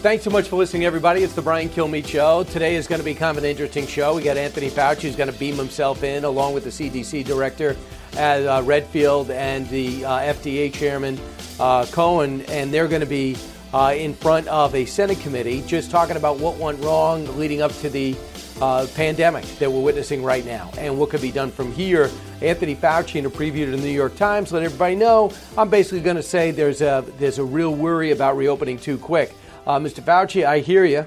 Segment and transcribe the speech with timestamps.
[0.00, 1.22] Thanks so much for listening, everybody.
[1.22, 2.44] It's the Brian Kilmeade Show.
[2.44, 4.16] Today is going to be kind of an interesting show.
[4.16, 7.76] We got Anthony Fauci who's going to beam himself in, along with the CDC director
[8.16, 11.20] at uh, Redfield and the uh, FDA chairman
[11.60, 13.36] uh, Cohen, and they're going to be
[13.74, 17.72] uh, in front of a Senate committee just talking about what went wrong leading up
[17.80, 18.16] to the
[18.62, 22.10] uh, pandemic that we're witnessing right now and what could be done from here.
[22.40, 26.00] Anthony Fauci, in a preview to the New York Times, let everybody know I'm basically
[26.00, 29.34] going to say there's a there's a real worry about reopening too quick.
[29.66, 30.02] Uh, Mr.
[30.02, 31.06] Fauci, I hear you.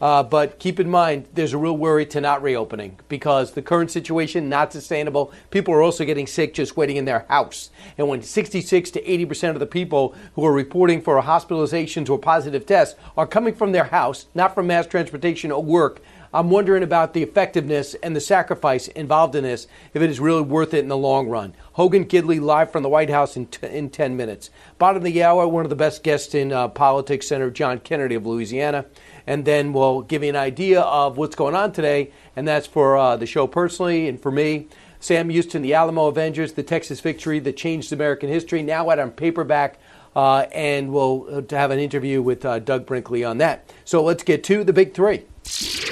[0.00, 3.90] Uh, but keep in mind, there's a real worry to not reopening because the current
[3.90, 5.32] situation not sustainable.
[5.50, 7.70] People are also getting sick just waiting in their house.
[7.96, 12.18] And when 66 to 80 percent of the people who are reporting for hospitalizations or
[12.18, 16.02] positive tests are coming from their house, not from mass transportation or work,
[16.34, 20.42] I'm wondering about the effectiveness and the sacrifice involved in this, if it is really
[20.42, 21.54] worth it in the long run.
[21.74, 24.50] Hogan Gidley live from the White House in, t- in 10 minutes.
[24.76, 28.16] Bottom of the hour, one of the best guests in uh, politics, Senator John Kennedy
[28.16, 28.84] of Louisiana.
[29.28, 32.96] And then we'll give you an idea of what's going on today, and that's for
[32.96, 34.66] uh, the show personally and for me.
[34.98, 39.12] Sam Houston, the Alamo Avengers, the Texas victory that changed American history, now out on
[39.12, 39.78] paperback.
[40.16, 43.72] Uh, and we'll uh, have an interview with uh, Doug Brinkley on that.
[43.84, 45.26] So let's get to the big three.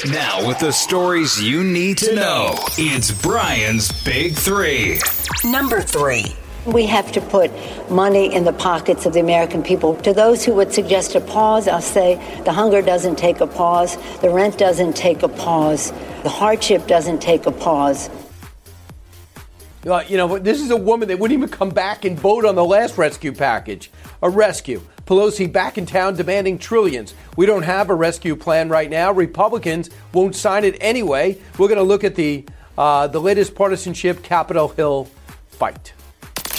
[0.07, 4.99] Now, with the stories you need to know, it's Brian's Big Three.
[5.45, 6.25] Number three.
[6.65, 7.51] We have to put
[7.91, 9.95] money in the pockets of the American people.
[9.97, 13.97] To those who would suggest a pause, I'll say the hunger doesn't take a pause,
[14.21, 15.93] the rent doesn't take a pause,
[16.23, 18.11] the hardship doesn't take a pause.
[19.87, 22.55] Uh, you know, this is a woman that wouldn't even come back and vote on
[22.55, 23.91] the last rescue package.
[24.23, 24.81] A rescue.
[25.07, 27.15] Pelosi back in town demanding trillions.
[27.37, 29.13] We don't have a rescue plan right now.
[29.13, 31.39] Republicans won't sign it anyway.
[31.59, 32.45] We're going to look at the
[32.79, 35.09] uh, the latest partisanship Capitol Hill
[35.51, 35.93] fight.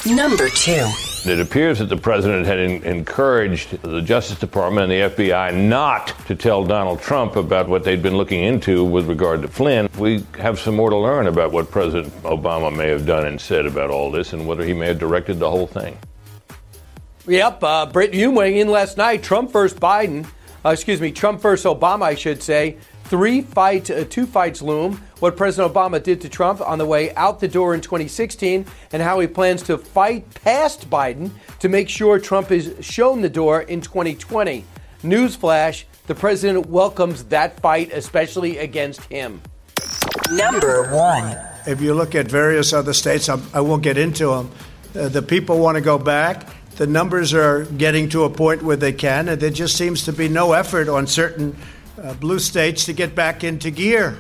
[0.05, 0.85] Number two.
[1.25, 6.07] It appears that the president had in- encouraged the Justice Department and the FBI not
[6.27, 9.87] to tell Donald Trump about what they'd been looking into with regard to Flynn.
[9.97, 13.65] We have some more to learn about what President Obama may have done and said
[13.65, 15.97] about all this and whether he may have directed the whole thing.
[17.25, 19.23] Yep, uh, Brit Hume weighing in last night.
[19.23, 20.27] Trump versus Biden.
[20.65, 22.77] Uh, excuse me, Trump versus Obama, I should say.
[23.05, 25.01] Three fights, uh, two fights loom.
[25.19, 29.01] What President Obama did to Trump on the way out the door in 2016, and
[29.01, 33.61] how he plans to fight past Biden to make sure Trump is shown the door
[33.61, 34.65] in 2020.
[35.03, 39.41] Newsflash: the president welcomes that fight, especially against him.
[40.29, 41.37] Number one.
[41.65, 44.51] If you look at various other states, I, I won't get into them.
[44.93, 46.47] Uh, the people want to go back.
[46.75, 50.13] The numbers are getting to a point where they can, and there just seems to
[50.13, 51.55] be no effort on certain
[52.01, 54.17] uh, blue states to get back into gear.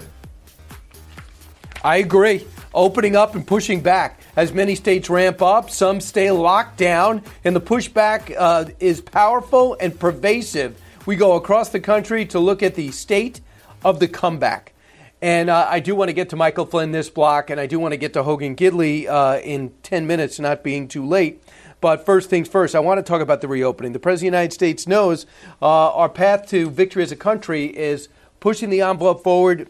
[1.83, 2.45] I agree.
[2.73, 4.21] Opening up and pushing back.
[4.35, 9.75] As many states ramp up, some stay locked down, and the pushback uh, is powerful
[9.79, 10.79] and pervasive.
[11.05, 13.41] We go across the country to look at the state
[13.83, 14.73] of the comeback.
[15.21, 17.79] And uh, I do want to get to Michael Flynn this block, and I do
[17.79, 21.41] want to get to Hogan Gidley uh, in 10 minutes, not being too late.
[21.83, 23.91] But first things first, I want to talk about the reopening.
[23.91, 25.25] The President of the United States knows
[25.61, 28.07] uh, our path to victory as a country is
[28.39, 29.67] pushing the envelope forward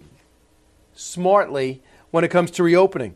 [0.94, 1.82] smartly
[2.12, 3.16] when it comes to reopening.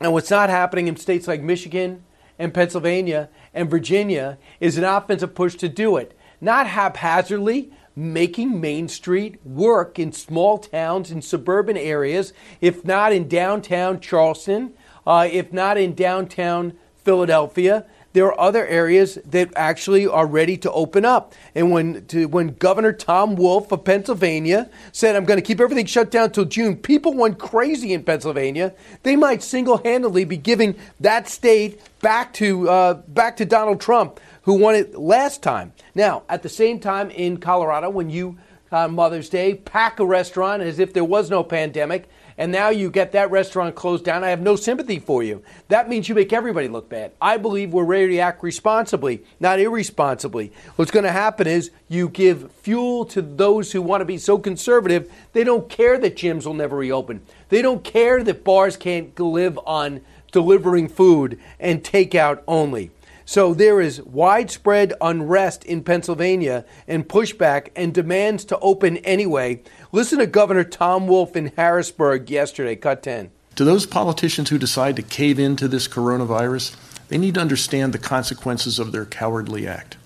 [0.00, 2.04] And what's not happening in states like Michigan
[2.38, 6.16] and Pennsylvania and Virginia is an offensive push to do it.
[6.40, 13.26] Not haphazardly, making Main Street work in small towns in suburban areas, if not in
[13.26, 14.74] downtown Charleston,
[15.08, 17.84] uh, if not in downtown Philadelphia.
[18.12, 21.34] There are other areas that actually are ready to open up.
[21.54, 25.86] And when to, when Governor Tom Wolf of Pennsylvania said, "I'm going to keep everything
[25.86, 28.74] shut down till June," people went crazy in Pennsylvania.
[29.02, 34.54] They might single-handedly be giving that state back to uh, back to Donald Trump, who
[34.54, 35.72] won it last time.
[35.94, 38.38] Now, at the same time in Colorado, when you
[38.70, 42.08] on Mother's Day pack a restaurant as if there was no pandemic
[42.38, 44.24] and now you get that restaurant closed down.
[44.24, 45.42] I have no sympathy for you.
[45.68, 47.12] That means you make everybody look bad.
[47.20, 50.52] I believe we're ready to act responsibly, not irresponsibly.
[50.76, 54.38] What's going to happen is you give fuel to those who want to be so
[54.38, 57.22] conservative, they don't care that gyms will never reopen.
[57.48, 60.00] They don't care that bars can't live on
[60.32, 62.90] delivering food and takeout only.
[63.24, 69.62] So there is widespread unrest in Pennsylvania and pushback and demands to open anyway.
[69.92, 73.30] Listen to Governor Tom Wolf in Harrisburg yesterday, cut 10.
[73.56, 76.74] To those politicians who decide to cave into this coronavirus,
[77.08, 79.96] they need to understand the consequences of their cowardly act.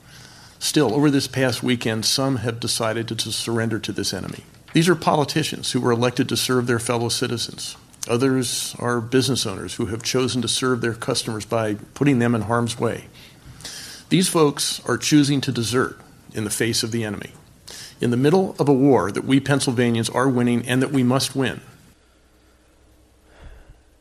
[0.59, 4.43] Still, over this past weekend, some have decided to surrender to this enemy.
[4.73, 7.77] These are politicians who were elected to serve their fellow citizens.
[8.09, 12.43] Others are business owners who have chosen to serve their customers by putting them in
[12.43, 13.07] harm's way.
[14.09, 15.99] These folks are choosing to desert
[16.33, 17.33] in the face of the enemy.
[18.01, 21.35] In the middle of a war that we Pennsylvanians are winning and that we must
[21.35, 21.61] win,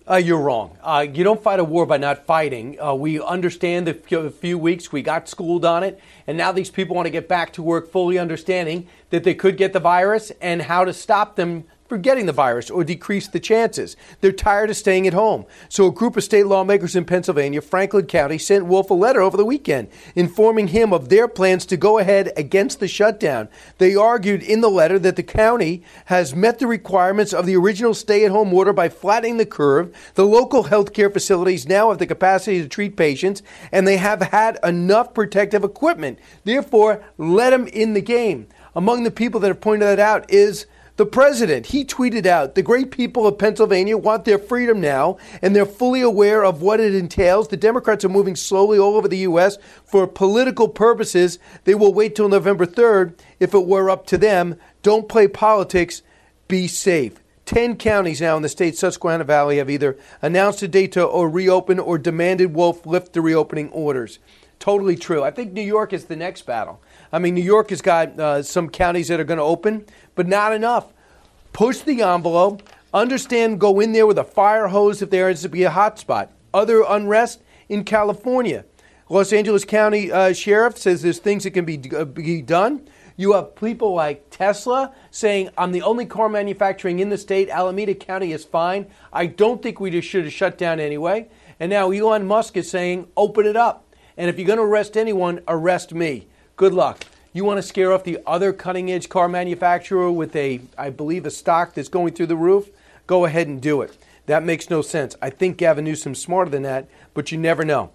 [0.08, 0.78] uh, you're wrong.
[0.84, 2.80] Uh, you don't fight a war by not fighting.
[2.80, 6.70] Uh, we understand the few, few weeks we got schooled on it, and now these
[6.70, 10.32] people want to get back to work fully understanding that they could get the virus
[10.42, 13.96] and how to stop them for getting the virus or decrease the chances.
[14.22, 15.46] They're tired of staying at home.
[15.70, 19.38] So, a group of state lawmakers in Pennsylvania, Franklin County, sent Wolf a letter over
[19.38, 23.50] the weekend informing him of their plans to go ahead against the shutdown.
[23.78, 27.94] They argued in the letter that the county has met the requirements of the original
[27.94, 29.96] stay at home order by flattening the curve.
[30.16, 34.22] The local health care facilities now have the capacity to treat patients, and they have
[34.22, 36.20] had enough protective equipment.
[36.44, 38.48] Therefore, let them in the game.
[38.76, 40.66] Among the people that have pointed that out is
[40.98, 45.54] the president, he tweeted out, the great people of Pennsylvania want their freedom now, and
[45.54, 47.50] they're fully aware of what it entails.
[47.50, 49.58] The Democrats are moving slowly all over the U.S.
[49.84, 51.38] for political purposes.
[51.66, 53.20] They will wait till November 3rd.
[53.42, 56.02] If it were up to them, don't play politics,
[56.48, 57.20] be safe.
[57.46, 61.30] 10 counties now in the state Susquehanna Valley have either announced a date to or
[61.30, 64.20] reopen or demanded Wolf lift the reopening orders.
[64.60, 65.24] Totally true.
[65.24, 66.82] I think New York is the next battle.
[67.16, 69.86] I mean, New York has got uh, some counties that are going to open,
[70.16, 70.92] but not enough.
[71.54, 72.62] Push the envelope.
[72.94, 75.98] Understand, go in there with a fire hose if there is to be a hot
[75.98, 76.34] spot.
[76.54, 78.66] Other unrest in California.
[79.08, 82.86] Los Angeles County uh, Sheriff says there's things that can be, uh, be done.
[83.16, 87.48] You have people like Tesla saying, I'm the only car manufacturing in the state.
[87.48, 88.88] Alameda County is fine.
[89.14, 91.30] I don't think we just should have shut down anyway.
[91.62, 93.96] And now Elon Musk is saying, open it up.
[94.18, 96.28] And if you're going to arrest anyone, arrest me.
[96.58, 97.04] Good luck.
[97.34, 101.26] You want to scare off the other cutting edge car manufacturer with a, I believe,
[101.26, 102.70] a stock that's going through the roof?
[103.08, 103.98] Go ahead and do it.
[104.28, 105.18] That makes no sense.
[105.22, 107.92] I think Gavin Newsom's smarter than that, but you never know.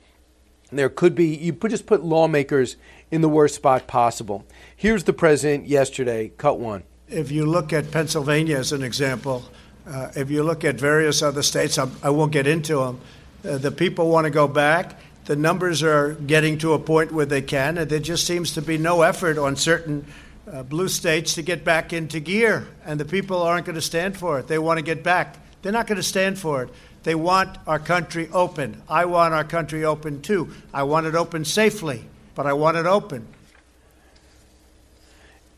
[0.70, 2.76] There could be, you put, just put lawmakers
[3.10, 4.44] in the worst spot possible.
[4.76, 6.82] Here's the president yesterday, cut one.
[7.08, 9.42] If you look at Pennsylvania as an example,
[9.86, 13.00] uh, if you look at various other states, I'm, I will not get into them,
[13.42, 17.24] uh, the people want to go back the numbers are getting to a point where
[17.24, 20.04] they can, and there just seems to be no effort on certain
[20.50, 24.16] uh, blue states to get back into gear, and the people aren't going to stand
[24.16, 24.48] for it.
[24.48, 25.36] They want to get back.
[25.62, 26.70] They're not going to stand for it.
[27.04, 28.82] They want our country open.
[28.88, 30.50] I want our country open too.
[30.74, 33.28] I want it open safely, but I want it open.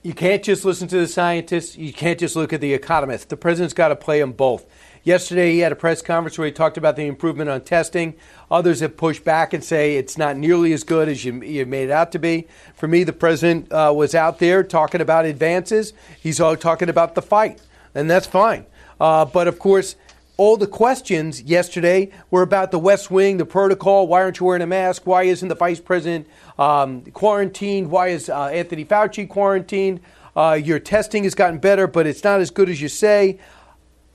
[0.02, 1.78] You can't just listen to the scientists.
[1.78, 3.24] You can't just look at the economists.
[3.24, 4.66] The president's got to play them both.
[5.04, 8.14] Yesterday, he had a press conference where he talked about the improvement on testing.
[8.52, 11.84] Others have pushed back and say it's not nearly as good as you, you made
[11.84, 12.46] it out to be.
[12.74, 15.92] For me, the president uh, was out there talking about advances.
[16.20, 17.60] He's all talking about the fight,
[17.96, 18.64] and that's fine.
[19.00, 19.96] Uh, but of course,
[20.36, 24.06] all the questions yesterday were about the West Wing, the protocol.
[24.06, 25.04] Why aren't you wearing a mask?
[25.04, 26.28] Why isn't the vice president
[26.58, 27.90] um, quarantined?
[27.90, 30.00] Why is uh, Anthony Fauci quarantined?
[30.36, 33.38] Uh, your testing has gotten better, but it's not as good as you say.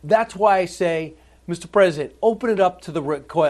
[0.07, 1.15] That's why I say,
[1.49, 1.69] Mr.
[1.69, 3.01] President, open it up to the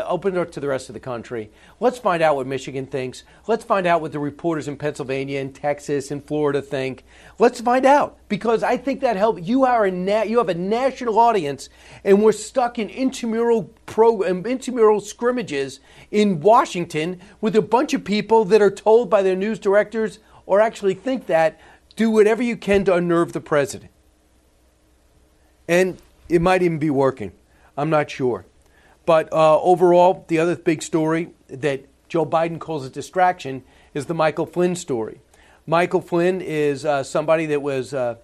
[0.08, 1.52] open it up to the rest of the country.
[1.80, 3.24] Let's find out what Michigan thinks.
[3.48, 7.04] Let's find out what the reporters in Pennsylvania and Texas and Florida think.
[7.38, 9.48] Let's find out because I think that helps.
[9.48, 11.70] You are a na- you have a national audience,
[12.04, 18.46] and we're stuck in intramural pro intramural scrimmages in Washington with a bunch of people
[18.46, 21.60] that are told by their news directors or actually think that
[21.96, 23.92] do whatever you can to unnerve the president.
[25.68, 25.98] And
[26.30, 27.32] it might even be working.
[27.78, 28.46] I'm not sure.
[29.06, 34.14] But uh, overall, the other big story that Joe Biden calls a distraction is the
[34.14, 35.22] Michael Flynn story.
[35.66, 38.16] Michael Flynn is uh, somebody that was, uh,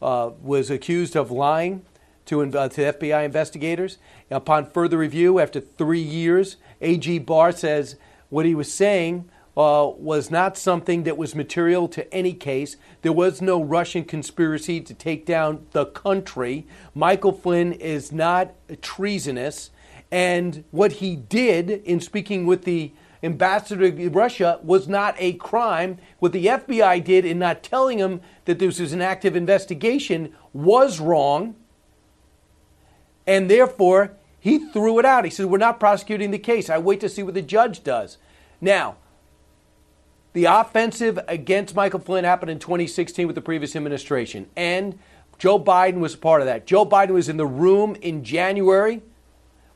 [0.00, 1.84] uh was accused of lying
[2.26, 3.98] to, uh, to FBI investigators.
[4.30, 7.96] Upon further review, after three years, AG Barr says
[8.28, 12.76] what he was saying uh, was not something that was material to any case.
[13.02, 16.66] There was no Russian conspiracy to take down the country.
[16.94, 19.70] Michael Flynn is not treasonous.
[20.10, 22.92] And what he did in speaking with the
[23.22, 25.98] ambassador to Russia was not a crime.
[26.18, 30.98] What the FBI did in not telling him that this was an active investigation was
[30.98, 31.56] wrong.
[33.26, 35.24] And therefore, he threw it out.
[35.24, 36.68] He said, We're not prosecuting the case.
[36.68, 38.18] I wait to see what the judge does.
[38.60, 38.96] Now,
[40.32, 44.98] The offensive against Michael Flynn happened in 2016 with the previous administration, and
[45.38, 46.66] Joe Biden was a part of that.
[46.66, 49.02] Joe Biden was in the room in January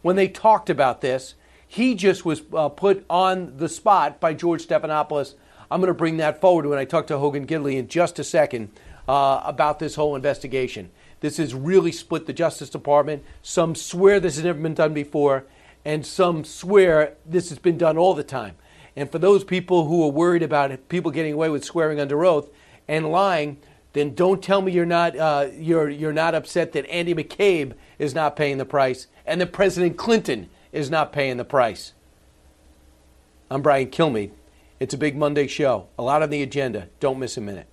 [0.00, 1.34] when they talked about this.
[1.66, 5.34] He just was uh, put on the spot by George Stephanopoulos.
[5.70, 8.24] I'm going to bring that forward when I talk to Hogan Gidley in just a
[8.24, 8.70] second
[9.08, 10.90] uh, about this whole investigation.
[11.20, 13.24] This has really split the Justice Department.
[13.42, 15.44] Some swear this has never been done before,
[15.84, 18.54] and some swear this has been done all the time.
[18.96, 22.48] And for those people who are worried about people getting away with swearing under oath
[22.88, 23.58] and lying,
[23.92, 28.14] then don't tell me you're not uh, you're you're not upset that Andy McCabe is
[28.14, 31.92] not paying the price and that President Clinton is not paying the price.
[33.50, 34.32] I'm Brian Kilmeade.
[34.80, 35.88] It's a big Monday show.
[35.98, 36.88] A lot on the agenda.
[37.00, 37.66] Don't miss a minute.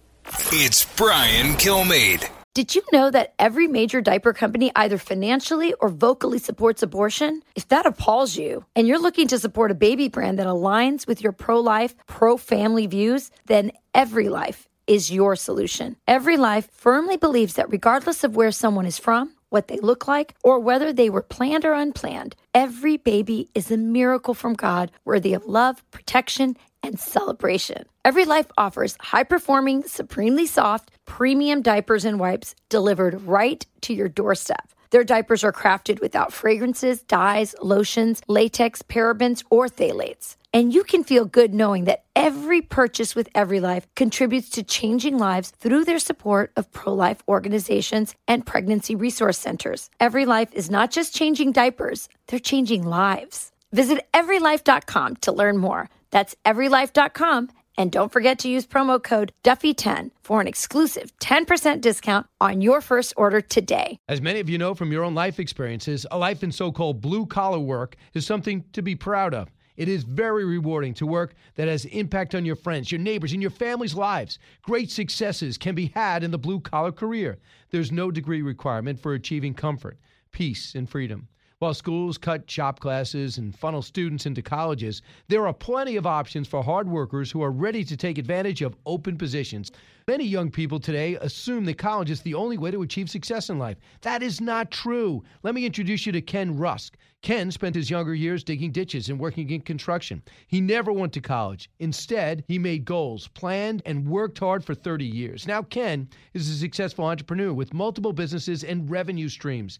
[0.52, 2.30] It's Brian Kilmeade.
[2.56, 7.42] Did you know that every major diaper company either financially or vocally supports abortion?
[7.56, 11.24] If that appalls you and you're looking to support a baby brand that aligns with
[11.24, 15.96] your pro life, pro family views, then Every Life is your solution.
[16.08, 20.34] Every Life firmly believes that regardless of where someone is from, what they look like,
[20.44, 25.34] or whether they were planned or unplanned, every baby is a miracle from God worthy
[25.36, 27.86] of love, protection, and celebration.
[28.04, 34.10] Every Life offers high performing, supremely soft, premium diapers and wipes delivered right to your
[34.10, 34.70] doorstep.
[34.90, 40.36] Their diapers are crafted without fragrances, dyes, lotions, latex, parabens, or phthalates.
[40.56, 45.18] And you can feel good knowing that every purchase with Every Life contributes to changing
[45.18, 49.90] lives through their support of pro life organizations and pregnancy resource centers.
[50.00, 53.52] Every Life is not just changing diapers, they're changing lives.
[53.72, 55.90] Visit everylife.com to learn more.
[56.12, 57.50] That's everylife.com.
[57.76, 62.82] And don't forget to use promo code Duffy10 for an exclusive 10% discount on your
[62.82, 63.98] first order today.
[64.08, 67.02] As many of you know from your own life experiences, a life in so called
[67.02, 69.50] blue collar work is something to be proud of.
[69.76, 73.42] It is very rewarding to work that has impact on your friends, your neighbors, and
[73.42, 74.40] your family's lives.
[74.62, 77.40] Great successes can be had in the blue collar career.
[77.72, 79.98] There's no degree requirement for achieving comfort,
[80.32, 81.28] peace, and freedom.
[81.64, 86.46] While schools cut shop classes and funnel students into colleges, there are plenty of options
[86.46, 89.72] for hard workers who are ready to take advantage of open positions.
[90.06, 93.58] Many young people today assume that college is the only way to achieve success in
[93.58, 93.78] life.
[94.02, 95.24] That is not true.
[95.44, 96.98] Let me introduce you to Ken Rusk.
[97.22, 100.22] Ken spent his younger years digging ditches and working in construction.
[100.48, 101.70] He never went to college.
[101.80, 105.48] Instead, he made goals, planned, and worked hard for 30 years.
[105.48, 109.80] Now, Ken is a successful entrepreneur with multiple businesses and revenue streams.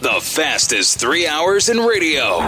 [0.00, 2.38] The fastest three hours in radio.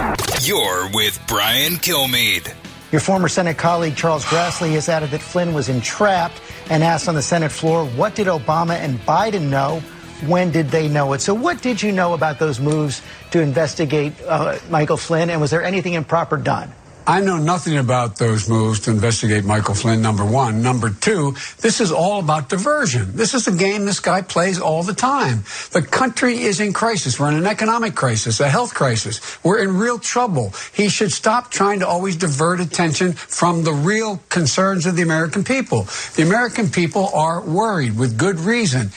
[0.41, 2.55] You're with Brian Kilmeade.
[2.93, 6.41] Your former Senate colleague Charles Grassley has added that Flynn was entrapped
[6.71, 9.81] and asked on the Senate floor, what did Obama and Biden know?
[10.29, 11.23] When did they know it?
[11.23, 13.03] So, what did you know about those moves
[13.33, 16.71] to investigate uh, Michael Flynn, and was there anything improper done?
[17.07, 20.63] I know nothing about those moves to investigate Michael Flynn, number one.
[20.63, 23.17] Number two, this is all about diversion.
[23.17, 25.45] This is a game this guy plays all the time.
[25.73, 27.19] The country is in crisis.
[27.19, 29.43] We're in an economic crisis, a health crisis.
[29.43, 30.53] We're in real trouble.
[30.73, 35.43] He should stop trying to always divert attention from the real concerns of the American
[35.43, 35.89] people.
[36.15, 38.91] The American people are worried with good reason.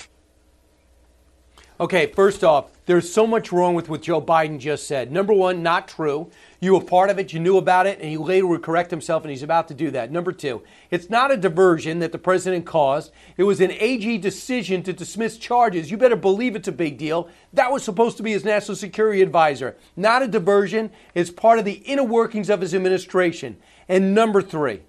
[1.79, 5.11] Okay, first off, there's so much wrong with what Joe Biden just said.
[5.11, 6.29] Number one, not true.
[6.59, 9.23] You were part of it, you knew about it, and he later would correct himself,
[9.23, 10.11] and he's about to do that.
[10.11, 10.61] Number two,
[10.91, 13.11] it's not a diversion that the president caused.
[13.37, 15.91] It was an AG decision to dismiss charges.
[15.91, 17.29] You better believe it's a big deal.
[17.53, 19.77] That was supposed to be his national security advisor.
[19.95, 20.91] Not a diversion.
[21.13, 23.57] It's part of the inner workings of his administration.
[23.87, 24.81] And number three,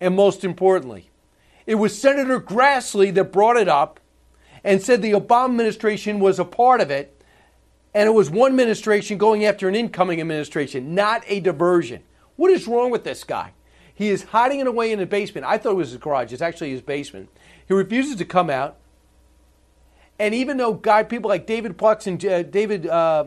[0.00, 1.10] and most importantly,
[1.66, 4.00] it was Senator Grassley that brought it up
[4.64, 7.21] and said the Obama administration was a part of it
[7.94, 12.02] and it was one administration going after an incoming administration, not a diversion.
[12.36, 13.52] What is wrong with this guy?
[13.94, 15.46] He is hiding it away in the basement.
[15.46, 16.32] I thought it was his garage.
[16.32, 17.28] It's actually his basement.
[17.66, 18.78] He refuses to come out.
[20.18, 23.24] And even though guy people like David Plux and uh, David uh,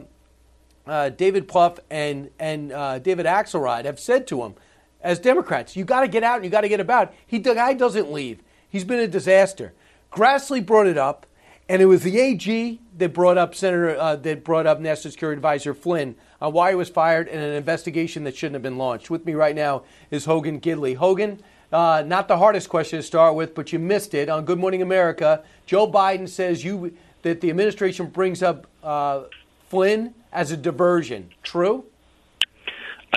[0.88, 4.56] uh, David Plouffe and and uh, David Axelrod have said to him,
[5.02, 7.14] as Democrats, you got to get out and you got to get about.
[7.26, 8.42] He the guy doesn't leave.
[8.68, 9.74] He's been a disaster.
[10.12, 11.26] Grassley brought it up.
[11.68, 15.38] And it was the AG that brought up Senator uh, that brought up National Security
[15.38, 19.10] Advisor Flynn on why he was fired and an investigation that shouldn't have been launched.
[19.10, 20.96] With me right now is Hogan Gidley.
[20.96, 21.42] Hogan,
[21.74, 24.84] Uh, not the hardest question to start with, but you missed it on Good Morning
[24.84, 25.44] America.
[25.66, 29.24] Joe Biden says you that the administration brings up uh,
[29.68, 31.32] Flynn as a diversion.
[31.42, 31.86] True?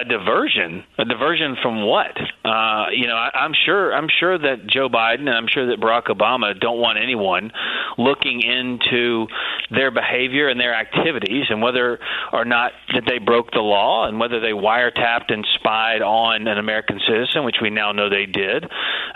[0.00, 0.83] A diversion?
[0.97, 2.17] A diversion from what?
[2.49, 3.93] Uh, you know, I, I'm sure.
[3.93, 7.52] I'm sure that Joe Biden and I'm sure that Barack Obama don't want anyone
[7.99, 9.26] looking into
[9.71, 11.99] their behavior and their activities, and whether
[12.33, 16.59] or not that they broke the law, and whether they wiretapped and spied on an
[16.59, 18.64] American citizen, which we now know they did,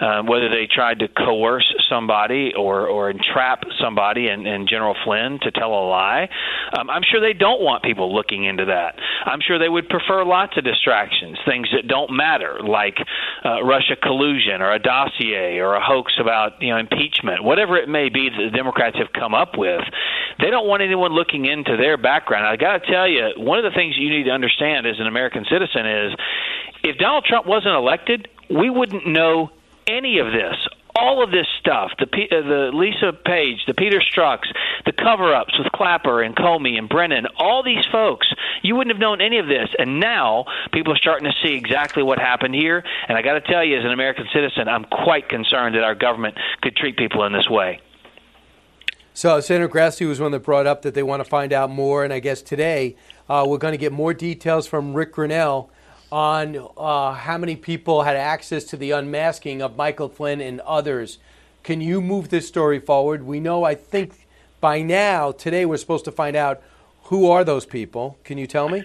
[0.01, 5.39] uh, whether they tried to coerce somebody or or entrap somebody, and, and General Flynn
[5.43, 6.29] to tell a lie.
[6.79, 8.97] Um, I'm sure they don't want people looking into that.
[9.25, 12.97] I'm sure they would prefer lots of distractions, things that don't matter, like
[13.45, 17.88] uh, Russia collusion or a dossier or a hoax about you know impeachment, whatever it
[17.88, 19.83] may be that the Democrats have come up with.
[20.38, 22.47] They don't want anyone looking into their background.
[22.47, 25.07] I got to tell you, one of the things you need to understand as an
[25.07, 26.14] American citizen is
[26.83, 29.50] if Donald Trump wasn't elected, we wouldn't know
[29.87, 30.57] any of this
[30.94, 34.52] all of this stuff, the uh, the Lisa Page, the Peter Strzok's,
[34.84, 38.26] the cover-ups with Clapper and Comey and Brennan, all these folks,
[38.62, 39.68] you wouldn't have known any of this.
[39.78, 42.84] And now people are starting to see exactly what happened here.
[43.08, 45.94] And I got to tell you, as an American citizen, I'm quite concerned that our
[45.94, 47.80] government could treat people in this way.
[49.14, 52.02] So Senator Grassley was one that brought up that they want to find out more,
[52.02, 52.96] and I guess today
[53.28, 55.68] uh, we're going to get more details from Rick Grenell
[56.12, 61.16] on uh, how many people had access to the unmasking of Michael Flynn and others.
[61.62, 63.23] Can you move this story forward?
[63.23, 64.26] We know, I think,
[64.61, 66.62] by now, today, we're supposed to find out
[67.04, 68.19] who are those people.
[68.25, 68.85] Can you tell me?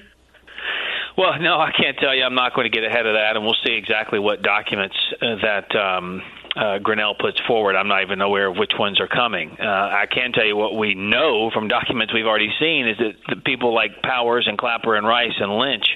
[1.17, 2.23] Well, no, I can't tell you.
[2.23, 5.35] I'm not going to get ahead of that, and we'll see exactly what documents uh,
[5.41, 6.21] that um,
[6.57, 7.75] uh, Grenell puts forward.
[7.75, 9.57] I'm not even aware of which ones are coming.
[9.59, 13.13] Uh, I can tell you what we know from documents we've already seen is that
[13.29, 15.87] the people like Powers and Clapper and Rice and Lynch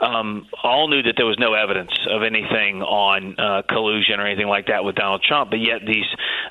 [0.00, 4.48] um, all knew that there was no evidence of anything on uh, collusion or anything
[4.48, 5.50] like that with Donald Trump.
[5.50, 6.06] But yet these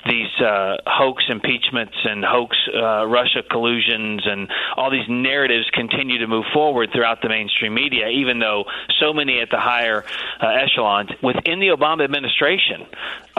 [0.06, 6.26] these uh, hoax impeachments and hoax uh, Russia collusions and all these narratives continue to
[6.26, 8.64] move forward throughout the mainstream media, even though
[8.98, 10.04] so many at the higher
[10.42, 12.86] uh, echelons within the Obama administration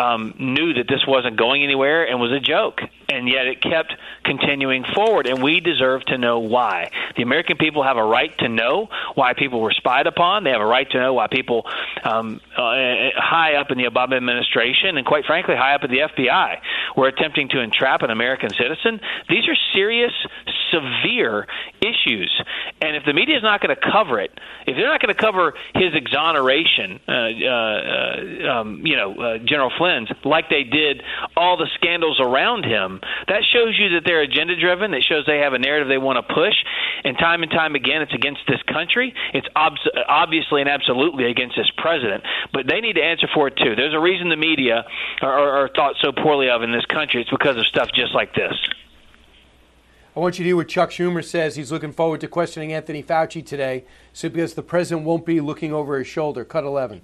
[0.06, 3.94] um, knew that this wasn't going anywhere and was a joke, and yet it kept
[4.24, 5.28] continuing forward.
[5.28, 6.92] And we deserve to know why.
[7.16, 10.44] The American people have a right to know why people were spied upon.
[10.44, 11.66] They have a right to know why people
[12.04, 12.62] um, uh,
[13.16, 16.58] high up in the Obama administration and, quite frankly, high up at the FBI
[16.96, 19.00] were attempting to entrap an American citizen.
[19.30, 20.14] These are serious,
[20.72, 21.48] severe
[21.82, 22.32] issues,
[22.82, 24.32] and if the media is not going to cover it,
[24.68, 29.72] if they're not going to cover his exoneration, uh, uh, um, you know, uh, General
[29.78, 31.04] Flynn's, like they did
[31.38, 32.95] all the scandals around him,
[33.28, 34.94] that shows you that they're agenda driven.
[34.94, 36.56] It shows they have a narrative they want to push.
[37.04, 39.14] And time and time again, it's against this country.
[39.34, 39.78] It's ob-
[40.08, 42.24] obviously and absolutely against this president.
[42.54, 43.76] But they need to answer for it too.
[43.76, 44.86] There's a reason the media
[45.22, 47.22] are, are thought so poorly of in this country.
[47.22, 48.54] It's because of stuff just like this.
[50.16, 51.58] I want you to hear what Chuck Schumer says.
[51.58, 55.74] He's looking forward to questioning Anthony Fauci today, so because the president won't be looking
[55.74, 56.46] over his shoulder.
[56.46, 57.02] Cut 11.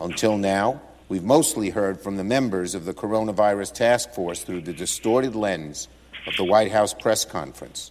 [0.00, 4.72] Until now, We've mostly heard from the members of the coronavirus task force through the
[4.72, 5.88] distorted lens
[6.24, 7.90] of the White House press conference,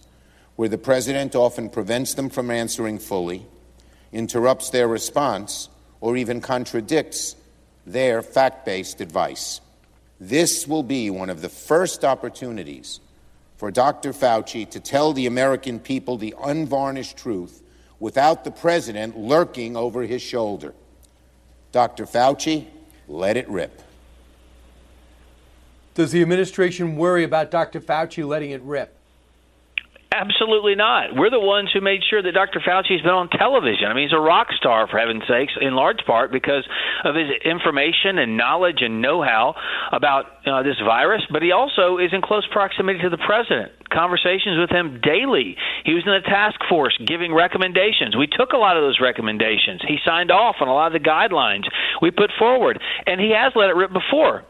[0.56, 3.44] where the president often prevents them from answering fully,
[4.10, 5.68] interrupts their response,
[6.00, 7.36] or even contradicts
[7.84, 9.60] their fact based advice.
[10.18, 13.00] This will be one of the first opportunities
[13.58, 14.14] for Dr.
[14.14, 17.62] Fauci to tell the American people the unvarnished truth
[17.98, 20.72] without the president lurking over his shoulder.
[21.70, 22.06] Dr.
[22.06, 22.66] Fauci,
[23.10, 23.82] let it rip.
[25.94, 27.80] Does the administration worry about Dr.
[27.80, 28.96] Fauci letting it rip?
[30.12, 31.14] Absolutely not.
[31.14, 32.60] We're the ones who made sure that Dr.
[32.60, 33.86] Fauci's been on television.
[33.86, 36.66] I mean, he's a rock star, for heaven's sakes, in large part because
[37.04, 39.54] of his information and knowledge and know how
[39.92, 43.72] about uh, this virus, but he also is in close proximity to the president.
[43.90, 45.56] Conversations with him daily.
[45.84, 48.16] He was in the task force giving recommendations.
[48.16, 49.82] We took a lot of those recommendations.
[49.86, 51.64] He signed off on a lot of the guidelines
[52.00, 54.44] we put forward, and he has let it rip before.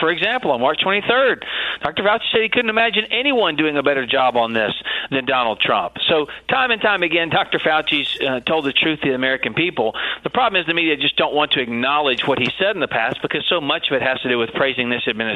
[0.00, 1.42] For example, on March 23rd,
[1.82, 2.02] Dr.
[2.02, 4.72] Fauci said he couldn't imagine anyone doing a better job on this
[5.10, 5.96] than Donald Trump.
[6.08, 7.58] So, time and time again, Dr.
[7.58, 9.94] Fauci's uh, told the truth to the American people.
[10.22, 12.88] The problem is the media just don't want to acknowledge what he said in the
[12.88, 15.35] past because so much of it has to do with praising this administration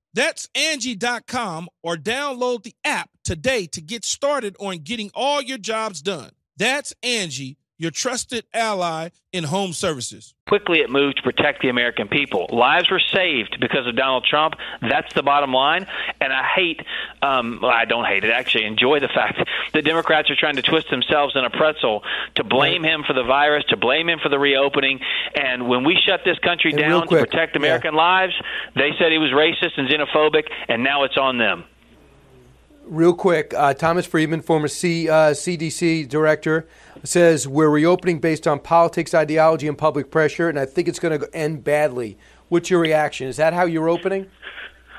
[0.13, 6.01] That's Angie.com or download the app today to get started on getting all your jobs
[6.01, 6.31] done.
[6.57, 10.35] That's Angie your trusted ally in home services.
[10.47, 12.47] Quickly, it moved to protect the American people.
[12.51, 14.53] Lives were saved because of Donald Trump.
[14.81, 15.87] That's the bottom line.
[16.19, 16.79] And I hate,
[17.23, 19.39] um, well, I don't hate it, actually enjoy the fact
[19.73, 22.03] that Democrats are trying to twist themselves in a pretzel
[22.35, 24.99] to blame him for the virus, to blame him for the reopening.
[25.35, 28.33] And when we shut this country And down real to protect American lives,
[28.75, 31.63] they said he was racist and xenophobic, and now it's on them.
[32.85, 36.67] Real quick, uh, Thomas Frieden, former C, uh, CDC director,
[37.03, 41.19] says we're reopening based on politics, ideology, and public pressure, and I think it's going
[41.19, 42.17] to end badly.
[42.49, 43.27] What's your reaction?
[43.27, 44.29] Is that how you're opening?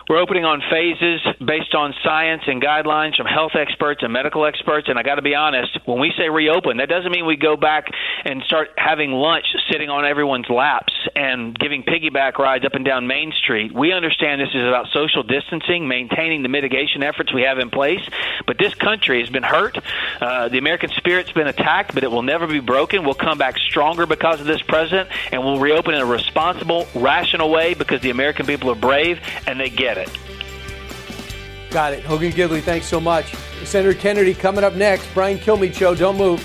[0.08, 4.88] We're opening on phases based on science and guidelines from health experts and medical experts.
[4.88, 7.56] And I got to be honest, when we say reopen, that doesn't mean we go
[7.56, 7.86] back
[8.24, 13.06] and start having lunch sitting on everyone's laps and giving piggyback rides up and down
[13.06, 13.72] Main Street.
[13.72, 18.02] We understand this is about social distancing, maintaining the mitigation efforts we have in place.
[18.46, 19.78] But this country has been hurt.
[20.20, 23.04] Uh, the American spirit's been attacked, but it will never be broken.
[23.04, 27.50] We'll come back stronger because of this president, and we'll reopen in a responsible, rational
[27.50, 30.10] way because the American people are brave and they get it.
[31.70, 32.04] Got it.
[32.04, 33.34] Hogan Gidley, thanks so much.
[33.64, 35.08] Senator Kennedy coming up next.
[35.14, 35.94] Brian Kilmeade Show.
[35.94, 36.40] Don't move.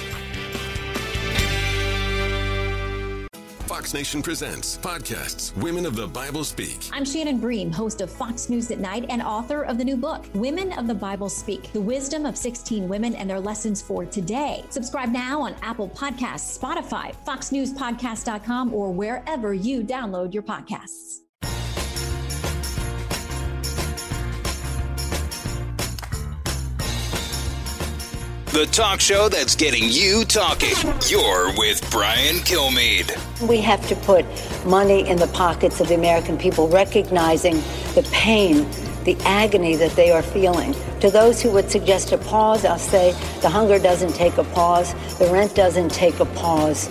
[3.87, 6.89] Fox Nation presents podcasts Women of the Bible Speak.
[6.91, 10.25] I'm Shannon Bream, host of Fox News at Night and author of the new book,
[10.33, 14.65] Women of the Bible Speak The Wisdom of 16 Women and Their Lessons for Today.
[14.71, 21.26] Subscribe now on Apple Podcasts, Spotify, FoxNewsPodcast.com, or wherever you download your podcasts.
[28.57, 30.73] The talk show that's getting you talking.
[31.07, 33.15] You're with Brian Kilmeade.
[33.47, 34.25] We have to put
[34.65, 37.57] money in the pockets of the American people, recognizing
[37.93, 38.67] the pain,
[39.03, 40.73] the agony that they are feeling.
[41.01, 44.95] To those who would suggest a pause, I'll say the hunger doesn't take a pause,
[45.19, 46.89] the rent doesn't take a pause,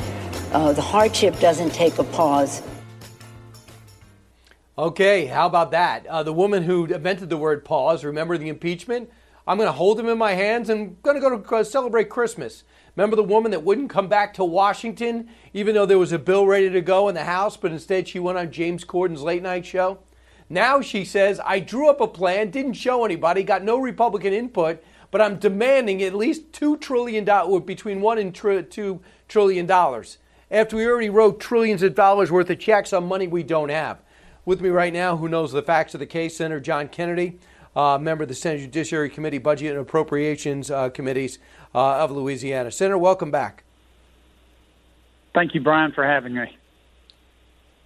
[0.53, 2.63] uh, the hardship doesn't take a pause.
[4.79, 6.07] Okay, how about that?
[6.07, 9.11] Uh, the woman who invented the word pause, remember the impeachment?
[9.47, 12.09] I'm going to hold them in my hands and going to go to uh, celebrate
[12.09, 12.65] Christmas.
[12.97, 16.47] Remember the woman that wouldn't come back to Washington even though there was a bill
[16.47, 19.65] ready to go in the House, but instead she went on James Corden's late night
[19.65, 19.99] show?
[20.49, 24.83] Now she says, I drew up a plan, didn't show anybody, got no Republican input,
[25.11, 27.25] but I'm demanding at least $2 trillion,
[27.65, 29.71] between 1 and tr- $2 trillion.
[30.51, 34.01] After we already wrote trillions of dollars worth of checks on money we don't have.
[34.45, 37.39] With me right now, who knows the facts of the case, Senator John Kennedy,
[37.77, 41.39] uh, member of the Senate Judiciary Committee, Budget and Appropriations uh, Committees
[41.75, 42.73] uh, of Louisiana.
[42.73, 43.63] Senator, welcome back.
[45.35, 46.57] Thank you, Brian, for having me.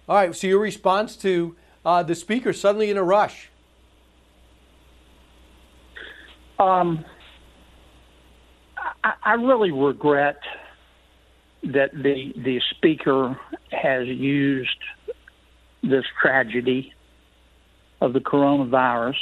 [0.07, 3.49] All right, so your response to uh, the Speaker suddenly in a rush?
[6.57, 7.03] Um,
[9.03, 10.37] I, I really regret
[11.63, 13.39] that the the Speaker
[13.71, 14.69] has used
[15.83, 16.93] this tragedy
[17.99, 19.15] of the coronavirus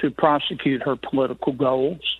[0.00, 2.18] to prosecute her political goals.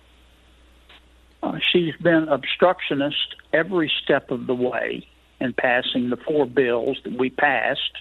[1.41, 5.07] Uh, she's been obstructionist every step of the way
[5.39, 7.97] in passing the four bills that we passed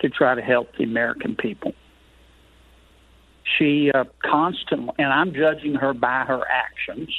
[0.00, 1.72] to try to help the American people.
[3.44, 7.10] She uh, constantly, and I'm judging her by her actions.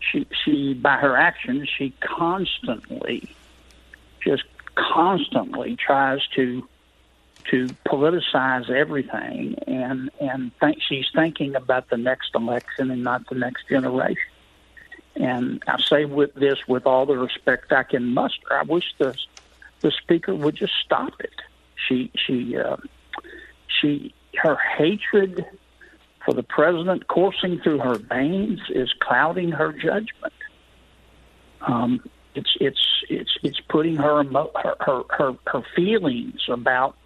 [0.00, 3.34] She, she, by her actions, she constantly,
[4.20, 4.44] just
[4.76, 6.68] constantly tries to
[7.50, 13.34] to politicize everything and and think she's thinking about the next election and not the
[13.34, 14.22] next generation.
[15.16, 19.16] And I say with this with all the respect I can muster, I wish the
[19.80, 21.34] the speaker would just stop it.
[21.88, 22.76] She she uh,
[23.80, 25.46] she her hatred
[26.24, 30.34] for the president coursing through her veins is clouding her judgment.
[31.62, 32.00] Um,
[32.34, 36.96] it's it's it's it's putting her, emo- her her her her feelings about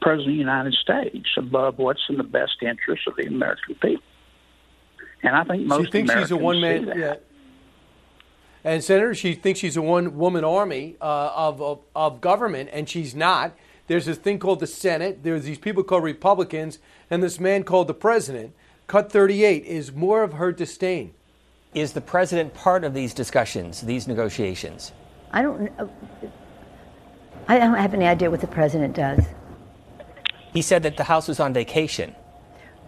[0.00, 4.02] president of the United States above what's in the best interest of the American people.
[5.22, 6.92] And I think most she thinks Americans she's a one man.
[6.96, 7.14] Yeah.
[8.64, 12.88] And Senator, she thinks she's a one woman army uh, of, of of government, and
[12.88, 13.54] she's not.
[13.86, 15.22] There's this thing called the Senate.
[15.22, 18.54] There's these people called Republicans, and this man called the president.
[18.88, 21.14] Cut 38 is more of her disdain.
[21.74, 24.92] Is the president part of these discussions, these negotiations?
[25.32, 25.70] I don't.
[25.78, 25.86] uh,
[27.48, 29.24] I don't have any idea what the president does.
[30.56, 32.14] He said that the House was on vacation.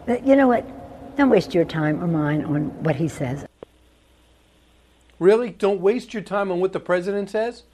[0.07, 0.65] But you know what?
[1.19, 3.45] Don't waste your time or mine on what he says.
[5.19, 5.51] Really?
[5.51, 7.65] Don't waste your time on what the president says?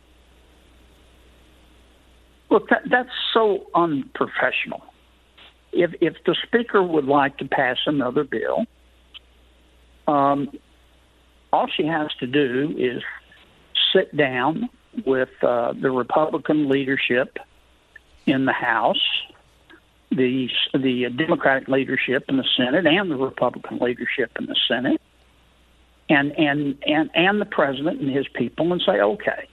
[2.51, 4.83] Look, that, that's so unprofessional.
[5.73, 8.65] If if the speaker would like to pass another bill,
[10.09, 10.51] um,
[11.53, 13.01] all she has to do is
[13.93, 14.69] sit down
[15.07, 17.39] with uh, the Republican leadership
[18.27, 19.07] in the House,
[20.17, 25.01] the the Democratic leadership in the Senate, and the Republican leadership in the Senate,
[26.09, 29.49] and and and and the president and his people, and say, okay,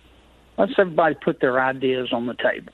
[0.57, 2.73] let's everybody put their ideas on the table.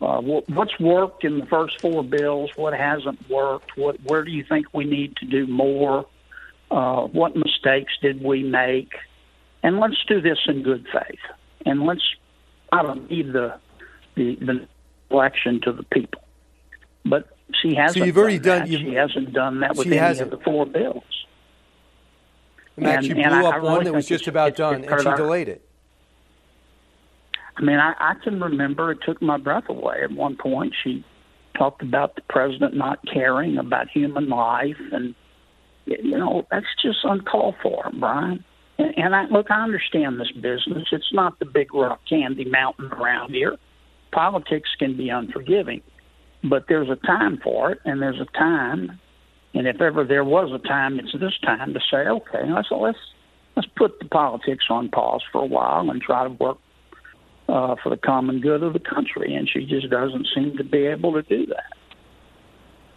[0.00, 2.50] Uh, what, what's worked in the first four bills?
[2.54, 3.76] What hasn't worked?
[3.76, 6.06] What where do you think we need to do more?
[6.70, 8.92] Uh, what mistakes did we make?
[9.62, 11.18] And let's do this in good faith.
[11.66, 12.04] And let's
[12.72, 13.58] I don't need the
[14.14, 14.68] the, the
[15.10, 16.22] election to the people.
[17.08, 17.28] But
[17.62, 17.98] she hasn't.
[17.98, 18.60] So you've already done.
[18.60, 18.68] done- that.
[18.70, 20.32] you've- she hasn't done that with any hasn't.
[20.32, 21.04] of the four bills.
[22.76, 25.00] Max, she blew and I- up I one really that was just about done, and
[25.02, 25.62] she delayed it.
[27.56, 30.02] I mean, I, I can remember it took my breath away.
[30.04, 31.04] At one point, she
[31.56, 35.14] talked about the president not caring about human life, and
[35.86, 38.44] you know that's just uncalled for, Brian.
[38.78, 40.86] And, and I look, I understand this business.
[40.92, 43.56] It's not the big rock candy mountain around here.
[44.12, 45.82] Politics can be unforgiving,
[46.44, 49.00] but there's a time for it, and there's a time.
[49.54, 52.98] And if ever there was a time, it's this time to say, okay, let's let's
[53.56, 56.58] let's put the politics on pause for a while and try to work
[57.48, 60.86] uh, for the common good of the country, and she just doesn't seem to be
[60.86, 61.72] able to do that.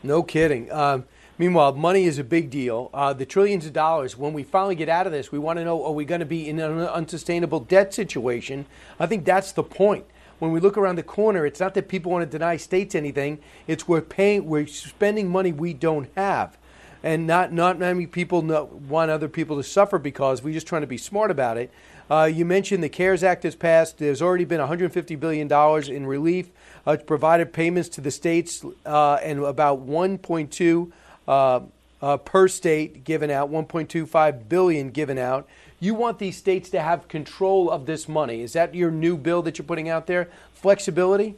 [0.04, 0.72] No kidding.
[0.72, 1.06] Um,
[1.38, 2.90] meanwhile, money is a big deal.
[2.94, 4.18] Uh, the trillions of dollars.
[4.18, 6.26] When we finally get out of this, we want to know: Are we going to
[6.26, 8.66] be in an unsustainable debt situation?
[9.00, 10.06] I think that's the point.
[10.42, 13.38] When we look around the corner, it's not that people want to deny states anything.
[13.68, 16.58] It's we're paying, we're spending money we don't have,
[17.04, 20.82] and not not many people know, want other people to suffer because we're just trying
[20.82, 21.70] to be smart about it.
[22.10, 24.00] Uh, you mentioned the CARES Act has passed.
[24.00, 26.50] There's already been 150 billion dollars in relief
[26.88, 30.92] uh, provided payments to the states, uh, and about 1.2
[31.28, 31.60] uh,
[32.02, 35.48] uh, per state given out, 1.25 billion given out.
[35.82, 38.42] You want these states to have control of this money.
[38.42, 40.30] Is that your new bill that you're putting out there?
[40.54, 41.36] Flexibility?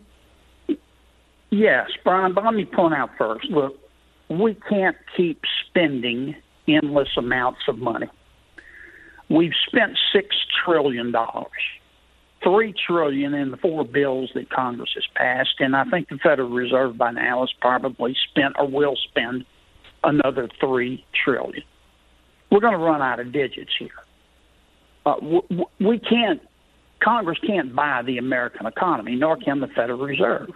[1.49, 3.79] Yes, Brian, but let me point out first look,
[4.29, 6.35] we can't keep spending
[6.67, 8.09] endless amounts of money.
[9.29, 10.23] We've spent $6
[10.65, 11.13] trillion,
[12.43, 16.49] 3 trillion in the four bills that Congress has passed, and I think the Federal
[16.49, 19.45] Reserve by now has probably spent or will spend
[20.03, 21.63] another 3 trillion.
[22.51, 24.02] We're going to run out of digits here.
[25.05, 26.41] Uh, w- we can't,
[26.99, 30.51] Congress can't buy the American economy, nor can the Federal Reserve.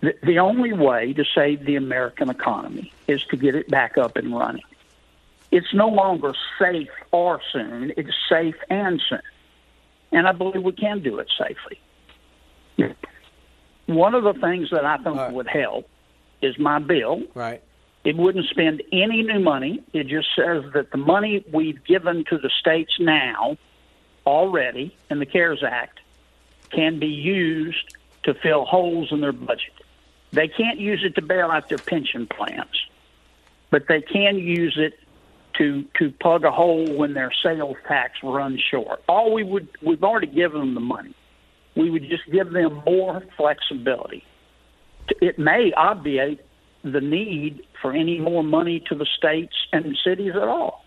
[0.00, 4.16] The, the only way to save the American economy is to get it back up
[4.16, 4.64] and running.
[5.50, 9.20] It's no longer safe or soon, it's safe and soon.
[10.10, 11.80] And I believe we can do it safely.
[13.86, 15.88] One of the things that I think would help
[16.40, 17.22] is my bill.
[17.34, 17.62] Right.
[18.04, 19.82] It wouldn't spend any new money.
[19.92, 23.56] It just says that the money we've given to the states now
[24.26, 26.00] already in the CARES Act
[26.70, 29.74] can be used to fill holes in their budget.
[30.32, 32.86] They can't use it to bail out their pension plans,
[33.70, 34.98] but they can use it
[35.58, 39.02] to to plug a hole when their sales tax runs short.
[39.08, 41.14] All we would we've already given them the money.
[41.76, 44.24] We would just give them more flexibility.
[45.20, 46.40] It may obviate
[46.84, 50.84] the need for any more money to the states and cities at all.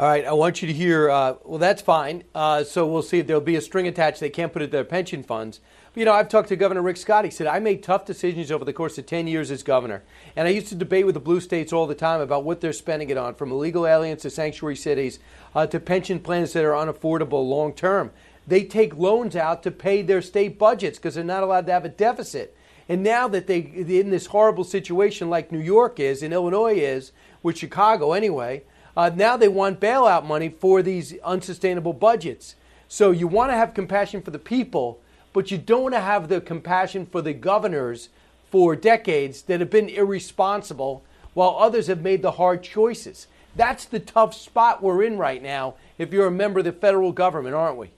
[0.00, 1.10] All right, I want you to hear.
[1.10, 2.24] Uh, well, that's fine.
[2.34, 4.18] Uh, so we'll see if there'll be a string attached.
[4.18, 5.60] They can't put it in their pension funds.
[5.92, 7.26] But, you know, I've talked to Governor Rick Scott.
[7.26, 10.02] He said, I made tough decisions over the course of 10 years as governor.
[10.36, 12.72] And I used to debate with the blue states all the time about what they're
[12.72, 15.18] spending it on, from illegal aliens to sanctuary cities
[15.54, 18.10] uh, to pension plans that are unaffordable long term.
[18.46, 21.84] They take loans out to pay their state budgets because they're not allowed to have
[21.84, 22.56] a deficit.
[22.88, 27.12] And now that they in this horrible situation like New York is, and Illinois is,
[27.42, 28.62] with Chicago anyway,
[28.96, 32.56] uh, now they want bailout money for these unsustainable budgets.
[32.88, 35.00] So you want to have compassion for the people,
[35.32, 38.08] but you don't want to have the compassion for the governors
[38.50, 43.28] for decades that have been irresponsible while others have made the hard choices.
[43.54, 47.12] That's the tough spot we're in right now if you're a member of the federal
[47.12, 47.90] government, aren't we?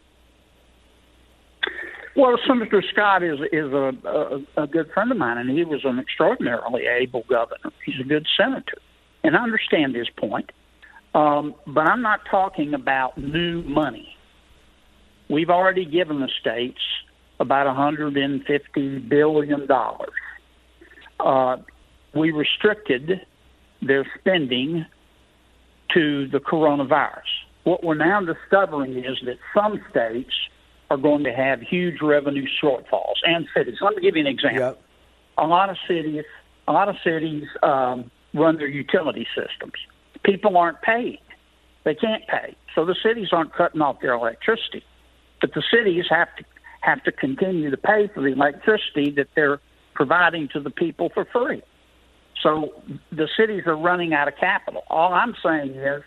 [2.14, 5.80] Well, Senator Scott is is a, a, a good friend of mine, and he was
[5.84, 7.72] an extraordinarily able governor.
[7.86, 8.78] He's a good senator,
[9.24, 10.52] and I understand his point.
[11.14, 14.14] Um, but I'm not talking about new money.
[15.28, 16.80] We've already given the states
[17.40, 20.10] about 150 billion dollars.
[21.18, 21.56] Uh,
[22.14, 23.22] we restricted
[23.80, 24.84] their spending
[25.94, 27.22] to the coronavirus.
[27.64, 30.32] What we're now discovering is that some states
[30.92, 33.76] are going to have huge revenue shortfalls and cities.
[33.80, 34.60] Let me give you an example.
[34.60, 34.82] Yep.
[35.38, 36.24] A lot of cities,
[36.68, 39.72] a lot of cities um, run their utility systems.
[40.22, 41.16] People aren't paying;
[41.84, 44.84] they can't pay, so the cities aren't cutting off their electricity.
[45.40, 46.44] But the cities have to
[46.82, 49.60] have to continue to pay for the electricity that they're
[49.94, 51.62] providing to the people for free.
[52.42, 52.74] So
[53.10, 54.82] the cities are running out of capital.
[54.90, 56.02] All I'm saying is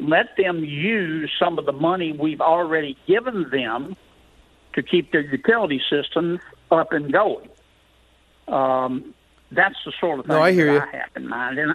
[0.00, 3.94] let them use some of the money we've already given them
[4.76, 7.48] to keep their utility systems up and going.
[8.46, 9.14] Um,
[9.50, 10.98] that's the sort of thing no, I hear that you.
[10.98, 11.58] I have in mind.
[11.58, 11.74] And,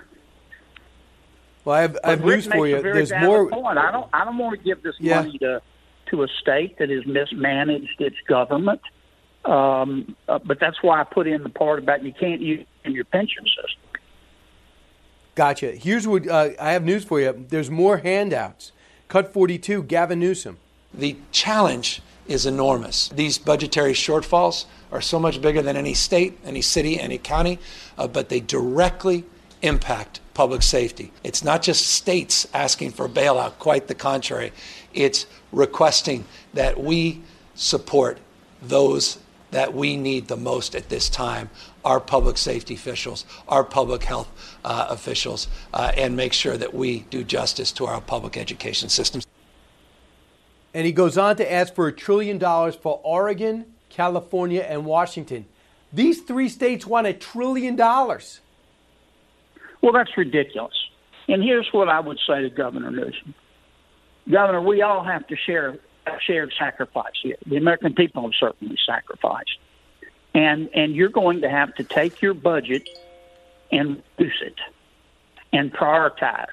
[1.66, 2.82] well, I have, I have news for you.
[2.82, 3.50] There's more.
[3.50, 3.78] Point.
[3.78, 4.10] I don't.
[4.14, 5.22] I don't want to give this Yeah.
[5.22, 5.62] money to
[6.08, 8.82] to a state that has mismanaged its government.
[9.46, 12.68] Um, uh, but that's why I put in the part about you can't use it
[12.86, 13.80] in your pension system.
[15.36, 15.72] Gotcha.
[15.72, 17.46] Here's what uh, I have news for you.
[17.50, 18.72] There's more handouts.
[19.08, 20.58] Cut 42, Gavin Newsom.
[20.94, 23.10] The challenge is enormous.
[23.10, 27.60] These budgetary shortfalls are so much bigger than any state, any city, any county,
[27.98, 29.24] uh, but they directly
[29.62, 31.12] impact public safety.
[31.24, 34.52] It's not just states asking for bailout, quite the contrary.
[34.94, 37.22] It's requesting that we
[37.56, 38.18] support
[38.62, 39.18] those
[39.52, 41.50] that we need the most at this time
[41.84, 44.30] our public safety officials, our public health
[44.64, 49.26] uh, officials, uh, and make sure that we do justice to our public education systems.
[50.74, 55.46] And he goes on to ask for a trillion dollars for Oregon, California, and Washington.
[55.92, 58.40] These three states want a trillion dollars.
[59.82, 60.74] Well, that's ridiculous.
[61.28, 63.34] And here's what I would say to Governor Newsom.
[64.30, 67.36] Governor, we all have to share a shared sacrifice here.
[67.46, 69.58] The American people have certainly sacrificed.
[70.34, 72.88] And and you're going to have to take your budget
[73.72, 74.56] and reduce it
[75.52, 76.48] and prioritize.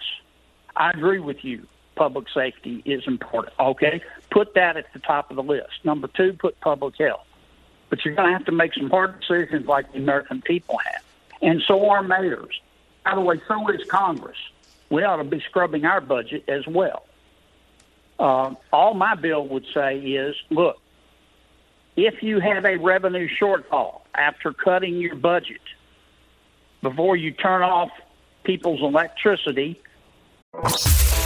[0.75, 1.67] I agree with you.
[1.99, 3.55] Public safety is important.
[3.59, 4.01] Okay?
[4.31, 5.85] Put that at the top of the list.
[5.85, 7.27] Number two, put public health.
[7.91, 11.03] But you're going to have to make some hard decisions like the American people have.
[11.43, 12.61] And so are mayors.
[13.05, 14.39] By the way, so is Congress.
[14.91, 17.05] We ought to be scrubbing our budget as well.
[18.19, 20.81] Uh, all my bill would say is look,
[21.97, 25.61] if you have a revenue shortfall after cutting your budget,
[26.81, 27.91] before you turn off
[28.45, 29.81] people's electricity,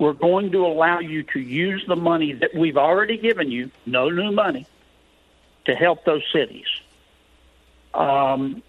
[0.00, 4.08] We're going to allow you to use the money that we've already given you, no
[4.08, 4.66] new money,
[5.66, 6.66] to help those cities.
[7.92, 8.62] Um,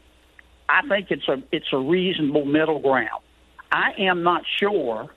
[0.68, 3.24] I think it's a it's a reasonable middle ground.
[3.72, 5.10] I am not sure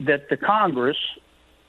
[0.00, 0.96] that the Congress,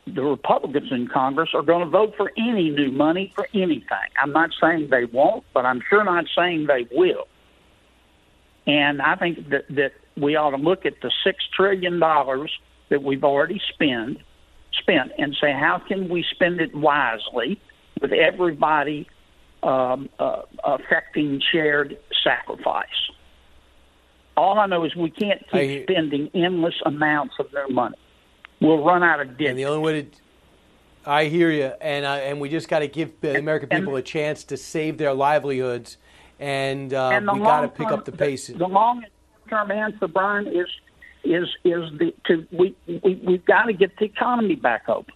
[0.08, 4.10] the Republicans in Congress, are going to vote for any new money for anything.
[4.20, 7.28] I'm not saying they won't, but I'm sure not saying they will.
[8.66, 12.52] And I think that that we ought to look at the six trillion dollars
[12.90, 14.20] that we've already spent
[14.82, 17.60] spent and say how can we spend it wisely
[18.02, 19.08] with everybody
[19.66, 22.88] um, uh, affecting shared sacrifice.
[24.38, 27.96] All I know is we can't keep spending endless amounts of their money.
[28.62, 29.50] We'll run out of debt.
[29.50, 30.08] And the only way to
[31.08, 34.02] I hear you, and I, and we just got to give the American people a
[34.02, 35.98] chance to save their livelihoods,
[36.40, 38.48] and, uh, and the we got to pick up the pace.
[38.48, 39.06] The, the long
[39.48, 40.68] term answer, Brian, is
[41.26, 45.14] is is the to we, we we've got to get the economy back open.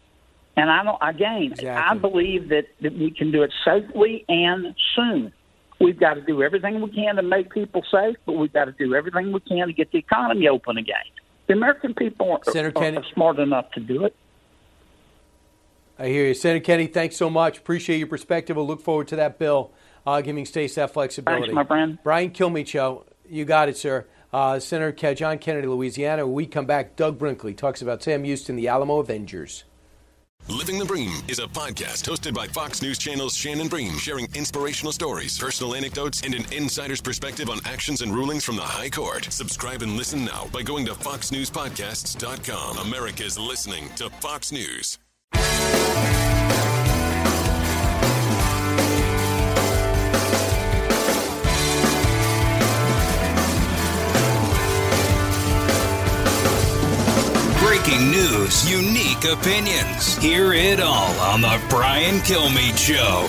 [0.57, 5.31] And I don't again, I believe that, that we can do it safely and soon.
[5.79, 8.73] We've got to do everything we can to make people safe, but we've got to
[8.73, 10.97] do everything we can to get the economy open again.
[11.47, 13.07] The American people are, Senator are, Kennedy.
[13.07, 14.15] are smart enough to do it.
[15.97, 16.33] I hear you.
[16.33, 17.57] Senator Kennedy, thanks so much.
[17.57, 18.57] Appreciate your perspective.
[18.57, 19.71] We'll look forward to that bill
[20.05, 21.43] uh, giving states that flexibility.
[21.43, 21.97] Thanks, my friend.
[22.03, 24.05] Brian Kilmeade, you got it, sir.
[24.31, 26.25] Uh, Senator John Kennedy, Louisiana.
[26.25, 29.63] When we come back, Doug Brinkley talks about Sam Houston, the Alamo Avengers.
[30.47, 34.91] Living the Bream is a podcast hosted by Fox News Channel's Shannon Bream, sharing inspirational
[34.91, 39.25] stories, personal anecdotes, and an insider's perspective on actions and rulings from the High Court.
[39.25, 42.77] Subscribe and listen now by going to foxnewspodcasts.com.
[42.87, 44.97] America's listening to Fox News.
[57.79, 60.17] Breaking news, unique opinions.
[60.17, 63.27] Hear it all on The Brian Kilmeade Show.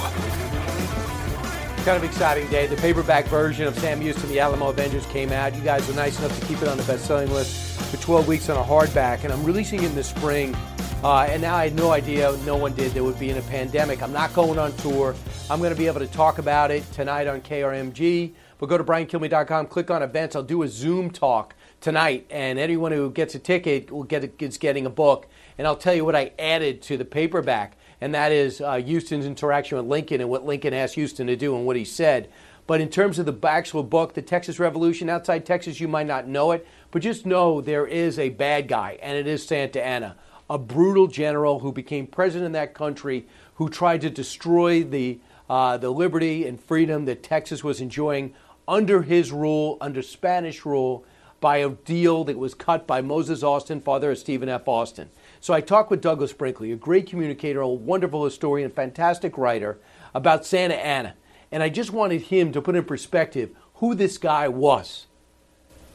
[1.85, 2.67] Kind of exciting day.
[2.67, 5.55] The paperback version of Sam Houston, The Alamo Avengers came out.
[5.55, 8.49] You guys were nice enough to keep it on the best-selling list for 12 weeks
[8.49, 10.57] on a hardback, and I'm releasing it in the spring.
[11.05, 13.43] Uh, and now I had no idea, no one did, there would be in a
[13.43, 14.03] pandemic.
[14.03, 15.15] I'm not going on tour.
[15.49, 18.33] I'm going to be able to talk about it tonight on KRMG.
[18.59, 20.35] But go to briankilmeade.com, click on events.
[20.35, 24.31] I'll do a Zoom talk tonight, and anyone who gets a ticket will get a,
[24.45, 25.27] is getting a book.
[25.59, 29.27] And I'll tell you what I added to the paperback, and that is uh, Houston's
[29.27, 32.31] interaction with Lincoln and what Lincoln asked Houston to do and what he said.
[32.67, 36.29] But in terms of the actual book, The Texas Revolution, outside Texas, you might not
[36.29, 40.17] know it, but just know there is a bad guy, and it is Santa Anna,
[40.49, 45.19] a brutal general who became president of that country, who tried to destroy the,
[45.49, 48.35] uh, the liberty and freedom that Texas was enjoying
[48.69, 51.05] under his rule, under Spanish rule,
[51.41, 54.69] by a deal that was cut by Moses Austin, father of Stephen F.
[54.69, 55.11] Austin.
[55.41, 59.79] So I talked with Douglas Brinkley, a great communicator, a wonderful historian, fantastic writer,
[60.15, 61.15] about Santa Anna.
[61.51, 65.07] And I just wanted him to put in perspective who this guy was.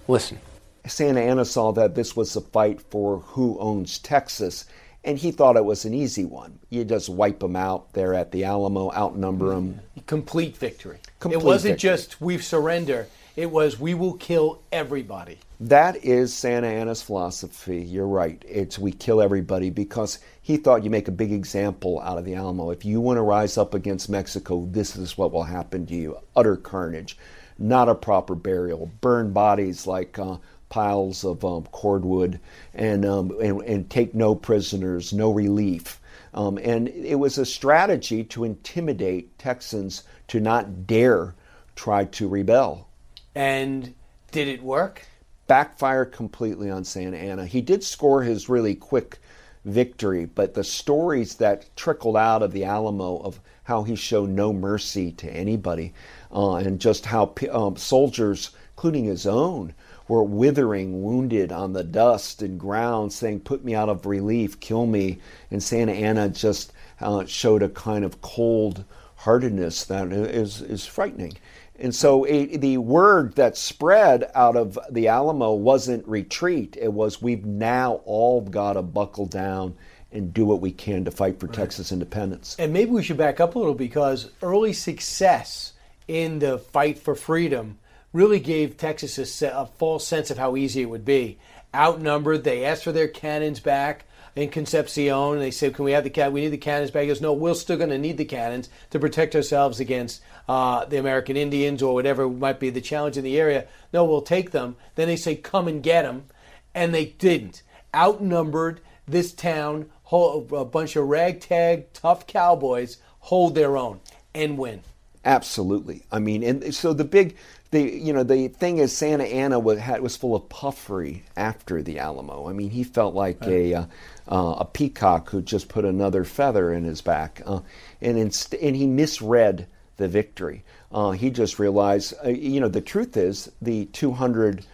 [0.07, 0.39] Listen.
[0.87, 4.65] Santa Anna saw that this was a fight for who owns Texas,
[5.03, 6.59] and he thought it was an easy one.
[6.69, 9.79] You just wipe them out there at the Alamo, outnumber them.
[10.05, 10.99] Complete victory.
[11.19, 11.89] Complete it wasn't victory.
[11.89, 15.39] just we surrender, it was we will kill everybody.
[15.59, 17.81] That is Santa Anna's philosophy.
[17.81, 18.43] You're right.
[18.47, 22.35] It's we kill everybody because he thought you make a big example out of the
[22.35, 22.71] Alamo.
[22.71, 26.17] If you want to rise up against Mexico, this is what will happen to you.
[26.35, 27.17] Utter carnage,
[27.57, 30.37] not a proper burial, burn bodies like uh,
[30.69, 32.39] piles of um, cordwood,
[32.73, 35.99] and, um, and and take no prisoners, no relief.
[36.33, 41.33] Um, and it was a strategy to intimidate Texans to not dare
[41.75, 42.89] try to rebel.
[43.35, 43.93] And
[44.31, 45.05] did it work?
[45.47, 47.45] backfired completely on Santa Anna.
[47.45, 49.19] He did score his really quick
[49.63, 54.53] victory, but the stories that trickled out of the Alamo of how he showed no
[54.53, 55.93] mercy to anybody
[56.31, 59.73] uh, and just how um, soldiers, including his own,
[60.07, 64.85] were withering, wounded on the dust and ground, saying, Put me out of relief, kill
[64.85, 65.17] me.
[65.49, 68.83] And Santa Anna just uh, showed a kind of cold
[69.17, 71.33] heartedness that is, is frightening.
[71.77, 76.77] And so a, the word that spread out of the Alamo wasn't retreat.
[76.79, 79.75] It was we've now all got to buckle down
[80.11, 82.55] and do what we can to fight for Texas independence.
[82.57, 85.73] And maybe we should back up a little because early success
[86.07, 87.79] in the fight for freedom
[88.13, 91.37] really gave Texas a, a false sense of how easy it would be.
[91.73, 94.05] Outnumbered, they asked for their cannons back
[94.35, 95.33] in Concepcion.
[95.33, 96.31] And they said, "Can we have the can?
[96.31, 98.69] We need the cannons back." He goes, "No, we're still going to need the cannons
[98.91, 103.23] to protect ourselves against uh, the American Indians or whatever might be the challenge in
[103.23, 103.65] the area.
[103.93, 106.25] No, we'll take them." Then they say, "Come and get them,"
[106.73, 107.63] and they didn't.
[107.93, 113.99] Outnumbered, this town, whole, a bunch of ragtag, tough cowboys hold their own
[114.33, 114.81] and win.
[115.23, 116.03] Absolutely.
[116.11, 117.35] I mean, and so the big,
[117.71, 121.81] the you know, the thing is, Santa Anna was had, was full of puffery after
[121.81, 122.47] the Alamo.
[122.47, 123.85] I mean, he felt like a uh,
[124.27, 127.61] uh, a peacock who just put another feather in his back, uh,
[128.01, 129.67] and inst- and he misread
[129.97, 130.63] the victory.
[130.91, 134.65] Uh, he just realized, uh, you know, the truth is the 200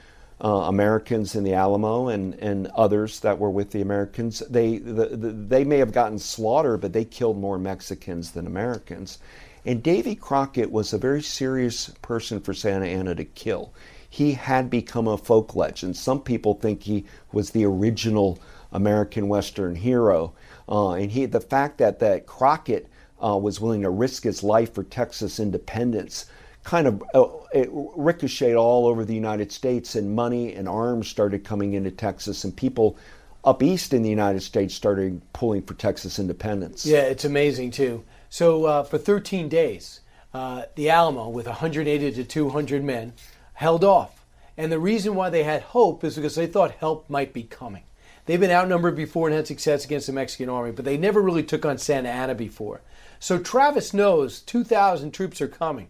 [0.44, 5.06] uh, Americans in the Alamo and, and others that were with the Americans, they the,
[5.06, 9.20] the, they may have gotten slaughtered, but they killed more Mexicans than Americans.
[9.66, 13.72] And Davy Crockett was a very serious person for Santa Anna to kill.
[14.10, 15.96] He had become a folk legend.
[15.96, 18.40] Some people think he was the original
[18.72, 20.34] American Western hero.
[20.68, 22.88] Uh, and he, the fact that, that Crockett
[23.24, 26.26] uh, was willing to risk his life for Texas independence
[26.64, 27.26] kind of uh,
[27.72, 32.56] ricocheted all over the United States, and money and arms started coming into Texas, and
[32.56, 32.98] people
[33.44, 36.86] up east in the United States started pulling for Texas independence.
[36.86, 38.04] Yeah, it's amazing too.
[38.30, 40.02] So uh, for 13 days,
[40.34, 43.14] uh, the Alamo with 180 to 200 men
[43.54, 44.24] held off.
[44.58, 47.84] And the reason why they had hope is because they thought help might be coming.
[48.26, 51.44] They've been outnumbered before and had success against the Mexican army, but they never really
[51.44, 52.82] took on Santa Anna before.
[53.22, 55.90] So Travis knows 2,000 troops are coming,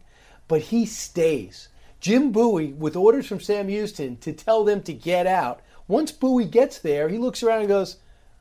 [0.49, 1.69] but he stays.
[2.01, 6.43] Jim Bowie, with orders from Sam Houston to tell them to get out, once Bowie
[6.43, 7.95] gets there, he looks around and goes,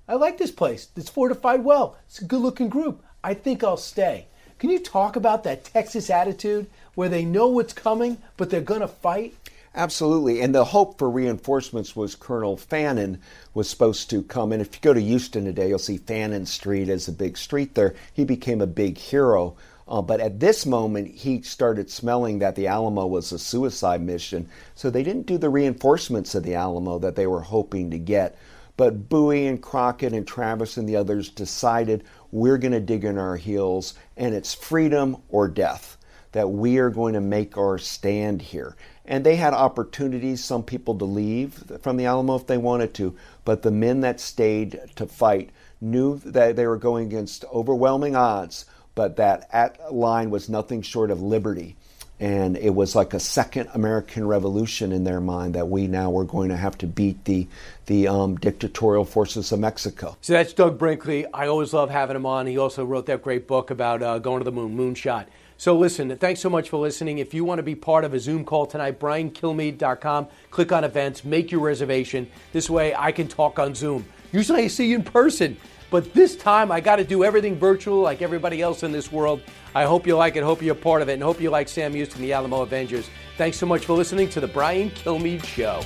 [0.08, 0.88] I like this place.
[0.96, 1.98] It's fortified well.
[2.08, 3.04] It's a good looking group.
[3.22, 4.26] I think I'll stay.
[4.58, 6.66] Can you talk about that Texas attitude
[6.96, 9.36] where they know what's coming, but they're going to fight?
[9.74, 10.40] Absolutely.
[10.40, 13.20] And the hope for reinforcements was Colonel Fannin
[13.54, 14.50] was supposed to come.
[14.50, 17.76] And if you go to Houston today, you'll see Fannin Street as a big street
[17.76, 17.94] there.
[18.12, 19.56] He became a big hero.
[19.86, 24.48] Uh, but at this moment, he started smelling that the Alamo was a suicide mission.
[24.74, 28.36] So they didn't do the reinforcements of the Alamo that they were hoping to get.
[28.76, 32.02] But Bowie and Crockett and Travis and the others decided
[32.32, 35.96] we're going to dig in our heels and it's freedom or death
[36.32, 38.76] that we are going to make our stand here.
[39.10, 43.16] And they had opportunities, some people to leave from the Alamo if they wanted to,
[43.44, 45.50] but the men that stayed to fight
[45.80, 51.10] knew that they were going against overwhelming odds, but that at line was nothing short
[51.10, 51.74] of liberty.
[52.20, 56.24] And it was like a second American Revolution in their mind that we now were
[56.24, 57.48] going to have to beat the
[57.86, 60.16] the um, dictatorial forces of Mexico.
[60.20, 61.26] So that's Doug Brinkley.
[61.32, 62.46] I always love having him on.
[62.46, 65.26] He also wrote that great book about uh, going to the moon, Moonshot.
[65.60, 67.18] So listen, thanks so much for listening.
[67.18, 71.22] If you want to be part of a Zoom call tonight, briankilmeade.com, click on events,
[71.22, 72.26] make your reservation.
[72.54, 74.06] This way I can talk on Zoom.
[74.32, 75.58] Usually I see you in person,
[75.90, 79.42] but this time I got to do everything virtual like everybody else in this world.
[79.74, 81.92] I hope you like it, hope you're part of it, and hope you like Sam
[81.92, 83.10] Houston, the Alamo Avengers.
[83.36, 85.82] Thanks so much for listening to the Brian Kilmeade Show.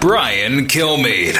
[0.00, 1.34] Brian Kilmeade.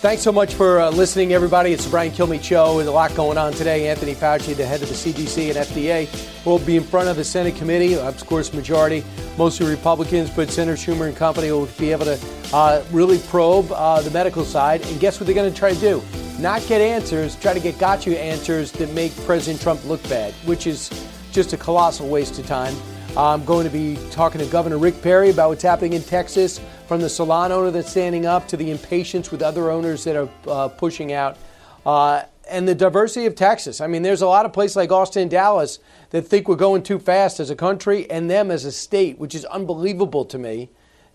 [0.00, 1.72] Thanks so much for uh, listening, everybody.
[1.72, 2.78] It's the Brian Kilmeade Show.
[2.78, 3.86] There's a lot going on today.
[3.86, 7.22] Anthony Fauci, the head of the CDC and FDA, will be in front of the
[7.22, 9.04] Senate committee, of course, majority,
[9.38, 12.18] mostly Republicans, but Senator Schumer and company will be able to
[12.52, 14.84] uh, really probe uh, the medical side.
[14.86, 16.02] And guess what they're going to try to do?
[16.40, 20.66] Not get answers, try to get gotcha answers that make President Trump look bad, which
[20.66, 20.90] is
[21.30, 22.74] just a colossal waste of time.
[23.14, 27.02] I'm going to be talking to Governor Rick Perry about what's happening in Texas, from
[27.02, 30.68] the salon owner that's standing up to the impatience with other owners that are uh,
[30.68, 31.36] pushing out,
[31.84, 33.82] uh, and the diversity of Texas.
[33.82, 36.98] I mean, there's a lot of places like Austin Dallas that think we're going too
[36.98, 40.70] fast as a country and them as a state, which is unbelievable to me.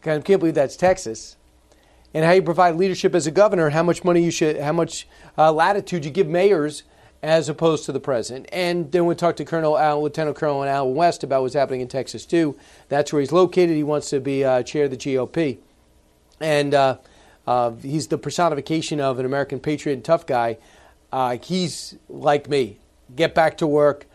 [0.06, 1.36] I can't believe that's Texas.
[2.14, 5.08] And how you provide leadership as a governor, how much money you should, how much
[5.36, 6.84] uh, latitude you give mayors
[7.24, 8.48] as opposed to the president.
[8.52, 11.88] And then we talked to Colonel Al, Lieutenant Colonel Al West about what's happening in
[11.88, 12.58] Texas too.
[12.90, 13.76] That's where he's located.
[13.76, 15.58] He wants to be uh, chair of the GOP,
[16.40, 16.98] and uh,
[17.46, 20.58] uh, he's the personification of an American patriot and tough guy.
[21.12, 22.80] Uh, he's like me.
[23.16, 24.06] Get back to work.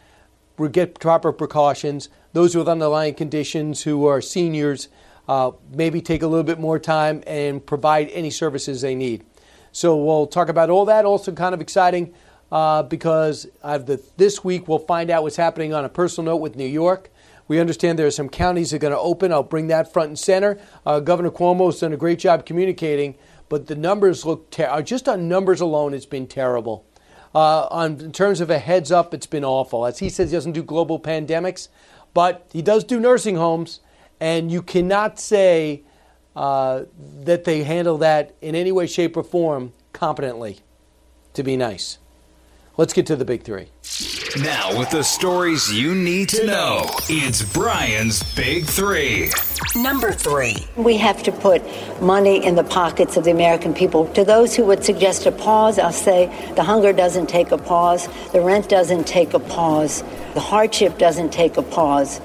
[0.71, 2.09] Get proper precautions.
[2.35, 4.89] Those with underlying conditions who are seniors,
[5.29, 9.25] uh, maybe take a little bit more time and provide any services they need.
[9.73, 11.05] So we'll talk about all that.
[11.05, 12.15] Also, kind of exciting
[12.53, 16.55] uh, because the, this week we'll find out what's happening on a personal note with
[16.55, 17.11] New York.
[17.49, 19.33] We understand there are some counties that are going to open.
[19.33, 20.61] I'll bring that front and center.
[20.87, 23.17] Uh, Governor Cuomo's done a great job communicating,
[23.49, 26.87] but the numbers look ter- uh, just on numbers alone, it's been terrible.
[27.35, 29.87] Uh, on in terms of a heads up, it's been awful.
[29.87, 31.69] As he says, he doesn't do global pandemics,
[32.13, 33.81] but he does do nursing homes,
[34.21, 35.83] and you cannot say
[36.37, 36.83] uh,
[37.25, 40.59] that they handle that in any way, shape, or form competently.
[41.35, 41.99] To be nice.
[42.79, 43.69] Let's get to the big three.
[44.43, 49.31] Now, with the stories you need to know, it's Brian's Big Three.
[49.77, 50.57] Number three.
[50.77, 51.63] We have to put
[52.01, 54.07] money in the pockets of the American people.
[54.15, 58.09] To those who would suggest a pause, I'll say the hunger doesn't take a pause,
[58.33, 60.03] the rent doesn't take a pause,
[60.33, 62.23] the hardship doesn't take a pause.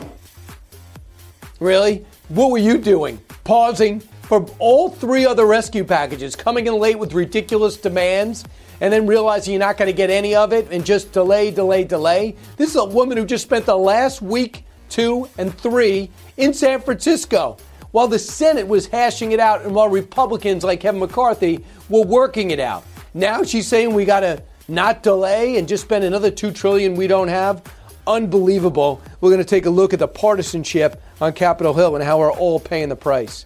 [1.60, 2.06] Really?
[2.30, 3.20] What were you doing?
[3.44, 8.46] Pausing for all three other rescue packages, coming in late with ridiculous demands?
[8.82, 11.84] And then realizing you're not going to get any of it and just delay, delay,
[11.84, 12.36] delay.
[12.58, 16.82] This is a woman who just spent the last week, two, and three in San
[16.82, 17.58] Francisco.
[17.92, 22.52] while the Senate was hashing it out and while Republicans like Kevin McCarthy were working
[22.52, 22.84] it out.
[23.14, 27.08] Now she's saying we got to not delay and just spend another 2 trillion we
[27.08, 27.64] don't have.
[28.06, 29.02] Unbelievable.
[29.20, 32.32] We're going to take a look at the partisanship on Capitol Hill and how we're
[32.32, 33.46] all paying the price.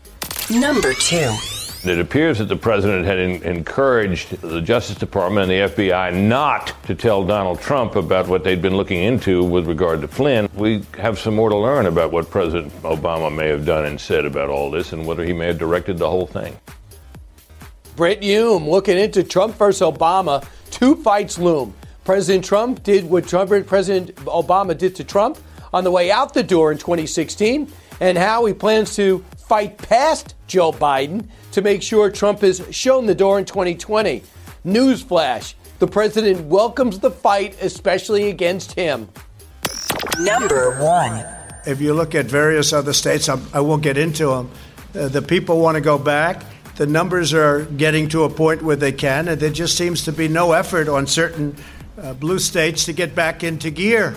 [0.50, 1.61] Number 2.
[1.84, 6.74] It appears that the president had in, encouraged the Justice Department and the FBI not
[6.86, 10.48] to tell Donald Trump about what they'd been looking into with regard to Flynn.
[10.54, 14.26] We have some more to learn about what President Obama may have done and said
[14.26, 16.56] about all this and whether he may have directed the whole thing.
[17.96, 20.46] Brit Hume looking into Trump versus Obama.
[20.70, 21.74] Two fights loom.
[22.06, 25.40] President Trump did what Trump, President Obama did to Trump
[25.74, 27.72] on the way out the door in 2016,
[28.02, 33.06] and how he plans to fight past Joe Biden to make sure Trump is shown
[33.06, 34.24] the door in 2020.
[34.66, 39.10] Newsflash the president welcomes the fight, especially against him.
[40.22, 41.26] Number one.
[41.68, 44.52] If you look at various other states, I'm, I will not get into them.
[44.95, 46.45] Uh, the people want to go back.
[46.78, 50.14] The numbers are getting to a point where they can, and there just seems to
[50.14, 51.58] be no effort on certain
[51.97, 54.16] uh, blue states to get back into gear.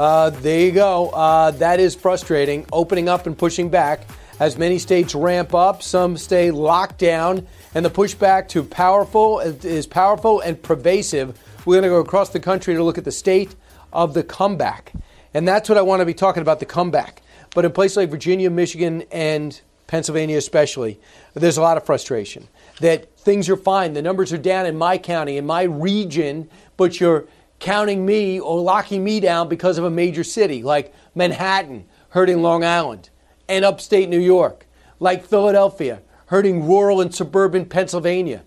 [0.00, 1.10] Uh, there you go.
[1.10, 2.64] Uh, that is frustrating.
[2.72, 4.00] Opening up and pushing back
[4.38, 9.86] as many states ramp up, some stay locked down, and the pushback to powerful is
[9.86, 11.38] powerful and pervasive.
[11.66, 13.54] We're going to go across the country to look at the state
[13.92, 14.94] of the comeback.
[15.34, 17.20] And that's what I want to be talking about the comeback.
[17.54, 20.98] But in places like Virginia, Michigan, and Pennsylvania, especially,
[21.34, 22.48] there's a lot of frustration
[22.80, 23.92] that things are fine.
[23.92, 26.48] The numbers are down in my county, in my region,
[26.78, 27.26] but you're
[27.60, 32.64] counting me or locking me down because of a major city like Manhattan hurting Long
[32.64, 33.10] Island
[33.48, 34.66] and upstate New York,
[34.98, 38.42] like Philadelphia, hurting rural and suburban Pennsylvania,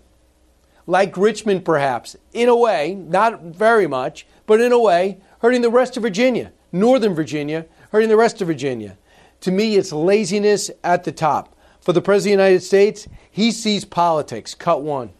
[0.86, 5.70] like Richmond, perhaps, in a way, not very much, but in a way, hurting the
[5.70, 8.98] rest of Virginia, Northern Virginia, hurting the rest of Virginia.
[9.40, 11.56] To me, it's laziness at the top.
[11.80, 14.54] For the President of the United States, he sees politics.
[14.54, 15.10] Cut one.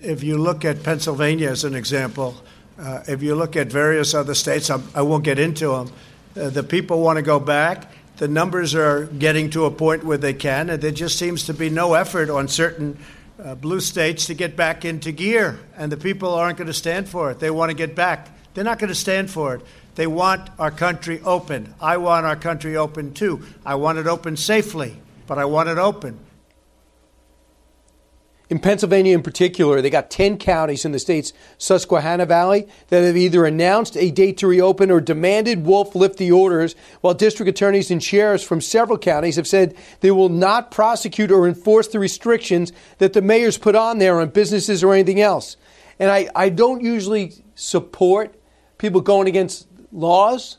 [0.00, 2.34] If you look at Pennsylvania as an example,
[2.78, 5.92] uh, if you look at various other states, I'm, I will not get into them.
[6.36, 10.18] Uh, the people want to go back the numbers are getting to a point where
[10.18, 12.96] they can, and there just seems to be no effort on certain
[13.42, 17.08] uh, blue states to get back into gear, and the people aren't going to stand
[17.08, 17.40] for it.
[17.40, 18.28] They want to get back.
[18.54, 19.62] They're not going to stand for it.
[19.96, 21.74] They want our country open.
[21.80, 23.44] I want our country open too.
[23.66, 24.96] I want it open safely,
[25.26, 26.18] but I want it open.
[28.54, 33.16] In Pennsylvania, in particular, they got 10 counties in the state's Susquehanna Valley that have
[33.16, 37.90] either announced a date to reopen or demanded Wolf lift the orders, while district attorneys
[37.90, 42.70] and sheriffs from several counties have said they will not prosecute or enforce the restrictions
[42.98, 45.56] that the mayors put on there on businesses or anything else.
[45.98, 48.38] And I, I don't usually support
[48.78, 50.58] people going against laws,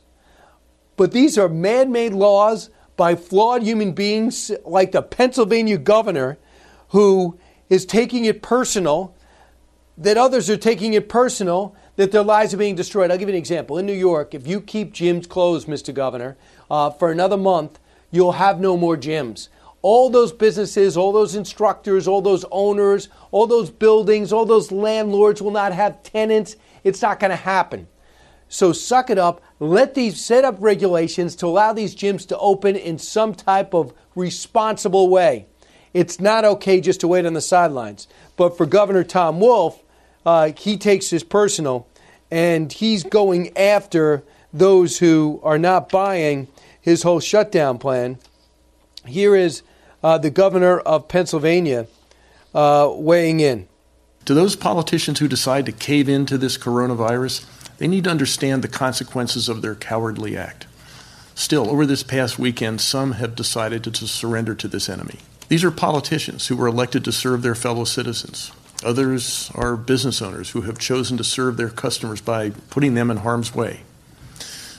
[0.97, 6.37] but these are man made laws by flawed human beings like the Pennsylvania governor
[6.89, 7.39] who
[7.69, 9.15] is taking it personal,
[9.97, 13.11] that others are taking it personal, that their lives are being destroyed.
[13.11, 13.77] I'll give you an example.
[13.77, 15.93] In New York, if you keep gyms closed, Mr.
[15.93, 16.37] Governor,
[16.69, 17.79] uh, for another month,
[18.11, 19.47] you'll have no more gyms.
[19.81, 25.41] All those businesses, all those instructors, all those owners, all those buildings, all those landlords
[25.41, 26.55] will not have tenants.
[26.83, 27.87] It's not going to happen.
[28.47, 29.41] So suck it up.
[29.59, 33.93] Let these set up regulations to allow these gyms to open in some type of
[34.15, 35.47] responsible way.
[35.95, 38.09] It's not okay just to wait on the sidelines.
[38.35, 39.81] But for Governor Tom Wolf,
[40.25, 41.87] uh, he takes this personal
[42.29, 44.21] and he's going after
[44.51, 46.49] those who are not buying
[46.81, 48.19] his whole shutdown plan.
[49.05, 49.61] Here is
[50.03, 51.87] uh, the governor of Pennsylvania
[52.53, 53.65] uh, weighing in.
[54.25, 57.45] To those politicians who decide to cave into this coronavirus,
[57.77, 60.67] they need to understand the consequences of their cowardly act.
[61.35, 65.19] Still, over this past weekend, some have decided to surrender to this enemy.
[65.47, 68.51] These are politicians who were elected to serve their fellow citizens.
[68.83, 73.17] Others are business owners who have chosen to serve their customers by putting them in
[73.17, 73.81] harm's way.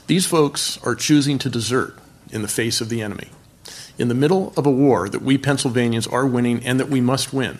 [0.07, 1.97] These folks are choosing to desert
[2.31, 3.29] in the face of the enemy.
[3.97, 7.33] In the middle of a war that we Pennsylvanians are winning and that we must
[7.33, 7.59] win.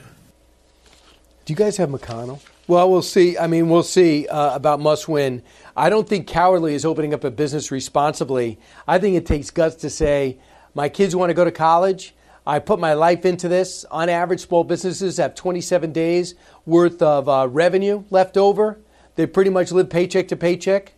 [1.46, 2.42] Do you guys have McConnell?
[2.68, 3.38] Well, we'll see.
[3.38, 5.42] I mean, we'll see uh, about must win.
[5.76, 8.60] I don't think cowardly is opening up a business responsibly.
[8.88, 10.38] I think it takes guts to say,
[10.76, 12.14] my kids want to go to college.
[12.48, 13.84] I put my life into this.
[13.92, 16.34] On average, small businesses have 27 days
[16.66, 18.80] worth of uh, revenue left over.
[19.16, 20.94] They pretty much live paycheck to paycheck.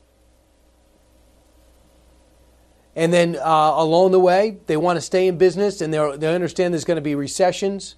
[2.96, 5.98] And then uh, along the way, they want to stay in business and they
[6.36, 7.96] understand there's going to be recessions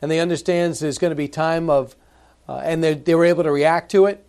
[0.00, 1.96] and they understand there's going to be time of,
[2.48, 4.24] uh, and they were able to react to it.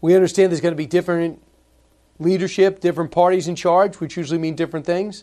[0.00, 1.40] We understand there's going to be different
[2.18, 5.22] leadership, different parties in charge, which usually mean different things.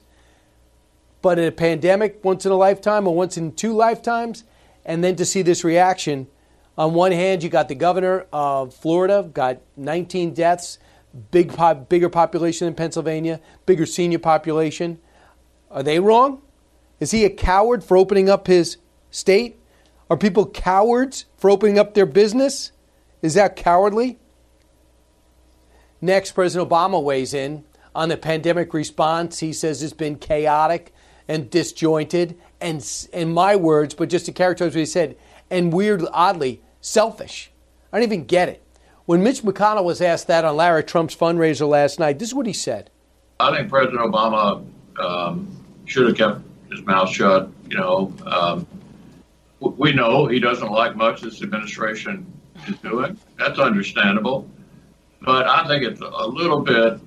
[1.22, 4.44] But in a pandemic, once in a lifetime or once in two lifetimes,
[4.86, 6.28] and then to see this reaction.
[6.78, 10.80] On one hand, you got the governor of Florida, got 19 deaths,
[11.32, 11.54] big,
[11.90, 15.00] bigger population than Pennsylvania, bigger senior population.
[15.70, 16.42] Are they wrong?
[17.00, 18.78] Is he a coward for opening up his
[19.12, 19.60] state?
[20.10, 22.72] Are people cowards for opening up their business?
[23.22, 24.18] Is that cowardly?
[26.02, 29.40] Next, President Obama weighs in on the pandemic response.
[29.40, 30.94] He says it's been chaotic
[31.30, 35.16] and disjointed, and in my words, but just to characterize what he said,
[35.50, 37.52] and weird, oddly, selfish.
[37.94, 38.64] I don't even get it.
[39.06, 42.48] When Mitch McConnell was asked that on Lara Trump's fundraiser last night, this is what
[42.48, 42.90] he said.
[43.40, 44.66] I think President Obama
[45.00, 45.48] um,
[45.86, 47.50] should have kept his mouth shut.
[47.70, 48.68] You know, um,
[49.60, 52.26] we know he doesn't like much this administration
[52.68, 53.18] is doing.
[53.38, 54.50] That's understandable.
[55.22, 57.00] But I think it's a little bit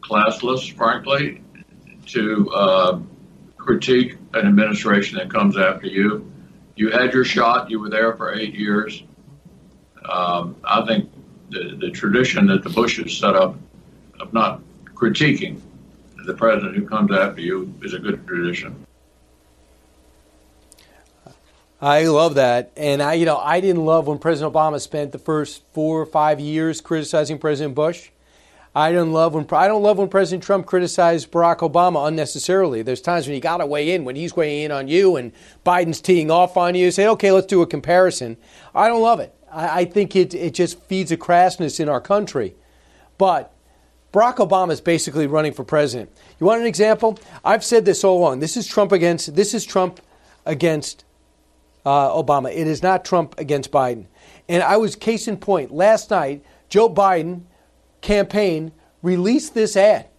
[0.00, 1.42] classless, frankly,
[2.06, 3.00] to uh,
[3.56, 6.30] critique an administration that comes after you.
[6.76, 7.70] You had your shot.
[7.70, 9.02] You were there for eight years.
[10.08, 11.10] Um, I think
[11.50, 13.56] the, the tradition that the Bushes set up
[14.18, 14.60] of not
[14.94, 15.60] critiquing
[16.26, 18.86] the president who comes after you is a good tradition.
[21.82, 25.18] I love that, and I, you know, I didn't love when President Obama spent the
[25.18, 28.10] first four or five years criticizing President Bush.
[28.74, 32.82] I don't love when I don't love when President Trump criticized Barack Obama unnecessarily.
[32.82, 35.32] There's times when you got to weigh in when he's weighing in on you and
[35.66, 36.92] Biden's teeing off on you.
[36.92, 38.36] Say, okay, let's do a comparison.
[38.72, 39.34] I don't love it.
[39.50, 42.54] I, I think it it just feeds a crassness in our country.
[43.18, 43.52] But
[44.12, 46.10] Barack Obama is basically running for president.
[46.38, 47.18] You want an example?
[47.44, 48.38] I've said this all along.
[48.38, 50.00] This is Trump against this is Trump
[50.46, 51.04] against
[51.84, 52.54] uh, Obama.
[52.54, 54.06] It is not Trump against Biden.
[54.48, 56.44] And I was case in point last night.
[56.68, 57.42] Joe Biden
[58.00, 58.72] campaign
[59.02, 60.10] released this ad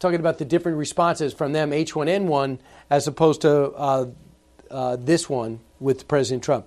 [0.00, 2.58] talking about the different responses from them H1N1
[2.88, 4.06] as opposed to uh,
[4.70, 6.66] uh, this one with President Trump.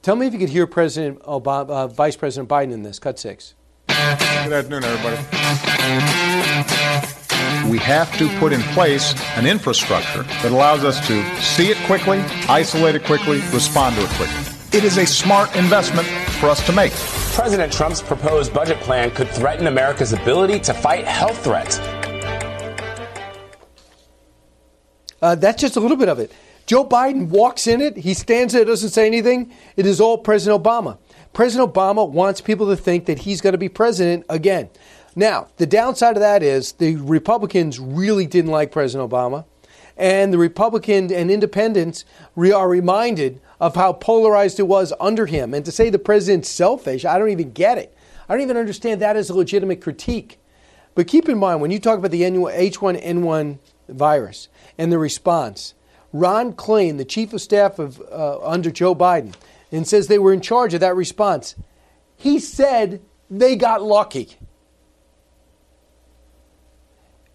[0.00, 2.98] Tell me if you could hear President Obama, uh, Vice President Biden in this.
[2.98, 3.54] Cut six.
[3.88, 3.96] Good
[4.52, 5.16] afternoon, everybody.
[7.68, 12.20] We have to put in place an infrastructure that allows us to see it quickly,
[12.48, 14.78] isolate it quickly, respond to it quickly.
[14.78, 16.06] It is a smart investment
[16.38, 16.92] for us to make.
[17.34, 21.78] President Trump's proposed budget plan could threaten America's ability to fight health threats.
[25.20, 26.32] Uh, that's just a little bit of it.
[26.66, 29.52] Joe Biden walks in it, he stands there, doesn't say anything.
[29.76, 30.98] It is all President Obama.
[31.32, 34.68] President Obama wants people to think that he's going to be president again.
[35.16, 39.44] Now, the downside of that is the Republicans really didn't like President Obama,
[39.96, 42.04] and the Republican and independents
[42.36, 45.52] are reminded of how polarized it was under him.
[45.52, 47.94] And to say the president's selfish, I don't even get it.
[48.28, 50.38] I don't even understand that as a legitimate critique.
[50.94, 55.74] But keep in mind, when you talk about the H1N1 virus and the response,
[56.12, 59.34] Ron Klain, the chief of staff of uh, under Joe Biden,
[59.70, 61.54] and says they were in charge of that response.
[62.16, 64.36] He said they got lucky.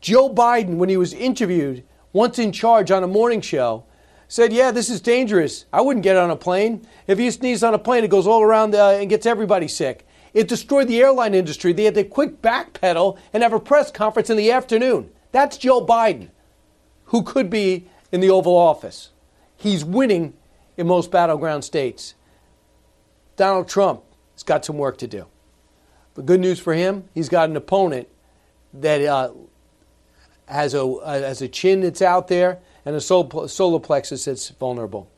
[0.02, 3.86] Joe Biden, when he was interviewed, once in charge on a morning show,
[4.34, 5.66] said, Yeah, this is dangerous.
[5.72, 6.88] I wouldn't get on a plane.
[7.06, 10.08] If you sneeze on a plane, it goes all around uh, and gets everybody sick.
[10.34, 11.72] It destroyed the airline industry.
[11.72, 15.12] They had to quick backpedal and have a press conference in the afternoon.
[15.32, 16.30] That's Joe Biden,
[17.06, 19.12] who could be in the Oval Office.
[19.56, 20.34] He's winning
[20.78, 22.16] in most battleground states.
[23.36, 24.02] Donald Trump
[24.34, 25.28] has got some work to do.
[26.16, 28.08] But good news for him, he's got an opponent
[28.74, 29.32] that uh,
[30.48, 35.10] has, a, uh, has a chin that's out there and a solar plexus that's vulnerable.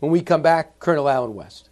[0.00, 1.70] When we come back, Colonel Allen West.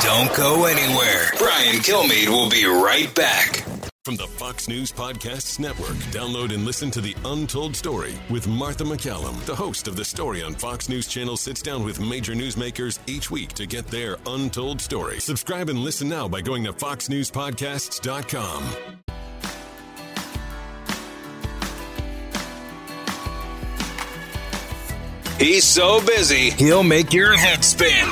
[0.00, 1.30] Don't go anywhere.
[1.38, 3.64] Brian Kilmeade will be right back.
[4.04, 8.84] From the Fox News Podcasts Network, download and listen to The Untold Story with Martha
[8.84, 9.38] McCallum.
[9.44, 13.30] The host of The Story on Fox News Channel sits down with major newsmakers each
[13.30, 15.20] week to get their untold story.
[15.20, 18.64] Subscribe and listen now by going to foxnewspodcasts.com.
[25.38, 28.08] He's so busy, he'll make your head spin.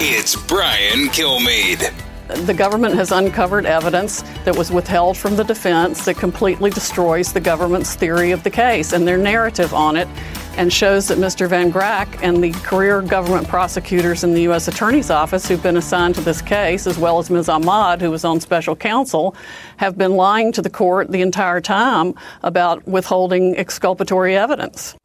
[0.00, 1.94] It's Brian Kilmeade.
[2.44, 7.38] The government has uncovered evidence that was withheld from the defense that completely destroys the
[7.38, 10.08] government's theory of the case and their narrative on it
[10.56, 11.48] and shows that Mr.
[11.48, 14.66] Van Grack and the career government prosecutors in the U.S.
[14.66, 17.48] Attorney's Office who've been assigned to this case, as well as Ms.
[17.48, 19.36] Ahmad, who was on special counsel,
[19.76, 22.12] have been lying to the court the entire time
[22.42, 24.96] about withholding exculpatory evidence.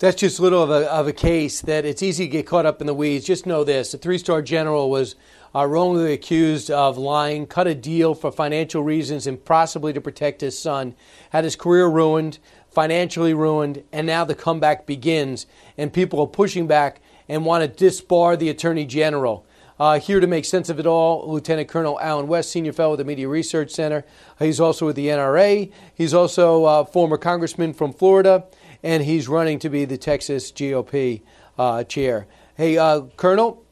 [0.00, 2.64] That's just a little of a, of a case that it's easy to get caught
[2.64, 3.26] up in the weeds.
[3.26, 5.14] Just know this: a three-star general was
[5.54, 10.40] uh, wrongly accused of lying, cut a deal for financial reasons, and possibly to protect
[10.40, 10.94] his son.
[11.32, 12.38] Had his career ruined,
[12.70, 15.44] financially ruined, and now the comeback begins.
[15.76, 19.44] And people are pushing back and want to disbar the attorney general.
[19.80, 22.98] Uh, here to make sense of it all, Lieutenant Colonel Allen West, senior fellow at
[22.98, 24.04] the Media Research Center.
[24.38, 25.72] He's also with the NRA.
[25.94, 28.44] He's also a former congressman from Florida,
[28.82, 31.22] and he's running to be the Texas GOP
[31.58, 32.26] uh, chair.
[32.56, 33.62] Hey, uh, Colonel,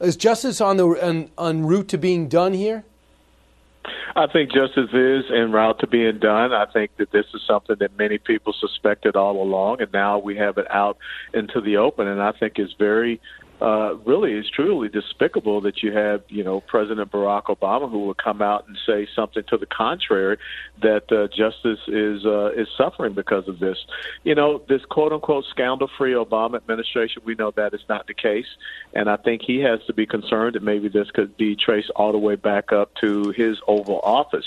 [0.00, 2.84] is justice on the en, en route to being done here?
[4.14, 6.52] I think justice is en route to being done.
[6.52, 10.36] I think that this is something that many people suspected all along, and now we
[10.36, 10.96] have it out
[11.34, 12.08] into the open.
[12.08, 13.20] And I think it's very
[13.60, 18.14] uh, really is truly despicable that you have, you know, President Barack Obama who will
[18.14, 20.36] come out and say something to the contrary
[20.82, 23.78] that uh, justice is uh, is suffering because of this.
[24.24, 28.14] You know, this quote unquote scandal free Obama administration, we know that is not the
[28.14, 28.46] case,
[28.92, 32.12] and I think he has to be concerned that maybe this could be traced all
[32.12, 34.46] the way back up to his Oval Office.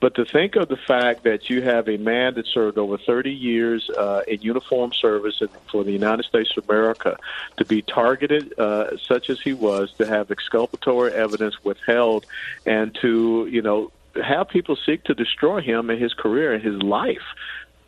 [0.00, 3.30] But to think of the fact that you have a man that served over 30
[3.30, 7.18] years uh, in uniform service for the United States of America
[7.58, 12.24] to be targeted uh, such as he was, to have exculpatory evidence withheld,
[12.64, 13.92] and to, you know,
[14.24, 17.22] have people seek to destroy him and his career and his life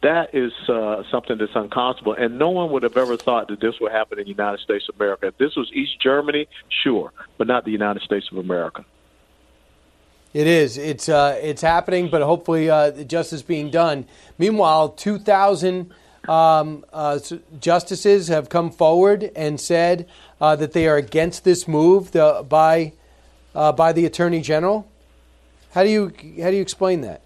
[0.03, 2.15] that is uh, something that's unconscionable.
[2.15, 4.89] And no one would have ever thought that this would happen in the United States
[4.89, 5.29] of America.
[5.29, 8.85] If this was East Germany, sure, but not the United States of America.
[10.33, 10.79] It is.
[10.79, 14.07] It's uh, it's happening, but hopefully uh, justice being done.
[14.39, 15.93] Meanwhile, 2,000
[16.27, 17.19] um, uh,
[17.61, 20.09] justices have come forward and said
[20.41, 22.93] uh, that they are against this move the, by
[23.55, 24.89] uh, by the attorney general.
[25.73, 27.21] How do you how do you explain that?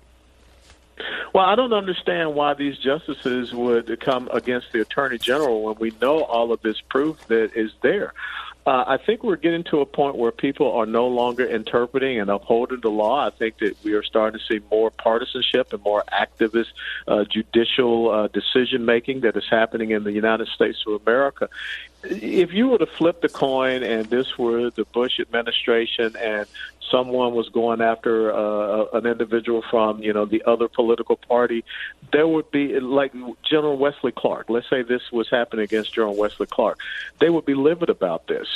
[1.32, 5.92] Well, I don't understand why these justices would come against the attorney general when we
[6.00, 8.14] know all of this proof that is there.
[8.66, 12.28] Uh, I think we're getting to a point where people are no longer interpreting and
[12.28, 13.24] upholding the law.
[13.24, 16.72] I think that we are starting to see more partisanship and more activist
[17.06, 21.48] uh, judicial uh, decision making that is happening in the United States of America.
[22.02, 26.46] If you were to flip the coin and this were the Bush administration and
[26.90, 31.64] someone was going after uh, an individual from you know the other political party,
[32.12, 33.12] there would be like
[33.48, 34.48] General Wesley Clark.
[34.48, 36.78] Let's say this was happening against General Wesley Clark,
[37.18, 38.46] they would be livid about this.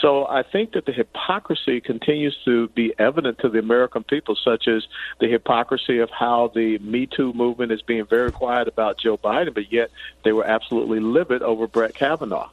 [0.00, 4.68] So I think that the hypocrisy continues to be evident to the American people, such
[4.68, 4.86] as
[5.20, 9.54] the hypocrisy of how the Me Too movement is being very quiet about Joe Biden,
[9.54, 9.90] but yet
[10.24, 12.50] they were absolutely livid over Brett Kavanaugh.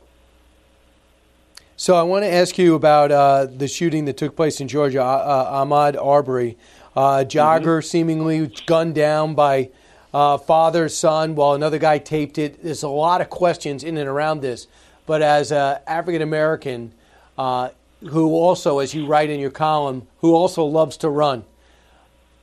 [1.78, 5.04] So I want to ask you about uh, the shooting that took place in Georgia,
[5.04, 6.58] uh, uh Ahmaud Arbery,
[6.96, 7.86] uh, jogger mm-hmm.
[7.86, 9.72] seemingly gunned down by
[10.14, 12.64] uh, father, son, while another guy taped it.
[12.64, 14.68] There's a lot of questions in and around this.
[15.06, 16.94] But as an African American,
[17.38, 21.44] uh, who also, as you write in your column, who also loves to run,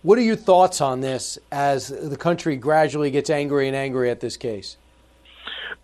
[0.02, 4.20] what are your thoughts on this as the country gradually gets angry and angry at
[4.20, 4.76] this case?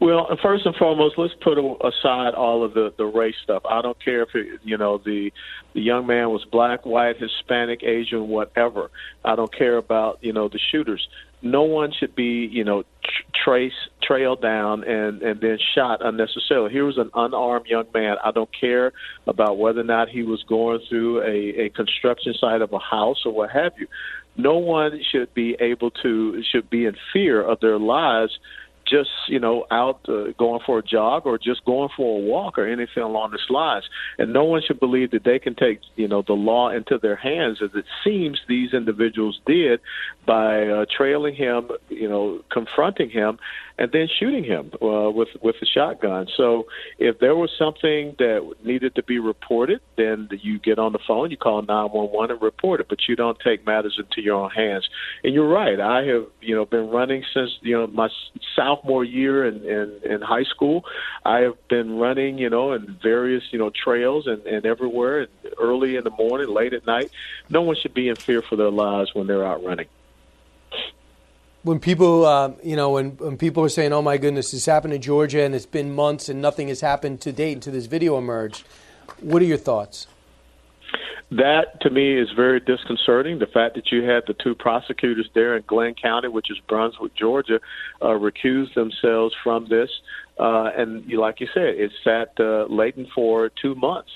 [0.01, 3.63] Well, first and foremost, let's put aside all of the the race stuff.
[3.69, 4.29] I don't care if
[4.63, 5.33] you know the
[5.75, 8.91] the young man was black, white, Hispanic, Asian, whatever.
[9.25, 11.09] I don't care about you know the shooters.
[11.43, 12.85] No one should be you know
[13.35, 16.71] trace trailed down and and then shot unnecessarily.
[16.71, 18.19] Here was an unarmed young man.
[18.25, 18.93] I don't care
[19.27, 23.25] about whether or not he was going through a a construction site of a house
[23.27, 23.89] or what have you.
[24.37, 28.39] No one should be able to should be in fear of their lives
[28.89, 32.59] just you know out uh, going for a jog or just going for a walk
[32.59, 33.85] or anything along those lines.
[34.19, 37.17] And no one should believe that they can take you know the law into their
[37.17, 39.81] hands, as it seems these individuals did
[40.27, 43.39] by uh, trailing him, you know, confronting him,
[43.79, 46.27] and then shooting him uh, with with a shotgun.
[46.37, 46.67] So
[46.99, 51.31] if there was something that needed to be reported, then you get on the phone,
[51.31, 54.89] you call 911 and report it, but you don't take matters into your own hands.
[55.23, 55.81] And you're right.
[55.81, 58.09] I have you know been running since you know my
[58.79, 60.85] sophomore year in in, in high school.
[61.25, 65.29] I have been running you know in various you know trails and, and everywhere, and
[65.61, 67.11] early in the morning, late at night.
[67.49, 69.87] No one should be in fear for their lives when they're out running
[71.65, 74.95] when people, uh, you know, when, when people are saying, "Oh my goodness, this happened
[74.95, 78.17] in Georgia and it's been months and nothing has happened to date until this video
[78.17, 78.65] emerged,"
[79.21, 80.07] what are your thoughts?
[81.31, 83.39] That to me is very disconcerting.
[83.39, 87.15] The fact that you had the two prosecutors there in Glynn County, which is Brunswick,
[87.15, 87.61] Georgia,
[88.01, 89.91] uh, recuse themselves from this,
[90.39, 94.11] uh, and you, like you said, it sat uh, latent for two months.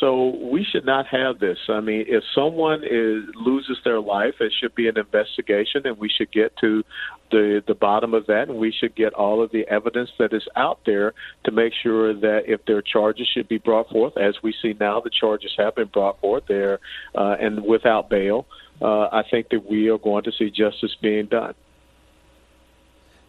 [0.00, 1.58] So we should not have this.
[1.68, 6.08] I mean, if someone is loses their life, it should be an investigation, and we
[6.08, 6.84] should get to
[7.30, 10.46] the the bottom of that, and we should get all of the evidence that is
[10.56, 11.14] out there
[11.44, 14.74] to make sure that if there are charges should be brought forth, as we see
[14.78, 16.80] now, the charges have been brought forth there,
[17.14, 18.46] uh, and without bail.
[18.80, 21.54] Uh, I think that we are going to see justice being done.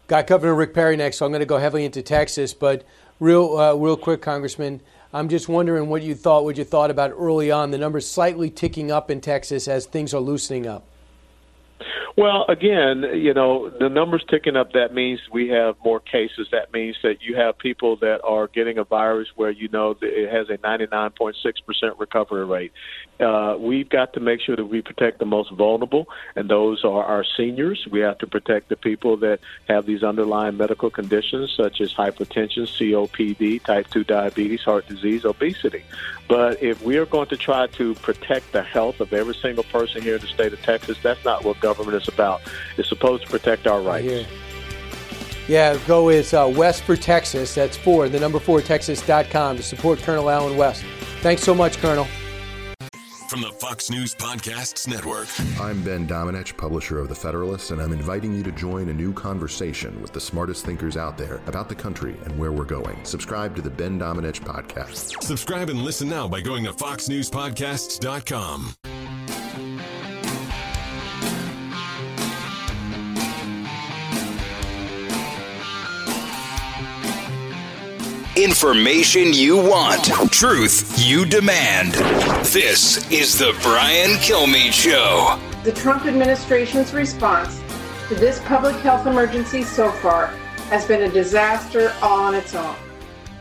[0.06, 2.54] Got Governor Rick Perry next, so I'm going to go heavily into Texas.
[2.54, 2.84] But
[3.18, 4.80] real, uh, real quick, Congressman,
[5.12, 8.50] I'm just wondering what you thought, what you thought about early on the numbers slightly
[8.50, 10.84] ticking up in Texas as things are loosening up.
[12.20, 16.48] Well, again, you know, the numbers ticking up, that means we have more cases.
[16.52, 20.30] That means that you have people that are getting a virus where you know it
[20.30, 21.34] has a 99.6%
[21.98, 22.72] recovery rate.
[23.18, 27.04] Uh, we've got to make sure that we protect the most vulnerable, and those are
[27.04, 27.88] our seniors.
[27.90, 32.66] We have to protect the people that have these underlying medical conditions such as hypertension,
[32.66, 35.84] COPD, type 2 diabetes, heart disease, obesity.
[36.28, 40.02] But if we are going to try to protect the health of every single person
[40.02, 42.40] here in the state of Texas, that's not what government is about.
[42.76, 44.06] It's supposed to protect our rights.
[44.06, 44.26] Yeah,
[45.48, 47.54] yeah go is uh, West for Texas.
[47.54, 50.84] That's four, the number four, texas.com to support Colonel Allen West.
[51.20, 52.06] Thanks so much, Colonel.
[53.30, 55.28] From the Fox News Podcasts Network.
[55.60, 59.12] I'm Ben Domenech, publisher of The Federalist, and I'm inviting you to join a new
[59.12, 62.98] conversation with the smartest thinkers out there about the country and where we're going.
[63.04, 65.22] Subscribe to the Ben Domenech Podcast.
[65.22, 68.74] Subscribe and listen now by going to foxnewspodcasts.com.
[78.40, 81.92] Information you want, truth you demand.
[82.46, 85.38] This is the Brian Kilmeade Show.
[85.62, 87.60] The Trump administration's response
[88.08, 90.28] to this public health emergency so far
[90.70, 92.74] has been a disaster all on its own.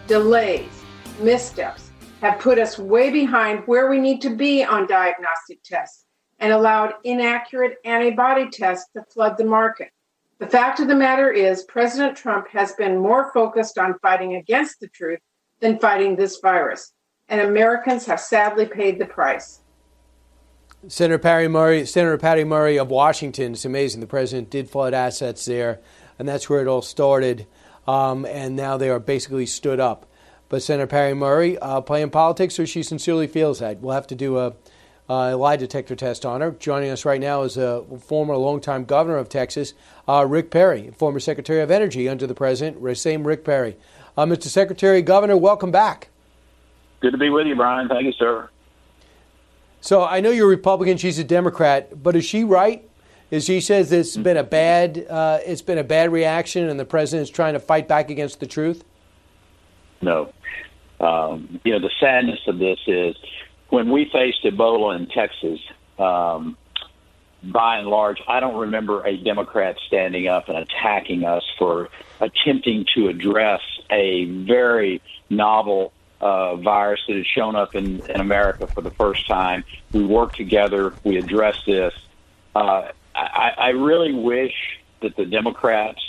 [0.08, 0.84] Delays,
[1.22, 6.04] missteps have put us way behind where we need to be on diagnostic tests
[6.40, 9.92] and allowed inaccurate antibody tests to flood the market.
[10.40, 14.80] The fact of the matter is, President Trump has been more focused on fighting against
[14.80, 15.20] the truth
[15.60, 16.94] than fighting this virus,
[17.28, 19.60] and Americans have sadly paid the price.
[20.88, 23.52] Senator Patty Murray, Senator Patty Murray of Washington.
[23.52, 24.00] It's amazing.
[24.00, 25.82] The president did flood assets there,
[26.18, 27.46] and that's where it all started.
[27.86, 30.06] Um, and now they are basically stood up.
[30.48, 33.82] But Senator Patty Murray uh, playing politics, or she sincerely feels that.
[33.82, 34.54] We'll have to do a,
[35.10, 36.52] a lie detector test on her.
[36.52, 39.74] Joining us right now is a former longtime governor of Texas,
[40.08, 43.76] uh, Rick Perry, former Secretary of Energy under the president, same Rick Perry.
[44.16, 44.44] Uh, Mr.
[44.44, 46.10] Secretary, Governor, welcome back.
[47.00, 47.88] Good to be with you, Brian.
[47.88, 48.50] Thank you, sir.
[49.82, 52.88] So I know you're a Republican; she's a Democrat, but is she right?
[53.32, 56.86] Is she says it's been a bad uh, it's been a bad reaction, and the
[56.86, 58.84] president's trying to fight back against the truth?
[60.02, 60.34] No.
[61.00, 63.16] Um, you know the sadness of this is
[63.70, 65.60] when we faced Ebola in Texas.
[65.98, 66.58] Um,
[67.42, 71.90] by and large, I don't remember a Democrat standing up and attacking us for
[72.20, 78.68] attempting to address a very novel uh, virus that has shown up in, in America
[78.68, 79.64] for the first time.
[79.94, 80.94] We worked together.
[81.04, 81.94] We addressed this.
[82.54, 84.54] Uh, I, I really wish
[85.02, 86.02] that the Democrats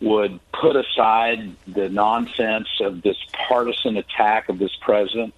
[0.00, 3.16] would put aside the nonsense of this
[3.48, 5.34] partisan attack of this president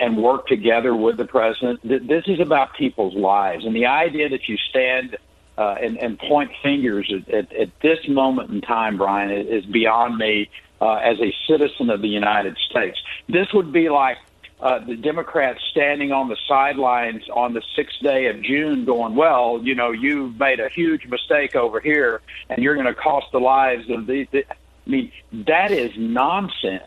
[0.00, 1.80] and work together with the president.
[1.82, 5.16] This is about people's lives, and the idea that you stand
[5.56, 10.16] uh, and, and point fingers at, at, at this moment in time, Brian, is beyond
[10.16, 10.48] me
[10.80, 12.96] uh, as a citizen of the United States.
[13.28, 14.18] This would be like
[14.60, 19.60] uh, the Democrats standing on the sidelines on the sixth day of June, going, "Well,
[19.62, 23.40] you know, you've made a huge mistake over here, and you're going to cost the
[23.40, 26.82] lives of the." I mean, that is nonsense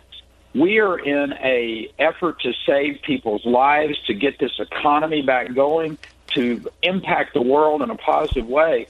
[0.54, 5.98] we are in a effort to save people's lives, to get this economy back going,
[6.30, 8.88] to impact the world in a positive way.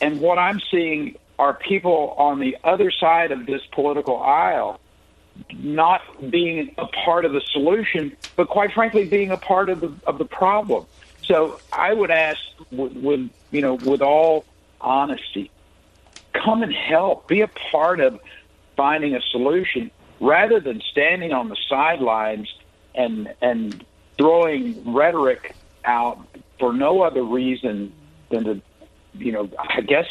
[0.00, 4.80] And what I'm seeing are people on the other side of this political aisle
[5.54, 9.92] not being a part of the solution, but quite frankly, being a part of the
[10.06, 10.86] of the problem.
[11.22, 12.40] So I would ask,
[12.70, 14.44] with, with you know, with all
[14.80, 15.50] honesty,
[16.32, 17.28] come and help.
[17.28, 18.20] Be a part of
[18.76, 19.90] finding a solution
[20.20, 22.52] rather than standing on the sidelines
[22.94, 23.84] and and
[24.16, 26.18] throwing rhetoric out
[26.58, 27.92] for no other reason
[28.28, 28.62] than to,
[29.14, 30.06] you know, I guess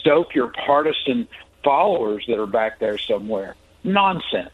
[0.00, 1.26] stoke your partisan
[1.64, 3.56] followers that are back there somewhere.
[3.82, 4.50] Nonsense.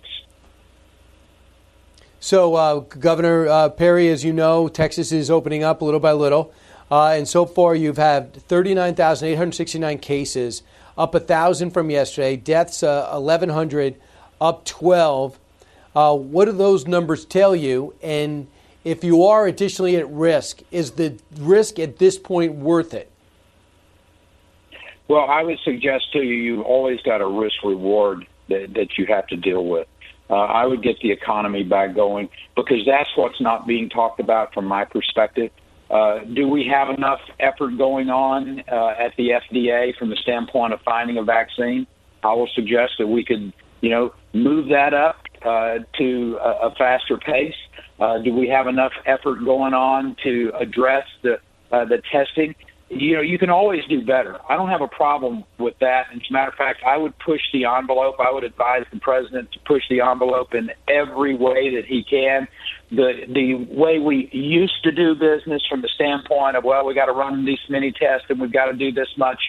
[2.20, 6.54] So, uh, Governor uh, Perry, as you know, Texas is opening up little by little.
[6.90, 10.62] Uh, and so far, you've had 39,869 cases,
[10.96, 13.98] up 1,000 from yesterday, deaths 1,100 uh,
[14.44, 15.38] up 12.
[15.96, 17.94] Uh, what do those numbers tell you?
[18.02, 18.46] And
[18.84, 23.10] if you are additionally at risk, is the risk at this point worth it?
[25.08, 29.06] Well, I would suggest to you, you've always got a risk reward that, that you
[29.06, 29.88] have to deal with.
[30.28, 34.54] Uh, I would get the economy back going because that's what's not being talked about
[34.54, 35.50] from my perspective.
[35.90, 40.72] Uh, do we have enough effort going on uh, at the FDA from the standpoint
[40.72, 41.86] of finding a vaccine?
[42.22, 43.52] I will suggest that we could,
[43.84, 47.54] you know, move that up uh, to a, a faster pace.
[48.00, 51.34] Uh, do we have enough effort going on to address the
[51.70, 52.54] uh, the testing?
[52.90, 54.38] you know, you can always do better.
[54.48, 56.04] I don't have a problem with that.
[56.12, 58.16] And as a matter of fact, I would push the envelope.
[58.20, 62.46] I would advise the president to push the envelope in every way that he can.
[62.90, 67.06] The the way we used to do business from the standpoint of well, we got
[67.06, 69.40] to run these many tests and we've got to do this much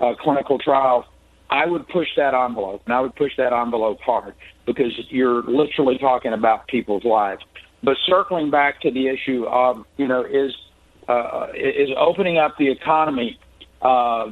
[0.00, 1.04] uh, clinical trials.
[1.50, 4.34] I would push that envelope, and I would push that envelope hard
[4.66, 7.42] because you're literally talking about people's lives.
[7.82, 10.52] But circling back to the issue of you know is
[11.08, 13.38] uh, is opening up the economy.
[13.82, 14.30] Uh,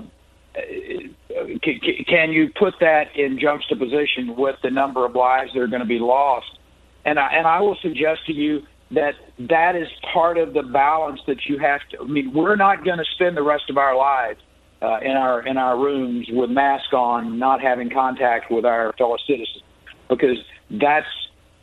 [1.62, 5.80] can, can you put that in juxtaposition with the number of lives that are going
[5.80, 6.58] to be lost?
[7.04, 11.20] And I, and I will suggest to you that that is part of the balance
[11.26, 12.00] that you have to.
[12.00, 14.40] I mean, we're not going to spend the rest of our lives
[14.82, 19.16] uh, in our in our rooms with masks on, not having contact with our fellow
[19.26, 19.62] citizens,
[20.08, 20.38] because
[20.70, 21.06] that's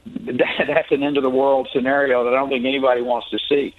[0.06, 3.40] that, that's an end of the world scenario that I don't think anybody wants to
[3.50, 3.76] see.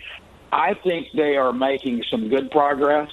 [0.53, 3.11] I think they are making some good progress.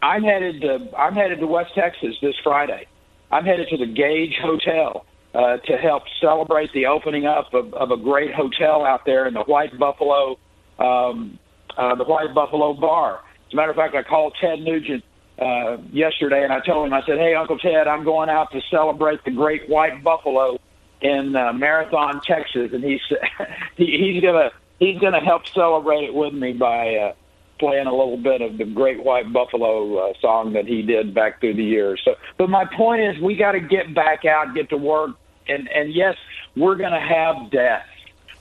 [0.00, 2.86] I'm headed to I'm headed to West Texas this Friday.
[3.30, 5.04] I'm headed to the Gage Hotel
[5.34, 9.34] uh, to help celebrate the opening up of, of a great hotel out there in
[9.34, 10.38] the White Buffalo,
[10.78, 11.38] um,
[11.76, 13.20] uh, the White Buffalo Bar.
[13.48, 15.04] As a matter of fact, I called Ted Nugent
[15.38, 18.60] uh, yesterday and I told him I said, "Hey, Uncle Ted, I'm going out to
[18.70, 20.58] celebrate the Great White Buffalo
[21.00, 23.00] in uh, Marathon, Texas," and he's
[23.76, 27.12] he, he's gonna he's to help celebrate it with me by uh,
[27.58, 31.40] playing a little bit of the Great White Buffalo uh, song that he did back
[31.40, 32.00] through the years.
[32.04, 35.12] So, but my point is, we got to get back out, get to work,
[35.46, 36.16] and and yes,
[36.56, 37.88] we're to have deaths.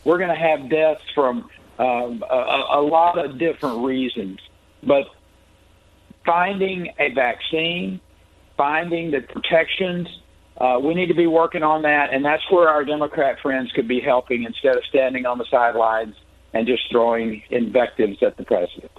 [0.03, 4.39] We're to have deaths from um, a, a lot of different reasons,
[4.81, 5.07] but
[6.27, 7.99] finding a vaccine,
[8.55, 10.07] finding the protections.
[10.57, 13.87] Uh, we need to be working on that, and that's where our Democrat friends could
[13.87, 16.15] be helping instead of standing on the sidelines
[16.53, 18.91] and just throwing invectives at the president.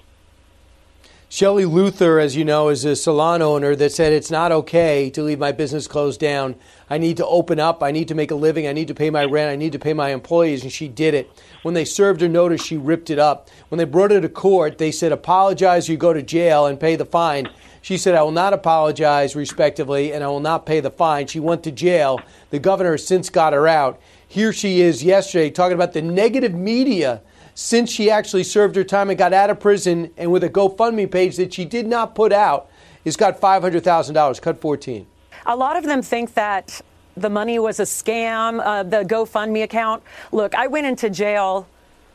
[1.31, 5.22] Shelley Luther, as you know, is a salon owner that said it's not okay to
[5.22, 6.55] leave my business closed down.
[6.89, 7.83] I need to open up.
[7.83, 8.66] I need to make a living.
[8.66, 9.51] I need to pay my rent.
[9.51, 10.62] I need to pay my employees.
[10.62, 11.31] And she did it.
[11.61, 13.51] When they served her notice, she ripped it up.
[13.68, 16.97] When they brought her to court, they said, apologize, you go to jail and pay
[16.97, 17.51] the fine.
[17.83, 21.26] She said, I will not apologize, respectively, and I will not pay the fine.
[21.26, 22.22] She went to jail.
[22.49, 24.01] The governor has since got her out.
[24.26, 27.20] Here she is yesterday talking about the negative media
[27.59, 31.11] since she actually served her time and got out of prison, and with a GoFundMe
[31.11, 32.71] page that she did not put out,
[33.05, 35.05] has got $500,000, cut 14.
[35.45, 36.81] A lot of them think that
[37.17, 40.05] the money was a scam, uh, the GoFundMe account.
[40.31, 41.67] Look, I went into jail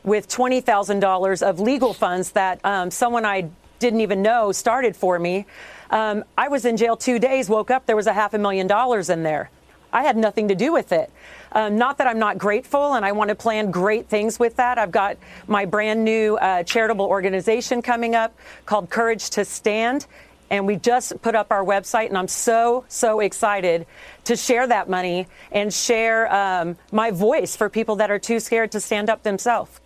[0.02, 5.44] with $20,000 of legal funds that um, someone I didn't even know started for me.
[5.90, 8.66] Um, I was in jail two days, woke up, there was a half a million
[8.66, 9.50] dollars in there.
[9.92, 11.12] I had nothing to do with it.
[11.54, 14.76] Uh, not that I'm not grateful, and I want to plan great things with that.
[14.76, 18.36] I've got my brand new uh, charitable organization coming up
[18.66, 20.06] called Courage to Stand.
[20.50, 23.86] And we just put up our website, and I'm so, so excited
[24.24, 28.70] to share that money and share um, my voice for people that are too scared
[28.72, 29.80] to stand up themselves.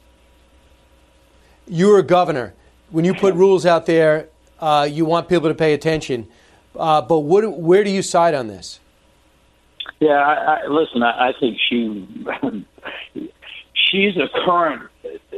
[1.68, 2.54] You're a governor.
[2.90, 6.26] When you put rules out there, uh, you want people to pay attention.
[6.74, 8.80] Uh, but what, where do you side on this?
[10.00, 11.02] Yeah, I, I, listen.
[11.02, 12.06] I, I think she
[13.90, 14.90] she's a current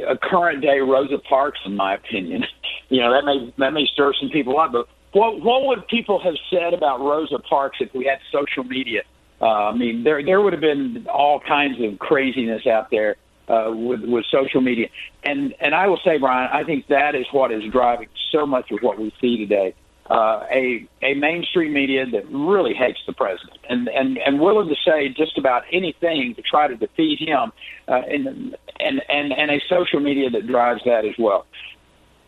[0.07, 2.45] a current day Rosa Parks, in my opinion.
[2.89, 6.19] You know that may that may stir some people up, but what what would people
[6.19, 9.01] have said about Rosa Parks if we had social media?
[9.39, 13.15] Uh, I mean, there there would have been all kinds of craziness out there
[13.47, 14.87] uh, with with social media,
[15.23, 18.71] and and I will say, Brian, I think that is what is driving so much
[18.71, 19.73] of what we see today
[20.11, 24.75] uh, a a mainstream media that really hates the president and and and willing to
[24.85, 27.53] say just about anything to try to defeat him,
[27.87, 31.45] uh, and and and and a social media that drives that as well.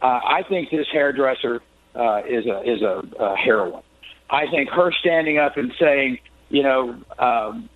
[0.02, 1.62] Uh, I think this hairdresser
[1.94, 3.84] uh, is a is a, a heroine.
[4.30, 6.20] I think her standing up and saying,
[6.50, 7.70] you know, um,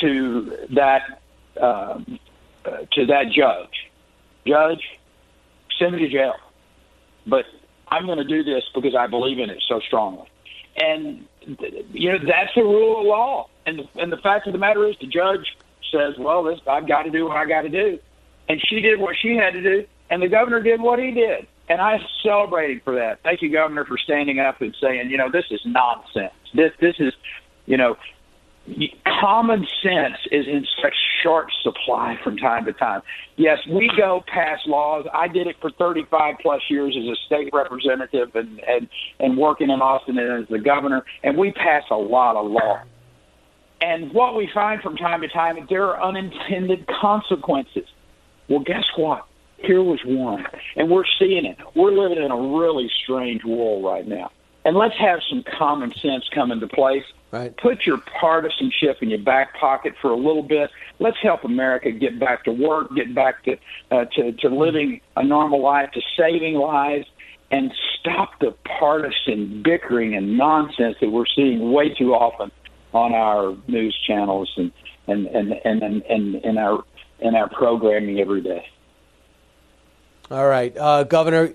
[0.00, 1.20] to that
[1.60, 2.20] um,
[2.92, 3.90] to that judge,
[4.46, 4.82] judge,
[5.76, 6.34] send me to jail,
[7.26, 7.46] but
[7.88, 10.28] I'm going to do this because I believe in it so strongly.
[10.76, 11.26] And
[11.92, 13.48] you know that's the rule of law.
[13.66, 15.56] And the, and the fact of the matter is, the judge
[15.92, 17.98] says, "Well, this I've got to do what I got to do."
[18.48, 21.46] and she did what she had to do, and the governor did what he did.
[21.68, 23.22] And I celebrated for that.
[23.22, 26.34] Thank you, Governor, for standing up and saying, you know, this is nonsense.
[26.52, 27.14] This this is,
[27.64, 27.96] you know,
[29.20, 33.02] common sense is in such short supply from time to time.
[33.36, 35.06] Yes, we go pass laws.
[35.12, 38.88] I did it for 35 plus years as a state representative and and
[39.20, 42.80] and working in Austin as the governor, and we pass a lot of law.
[43.80, 47.86] And what we find from time to time is there are unintended consequences.
[48.48, 49.26] Well, guess what?
[49.58, 50.44] Here was one,
[50.76, 51.58] and we're seeing it.
[51.74, 54.30] We're living in a really strange world right now.
[54.64, 57.04] And let's have some common sense come into place.
[57.30, 57.54] Right.
[57.56, 60.70] Put your partisanship in your back pocket for a little bit.
[61.00, 63.56] Let's help America get back to work, get back to
[63.90, 67.06] uh, to, to living a normal life, to saving lives,
[67.50, 72.50] and stop the partisan bickering and nonsense that we're seeing way too often
[72.92, 74.72] on our news channels and
[75.08, 76.84] and and and and, and in our
[77.20, 78.64] in our programming every day.
[80.30, 81.52] All right, uh, Governor,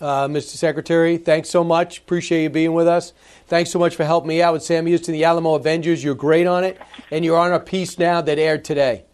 [0.00, 0.56] uh, Mr.
[0.56, 1.98] Secretary, thanks so much.
[1.98, 3.12] Appreciate you being with us.
[3.46, 6.02] Thanks so much for helping me out with Sam Houston, the Alamo Avengers.
[6.02, 6.80] You're great on it,
[7.10, 9.04] and you're on a piece now that aired today.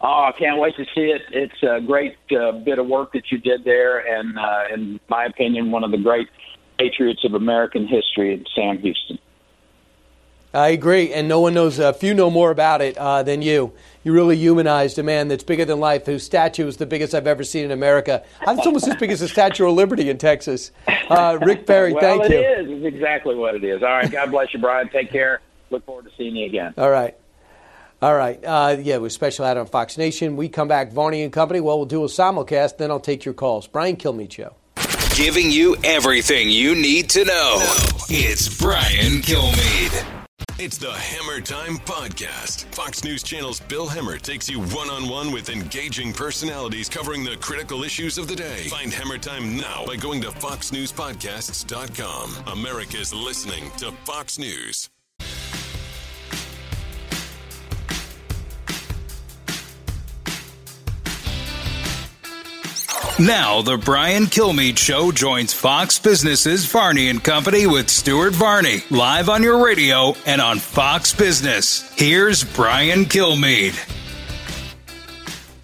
[0.00, 1.22] Oh, I can't wait to see it.
[1.30, 5.26] It's a great uh, bit of work that you did there, and uh, in my
[5.26, 6.28] opinion, one of the great
[6.78, 9.18] patriots of American history, Sam Houston.
[10.54, 11.78] I agree, and no one knows.
[11.78, 13.72] A few know more about it uh, than you.
[14.04, 17.26] You really humanized a man that's bigger than life, whose statue is the biggest I've
[17.26, 18.24] ever seen in America.
[18.46, 20.72] It's almost as big as the Statue of Liberty in Texas.
[20.86, 22.38] Uh, Rick Perry, well, thank you.
[22.38, 22.68] is.
[22.68, 23.82] It's It's exactly what it is.
[23.82, 24.10] All right.
[24.10, 24.88] God bless you, Brian.
[24.88, 25.40] Take care.
[25.70, 26.74] Look forward to seeing you again.
[26.76, 27.16] All right.
[28.02, 28.42] All right.
[28.44, 30.36] Uh, yeah, with special ad on Fox Nation.
[30.36, 31.60] We come back, Varney and Company.
[31.60, 33.68] Well, we'll do a simulcast, then I'll take your calls.
[33.68, 34.56] Brian Kilmeade Show.
[35.14, 37.58] Giving you everything you need to know.
[38.08, 40.21] It's Brian Kilmeade.
[40.58, 42.66] It's the Hammer Time Podcast.
[42.74, 47.38] Fox News Channel's Bill Hemmer takes you one on one with engaging personalities covering the
[47.38, 48.68] critical issues of the day.
[48.68, 52.52] Find Hammer Time now by going to FoxNewsPodcasts.com.
[52.52, 54.90] America's listening to Fox News.
[63.22, 69.28] Now, the Brian Kilmeade Show joins Fox Business's Varney and Company with Stuart Varney, live
[69.28, 71.88] on your radio and on Fox Business.
[71.94, 73.78] Here's Brian Kilmeade.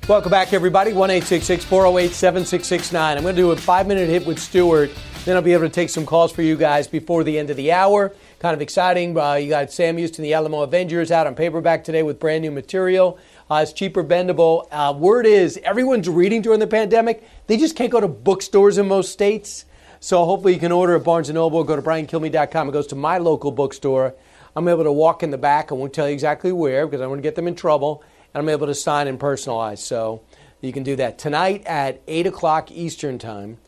[0.08, 0.92] Welcome back, everybody.
[0.92, 3.16] 1 408 7669.
[3.16, 4.92] I'm going to do a five minute hit with Stuart.
[5.24, 7.56] Then I'll be able to take some calls for you guys before the end of
[7.56, 8.14] the hour.
[8.38, 9.18] Kind of exciting.
[9.18, 12.52] Uh, you got Sam Houston, the Alamo Avengers, out on paperback today with brand new
[12.52, 13.18] material.
[13.50, 14.66] Uh, it's cheaper, bendable.
[14.70, 17.26] Uh, word is everyone's reading during the pandemic.
[17.46, 19.64] They just can't go to bookstores in most states.
[20.00, 21.64] So hopefully you can order at Barnes & Noble.
[21.64, 22.68] Go to briankilmeade.com.
[22.68, 24.14] It goes to my local bookstore.
[24.54, 25.72] I'm able to walk in the back.
[25.72, 28.04] I won't tell you exactly where because I want to get them in trouble.
[28.34, 29.78] And I'm able to sign and personalize.
[29.78, 30.22] So
[30.60, 33.58] you can do that tonight at 8 o'clock Eastern Time,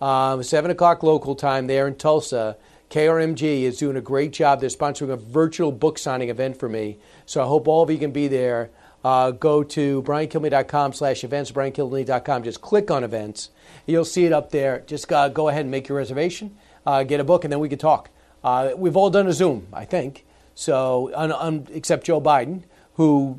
[0.00, 2.56] um, 7 o'clock local time there in Tulsa.
[2.90, 4.60] KRMG is doing a great job.
[4.60, 6.98] They're sponsoring a virtual book signing event for me.
[7.24, 8.70] So I hope all of you can be there.
[9.02, 12.42] Uh, go to briankilmeade.com slash events, briankilmeade.com.
[12.42, 13.50] Just click on events.
[13.86, 14.82] You'll see it up there.
[14.86, 16.56] Just uh, go ahead and make your reservation,
[16.86, 18.10] uh, get a book, and then we can talk.
[18.44, 20.24] Uh, we've all done a Zoom, I think.
[20.54, 22.64] So, un- un- except Joe Biden,
[22.94, 23.38] who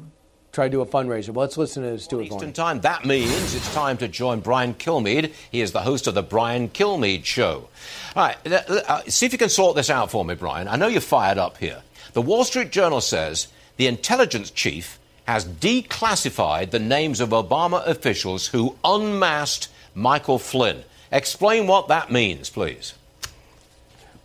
[0.52, 1.30] tried to do a fundraiser.
[1.30, 2.54] Well, let's listen to Stuart Eastern Varney.
[2.54, 2.82] time.
[2.82, 5.32] That means it's time to join Brian Kilmeade.
[5.52, 7.70] He is the host of the Brian Kilmeade Show.
[8.16, 10.68] All right, uh, see if you can sort this out for me, Brian.
[10.68, 11.84] I know you're fired up here.
[12.14, 13.48] The Wall Street Journal says
[13.78, 20.84] the intelligence chief has declassified the names of Obama officials who unmasked Michael Flynn.
[21.11, 22.93] Explain what that means, please.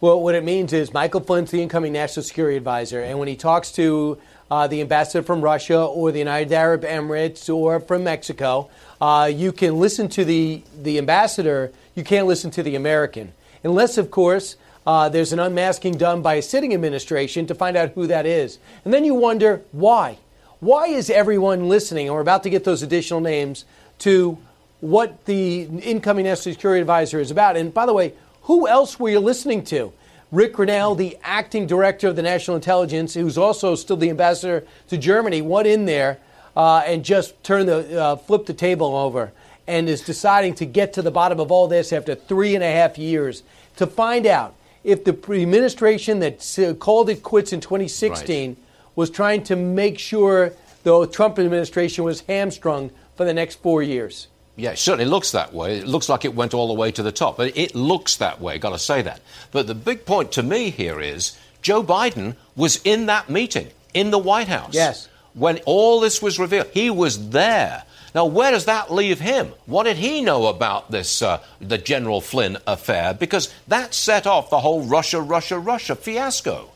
[0.01, 3.36] Well, what it means is Michael Flynn's the incoming national security advisor, and when he
[3.36, 4.18] talks to
[4.51, 8.70] uh, the ambassador from Russia or the United Arab Emirates or from Mexico,
[9.01, 13.32] uh, you can listen to the, the ambassador, you can't listen to the American.
[13.64, 14.56] Unless, of course,
[14.86, 18.59] uh, there's an unmasking done by a sitting administration to find out who that is.
[18.85, 20.18] And then you wonder why.
[20.61, 23.66] Why is everyone listening, and we're about to get those additional names,
[23.99, 24.39] to
[24.81, 27.57] what the incoming national security advisor is about?
[27.57, 29.93] And by the way, who else were you listening to?
[30.33, 34.97] Rick Grenell, the acting director of the National Intelligence, who's also still the ambassador to
[34.97, 36.19] Germany, went in there
[36.57, 39.33] uh, and just turned the uh, flipped the table over
[39.66, 42.70] and is deciding to get to the bottom of all this after three and a
[42.70, 43.43] half years
[43.77, 44.55] to find out
[44.85, 48.57] if the administration that called it quits in 2016 right.
[48.97, 50.52] Was trying to make sure
[50.82, 54.28] the Trump administration was hamstrung for the next four years.
[54.56, 55.78] Yeah, it certainly looks that way.
[55.78, 57.36] It looks like it went all the way to the top.
[57.36, 59.20] But it looks that way, got to say that.
[59.52, 64.10] But the big point to me here is Joe Biden was in that meeting in
[64.10, 64.73] the White House.
[64.74, 65.09] Yes.
[65.35, 66.68] when all this was revealed.
[66.73, 67.85] He was there.
[68.14, 69.52] Now, where does that leave him?
[69.66, 73.12] What did he know about this, uh, the General Flynn affair?
[73.12, 76.70] Because that set off the whole Russia, Russia, Russia fiasco.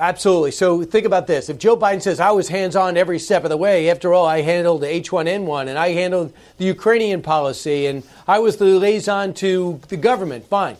[0.00, 0.50] Absolutely.
[0.50, 1.50] So think about this.
[1.50, 4.24] If Joe Biden says, I was hands on every step of the way, after all,
[4.24, 9.34] I handled the H1N1 and I handled the Ukrainian policy and I was the liaison
[9.34, 10.78] to the government, fine.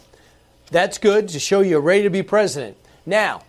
[0.71, 2.79] That's good to show you're ready to be president.
[3.05, 3.43] Now,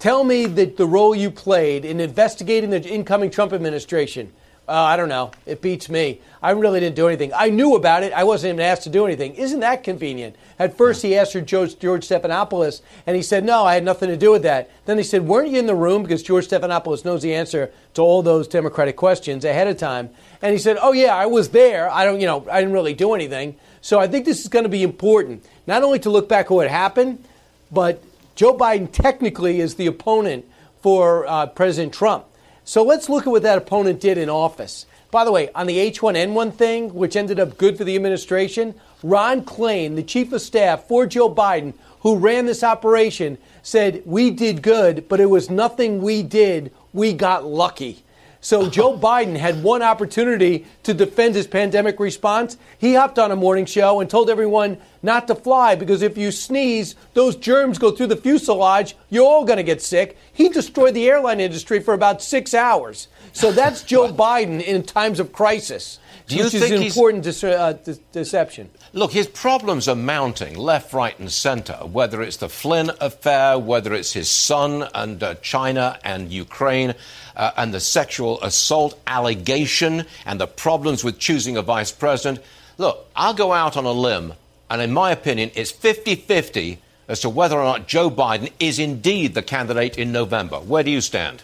[0.00, 4.30] tell me that the role you played in investigating the incoming Trump administration
[4.70, 5.32] uh, I don't know.
[5.46, 6.20] It beats me.
[6.40, 7.32] I really didn't do anything.
[7.34, 8.12] I knew about it.
[8.12, 9.34] I wasn't even asked to do anything.
[9.34, 10.36] Isn't that convenient?
[10.60, 14.16] At first, he asked George, George Stephanopoulos, and he said, no, I had nothing to
[14.16, 14.70] do with that.
[14.86, 16.02] Then he said, weren't you in the room?
[16.02, 20.10] Because George Stephanopoulos knows the answer to all those Democratic questions ahead of time.
[20.40, 21.90] And he said, oh, yeah, I was there.
[21.90, 23.56] I don't, you know, I didn't really do anything.
[23.82, 26.52] So I think this is going to be important, not only to look back at
[26.52, 27.24] what happened,
[27.72, 28.02] but
[28.36, 30.46] Joe Biden technically is the opponent
[30.80, 32.24] for uh, President Trump.
[32.70, 34.86] So let's look at what that opponent did in office.
[35.10, 39.42] By the way, on the H1N1 thing, which ended up good for the administration, Ron
[39.42, 44.62] Klain, the chief of staff for Joe Biden, who ran this operation, said, We did
[44.62, 46.70] good, but it was nothing we did.
[46.92, 48.04] We got lucky.
[48.42, 52.56] So Joe Biden had one opportunity to defend his pandemic response.
[52.78, 56.30] He hopped on a morning show and told everyone not to fly because if you
[56.30, 58.96] sneeze, those germs go through the fuselage.
[59.10, 60.16] You're all going to get sick.
[60.32, 63.08] He destroyed the airline industry for about six hours.
[63.34, 65.98] So that's Joe Biden in times of crisis.
[66.30, 68.70] Do you which think is he's- important dis- uh, de- deception.
[68.92, 73.94] Look, his problems are mounting left, right, and centre, whether it's the Flynn affair, whether
[73.94, 76.94] it's his son and uh, China and Ukraine,
[77.36, 82.40] uh, and the sexual assault allegation, and the problems with choosing a vice president.
[82.78, 84.34] Look, I'll go out on a limb,
[84.70, 86.78] and in my opinion, it's 50 50
[87.08, 90.58] as to whether or not Joe Biden is indeed the candidate in November.
[90.60, 91.42] Where do you stand?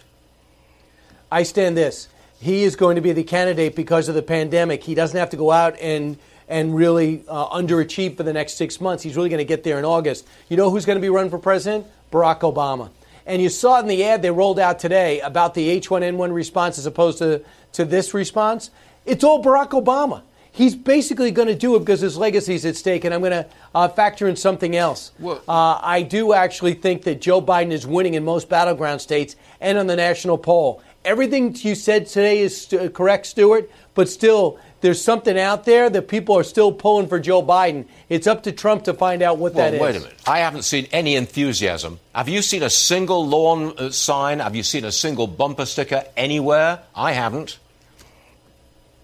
[1.30, 2.08] I stand this.
[2.40, 4.84] He is going to be the candidate because of the pandemic.
[4.84, 6.18] He doesn't have to go out and
[6.48, 9.02] and really uh, underachieve for the next six months.
[9.02, 10.26] He's really going to get there in August.
[10.48, 11.86] You know who's going to be running for president?
[12.12, 12.90] Barack Obama.
[13.26, 16.86] And you saw in the ad they rolled out today about the H1N1 response as
[16.86, 17.42] opposed to,
[17.72, 18.70] to this response.
[19.04, 20.22] It's all Barack Obama.
[20.52, 23.32] He's basically going to do it because his legacy is at stake, and I'm going
[23.32, 25.12] to uh, factor in something else.
[25.46, 29.76] Uh, I do actually think that Joe Biden is winning in most battleground states and
[29.76, 30.80] on the national poll.
[31.06, 36.36] Everything you said today is correct, Stuart, but still, there's something out there that people
[36.36, 37.86] are still pulling for Joe Biden.
[38.08, 39.80] It's up to Trump to find out what Well, that is.
[39.80, 40.20] wait a minute.
[40.26, 42.00] I haven't seen any enthusiasm.
[42.12, 44.40] Have you seen a single lawn uh, sign?
[44.40, 46.80] Have you seen a single bumper sticker anywhere?
[46.92, 47.58] I haven't.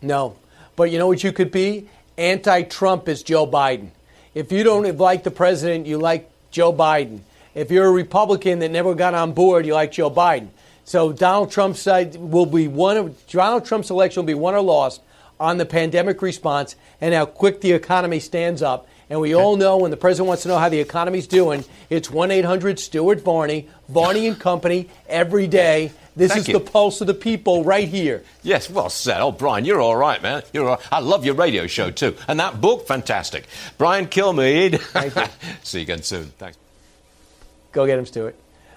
[0.02, 0.34] No.
[0.74, 1.88] But you know what you could be?
[2.18, 3.90] Anti Trump is Joe Biden.
[4.34, 7.20] If you don't like the president, you like Joe Biden.
[7.54, 10.48] If you're a Republican that never got on board, you like Joe Biden.
[10.84, 14.60] So Donald Trump's side will be one of Donald Trump's election will be won or
[14.60, 15.00] lost
[15.38, 18.88] on the pandemic response and how quick the economy stands up.
[19.10, 22.10] And we all know when the president wants to know how the economy's doing, it's
[22.10, 25.92] 1 800 Stuart Varney, Varney and Company, every day.
[26.14, 26.54] This Thank is you.
[26.54, 28.22] the pulse of the people right here.
[28.42, 29.20] Yes, well said.
[29.20, 30.42] Oh, Brian, you're all right, man.
[30.52, 33.46] You're all, I love your radio show too, and that book, fantastic.
[33.78, 34.78] Brian Kilmeade.
[34.78, 35.24] Thank you.
[35.62, 36.26] See you again soon.
[36.38, 36.58] Thanks.
[37.72, 38.36] Go get him, Stuart.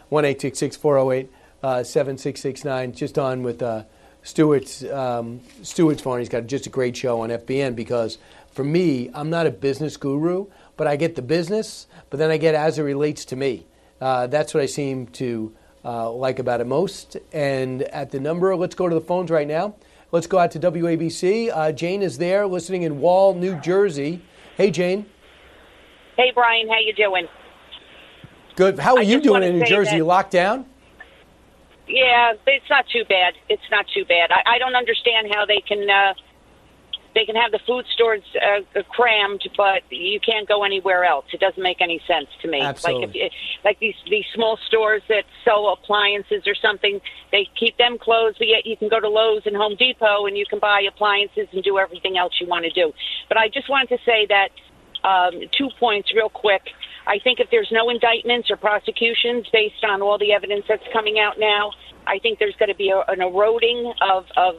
[0.10, 1.35] 1 408 uh,
[1.84, 2.94] 7669.
[2.94, 3.84] Just on with uh,
[4.24, 6.20] Stuart's, um, Stuart's phone.
[6.20, 8.18] He's got just a great show on FBN because
[8.52, 10.48] for me, I'm not a business guru,
[10.78, 13.66] but I get the business, but then I get as it relates to me.
[14.00, 17.18] Uh, that's what I seem to uh, like about it most.
[17.34, 19.76] And at the number, let's go to the phones right now.
[20.12, 21.52] Let's go out to WABC.
[21.54, 24.22] Uh, Jane is there listening in Wall, New Jersey.
[24.56, 25.06] Hey, Jane.
[26.18, 27.28] Hey, Brian, how you doing?
[28.56, 28.80] Good.
[28.80, 30.00] How are I you doing in New Jersey?
[30.00, 30.66] that- locked down?
[31.88, 33.34] Yeah, it's not too bad.
[33.50, 34.32] It's not too bad.
[34.32, 36.14] I, I don't understand how they can uh,
[37.16, 41.26] they can have the food stores uh, crammed, but you can't go anywhere else.
[41.32, 42.62] It doesn't make any sense to me.
[42.62, 43.08] Absolutely.
[43.08, 43.30] Like if you,
[43.64, 47.00] like these these small stores that sell appliances or something,
[47.32, 50.38] they keep them closed, but yet you can go to Lowe's and Home Depot and
[50.38, 52.92] you can buy appliances and do everything else you want to do.
[53.30, 54.50] But I just wanted to say that
[55.08, 56.64] um, two points real quick.
[57.08, 61.20] I think if there's no indictments or prosecutions based on all the evidence that's coming
[61.20, 61.72] out now,
[62.08, 64.56] I think there's going to be a, an eroding of, of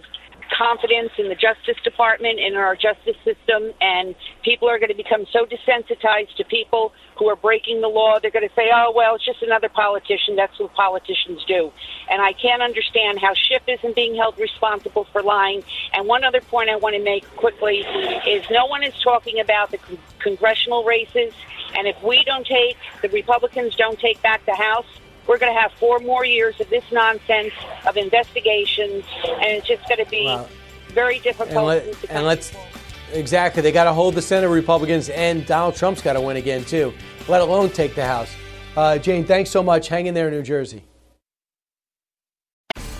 [0.51, 5.27] confidence in the Justice Department, in our justice system, and people are going to become
[5.33, 8.19] so desensitized to people who are breaking the law.
[8.19, 10.37] They're going to say, oh, well, it's just another politician.
[10.37, 11.73] That's what politicians do.
[12.11, 15.63] And I can't understand how Schiff isn't being held responsible for lying.
[15.95, 17.79] And one other point I want to make quickly
[18.27, 21.33] is no one is talking about the con- congressional races.
[21.77, 24.87] And if we don't take, the Republicans don't take back the House,
[25.27, 27.53] we're going to have four more years of this nonsense
[27.87, 30.47] of investigations, and it's just going to be Wow.
[30.89, 31.57] very difficult.
[31.57, 32.53] And, let, and let's
[33.13, 36.65] exactly they got to hold the Senate Republicans, and Donald Trump's got to win again
[36.65, 36.93] too,
[37.29, 38.35] let alone take the House.
[38.77, 39.87] Uh, Jane, thanks so much.
[39.89, 40.83] Hang in there, New Jersey.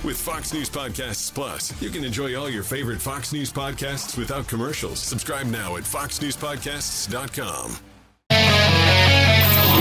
[0.05, 4.47] With Fox News Podcasts Plus, you can enjoy all your favorite Fox News podcasts without
[4.47, 5.01] commercials.
[5.01, 8.76] Subscribe now at foxnewspodcasts.com.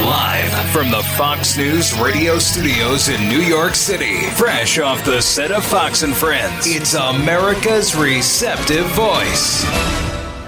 [0.04, 5.52] Live from the Fox News radio studios in New York City, fresh off the set
[5.52, 9.64] of Fox and Friends, it's America's receptive voice,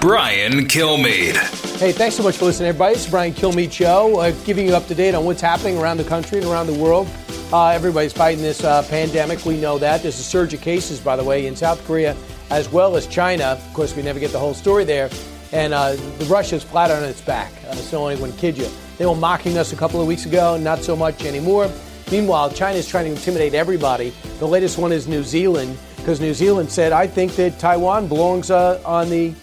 [0.00, 1.36] Brian Kilmeade.
[1.78, 2.94] Hey, thanks so much for listening, everybody.
[2.96, 6.04] It's Brian Kilmeade Show, uh, giving you up to date on what's happening around the
[6.04, 7.08] country and around the world.
[7.50, 9.46] Uh, everybody's fighting this uh, pandemic.
[9.46, 10.02] We know that.
[10.02, 12.14] There's a surge of cases, by the way, in South Korea
[12.50, 13.44] as well as China.
[13.44, 15.08] Of course, we never get the whole story there.
[15.52, 17.52] And uh, the Russia's flat on its back.
[17.66, 18.68] Uh, so only one kid you.
[18.98, 21.70] They were mocking us a couple of weeks ago, not so much anymore.
[22.10, 24.12] Meanwhile, China is trying to intimidate everybody.
[24.38, 28.50] The latest one is New Zealand, because New Zealand said, I think that Taiwan belongs
[28.50, 29.34] uh, on the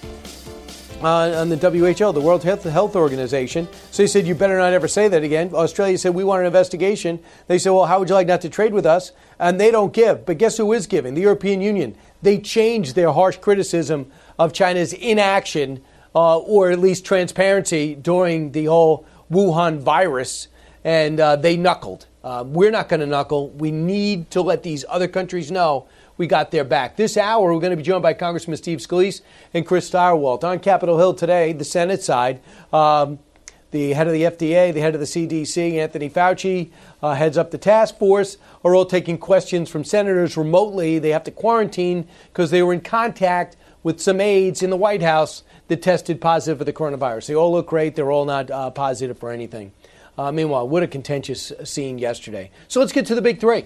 [1.01, 3.67] uh, on the WHO, the World Health, Health Organization.
[3.91, 5.51] So he said, You better not ever say that again.
[5.53, 7.19] Australia said, We want an investigation.
[7.47, 9.11] They said, Well, how would you like not to trade with us?
[9.37, 10.25] And they don't give.
[10.25, 11.13] But guess who is giving?
[11.13, 11.95] The European Union.
[12.21, 15.83] They changed their harsh criticism of China's inaction
[16.15, 20.47] uh, or at least transparency during the whole Wuhan virus,
[20.83, 22.07] and uh, they knuckled.
[22.23, 23.49] Uh, we're not going to knuckle.
[23.49, 25.87] We need to let these other countries know
[26.17, 26.95] we got their back.
[26.95, 29.21] This hour, we're going to be joined by Congressman Steve Scalise
[29.53, 30.43] and Chris Stirewalt.
[30.43, 32.39] On Capitol Hill today, the Senate side,
[32.71, 33.19] um,
[33.71, 36.71] the head of the FDA, the head of the CDC, Anthony Fauci,
[37.03, 40.97] uh, heads up the task force, are all taking questions from senators remotely.
[40.97, 45.03] They have to quarantine because they were in contact with some aides in the White
[45.03, 47.27] House that tested positive for the coronavirus.
[47.27, 47.95] They all look great.
[47.95, 49.73] They're all not uh, positive for anything.
[50.17, 52.49] Uh, meanwhile, what a contentious scene yesterday.
[52.67, 53.65] So let's get to the big three.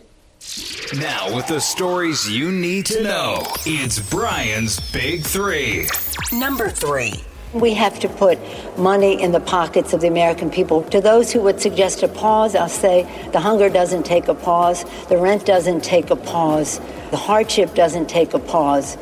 [0.99, 5.87] Now, with the stories you need to know, it's Brian's Big Three.
[6.33, 7.13] Number three.
[7.53, 8.37] We have to put
[8.77, 10.83] money in the pockets of the American people.
[10.83, 14.83] To those who would suggest a pause, I'll say the hunger doesn't take a pause,
[15.07, 16.79] the rent doesn't take a pause,
[17.09, 18.97] the hardship doesn't take a pause.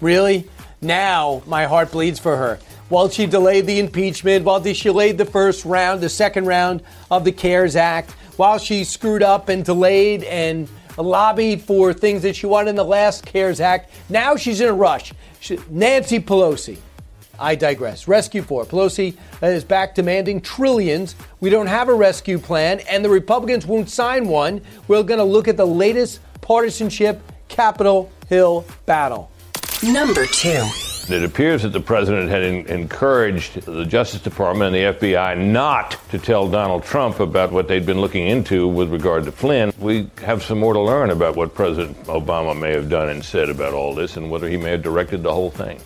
[0.00, 0.48] Really?
[0.80, 2.58] Now my heart bleeds for her.
[2.88, 7.24] While she delayed the impeachment, while she delayed the first round, the second round of
[7.24, 12.46] the CARES Act, while she screwed up and delayed and lobbied for things that she
[12.46, 15.12] wanted in the last CARES Act, now she's in a rush.
[15.38, 16.78] She, Nancy Pelosi.
[17.38, 18.06] I digress.
[18.06, 21.14] Rescue for Pelosi uh, is back demanding trillions.
[21.40, 24.60] We don't have a rescue plan, and the Republicans won't sign one.
[24.88, 29.30] We're going to look at the latest partisanship Capitol Hill battle.
[29.82, 30.66] Number two.
[31.08, 35.96] It appears that the president had en- encouraged the Justice Department and the FBI not
[36.10, 39.72] to tell Donald Trump about what they'd been looking into with regard to Flynn.
[39.78, 43.48] We have some more to learn about what President Obama may have done and said
[43.48, 45.80] about all this and whether he may have directed the whole thing.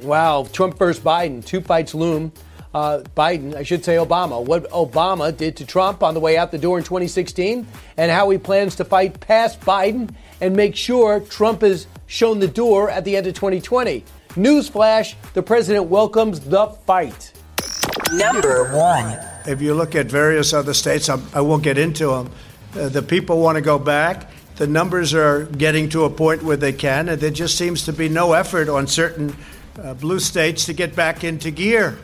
[0.00, 2.32] Wow, Trump versus Biden, two fights loom.
[2.74, 6.50] Uh, Biden, I should say Obama, what Obama did to Trump on the way out
[6.50, 7.66] the door in 2016,
[7.98, 12.48] and how he plans to fight past Biden and make sure Trump is shown the
[12.48, 14.04] door at the end of 2020.
[14.30, 17.32] Newsflash the president welcomes the fight.
[18.12, 19.18] Number one.
[19.46, 22.30] If you look at various other states, I'm, I won't get into them.
[22.74, 24.30] Uh, the people want to go back.
[24.56, 27.92] The numbers are getting to a point where they can, and there just seems to
[27.92, 29.36] be no effort on certain
[29.82, 31.98] uh, blue states to get back into gear.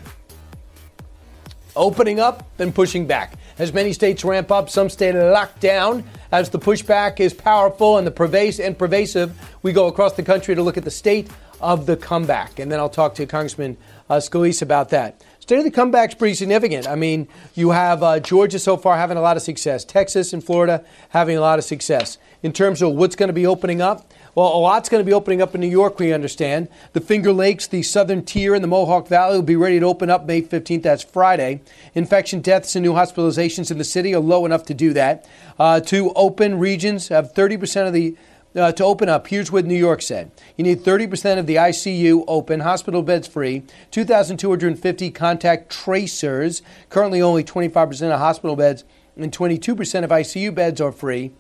[1.79, 3.35] Opening up, then pushing back.
[3.57, 6.03] As many states ramp up, some stay locked down.
[6.33, 9.33] As the pushback is powerful and the pervasive and pervasive,
[9.63, 11.31] we go across the country to look at the state
[11.61, 13.77] of the comeback, and then I'll talk to Congressman
[14.11, 15.23] uh, Scalise about that.
[15.39, 16.89] State of the comeback's pretty significant.
[16.89, 20.43] I mean, you have uh, Georgia so far having a lot of success, Texas and
[20.43, 22.19] Florida having a lot of success.
[22.43, 25.13] In terms of what's going to be opening up, well, a lot's going to be
[25.13, 26.69] opening up in New York, we understand.
[26.93, 30.11] The Finger Lakes, the southern tier, and the Mohawk Valley will be ready to open
[30.11, 30.85] up May 15th.
[30.85, 31.61] That's Friday.
[31.93, 35.27] Infection deaths and new hospitalizations in the city are low enough to do that.
[35.59, 38.17] Uh, to open regions have 30% of the
[38.55, 40.31] uh, to open up, here's what New York said.
[40.57, 46.63] You need 30% of the ICU open, hospital beds free, 2,250 contact tracers.
[46.91, 48.85] Currently, only 25% of hospital beds
[49.17, 51.33] and 22% of ICU beds are free.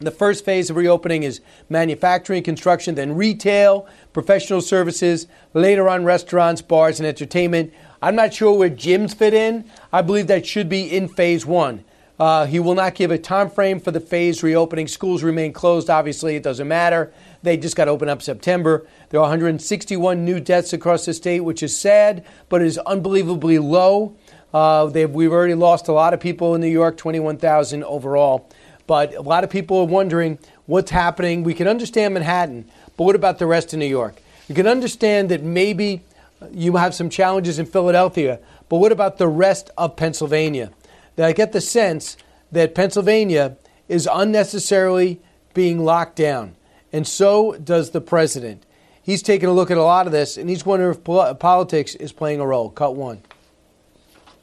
[0.00, 6.62] The first phase of reopening is manufacturing, construction, then retail, professional services, later on restaurants,
[6.62, 7.72] bars, and entertainment.
[8.02, 9.64] I'm not sure where gyms fit in.
[9.92, 11.84] I believe that should be in phase one.
[12.18, 14.86] Uh, he will not give a time frame for the phase reopening.
[14.86, 15.90] Schools remain closed.
[15.90, 17.12] Obviously, it doesn't matter.
[17.42, 18.86] They just got to open up September.
[19.10, 24.16] There are 161 new deaths across the state, which is sad, but is unbelievably low.
[24.52, 28.48] Uh, we've already lost a lot of people in New York, 21,000 overall.
[28.86, 31.42] But a lot of people are wondering what's happening.
[31.42, 32.66] We can understand Manhattan,
[32.96, 34.20] but what about the rest of New York?
[34.48, 36.02] We can understand that maybe
[36.40, 40.70] uh, you have some challenges in Philadelphia, but what about the rest of Pennsylvania?
[41.16, 42.16] That I get the sense
[42.52, 43.56] that Pennsylvania
[43.88, 45.20] is unnecessarily
[45.54, 46.56] being locked down,
[46.92, 48.64] and so does the president.
[49.02, 51.04] He's taking a look at a lot of this, and he's wondering if
[51.38, 52.70] politics is playing a role.
[52.70, 53.22] Cut one.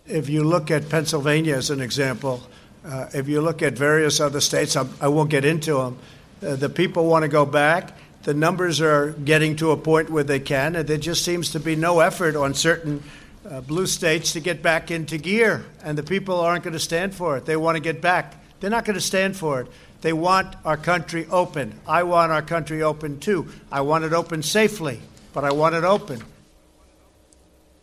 [0.06, 2.44] If you look at Pennsylvania as an example,
[2.86, 5.98] uh, if you look at various other states, I, I won't get into them.
[6.46, 7.98] Uh, the people want to go back.
[8.24, 11.60] The numbers are getting to a point where they can, and there just seems to
[11.60, 13.04] be no effort on certain
[13.50, 17.14] uh, blue states to get back into gear, and the people aren't going to stand
[17.14, 17.46] for it.
[17.46, 18.36] They want to get back.
[18.60, 19.68] They're not going to stand for it.
[20.02, 21.80] They want our country open.
[21.88, 23.48] I want our country open too.
[23.72, 25.00] I want it open safely,
[25.34, 26.22] but I want it open.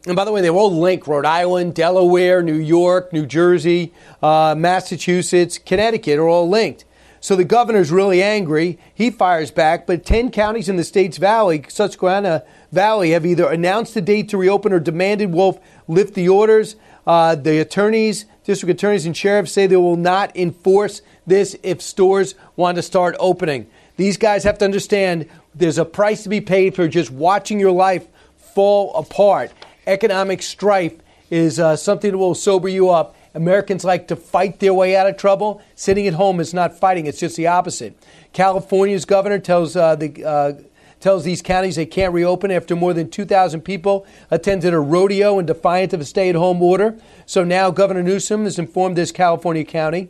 [0.07, 3.93] And by the way, they all link Rhode Island, Delaware, New York, New Jersey,
[4.23, 6.85] uh, Massachusetts, Connecticut are all linked.
[7.21, 8.79] So the governor's really angry.
[8.95, 13.97] He fires back, but 10 counties in the state's valley, Susquehanna Valley, have either announced
[13.97, 15.59] a date to reopen or demanded Wolf
[15.89, 16.77] lift the orders.
[17.07, 22.35] Uh, the attorneys, district attorneys, and sheriffs say they will not enforce this if stores
[22.55, 23.67] want to start opening.
[23.97, 27.73] These guys have to understand there's a price to be paid for just watching your
[27.73, 28.07] life
[28.37, 29.51] fall apart.
[29.89, 30.93] Economic strife
[31.31, 33.17] is uh, something that will sober you up.
[33.35, 35.63] Americans like to fight their way out of trouble.
[35.75, 37.97] Sitting at home is not fighting, it's just the opposite.
[38.33, 40.53] California's governor tells uh, the uh,
[41.01, 45.47] tells these counties they can't reopen after more than 2,000 people attended a rodeo in
[45.47, 46.99] defiance of a stay at home order.
[47.25, 50.09] So now Governor Newsom has informed this California county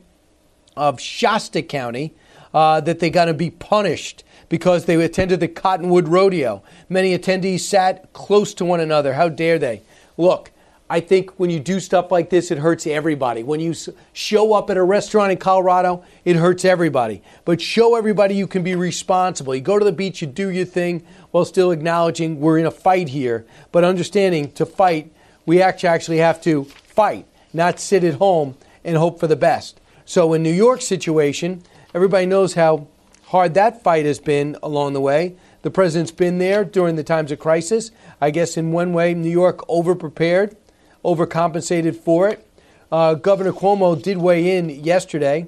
[0.77, 2.15] of Shasta County
[2.55, 6.63] uh, that they're going to be punished because they attended the Cottonwood Rodeo.
[6.89, 9.15] Many attendees sat close to one another.
[9.15, 9.83] How dare they?
[10.17, 10.51] Look,
[10.91, 13.43] I think when you do stuff like this, it hurts everybody.
[13.43, 13.75] When you
[14.15, 17.23] show up at a restaurant in Colorado, it hurts everybody.
[17.45, 19.55] But show everybody you can be responsible.
[19.55, 22.71] You go to the beach, you do your thing while still acknowledging we're in a
[22.71, 25.13] fight here, but understanding to fight,
[25.45, 29.81] we actually have to fight, not sit at home and hope for the best.
[30.07, 31.63] So in New York's situation,
[31.93, 32.87] everybody knows how
[33.29, 35.37] hard that fight has been along the way.
[35.63, 37.91] The president's been there during the times of crisis.
[38.21, 40.57] I guess in one way, New York overprepared,
[41.05, 42.47] overcompensated for it.
[42.91, 45.47] Uh, Governor Cuomo did weigh in yesterday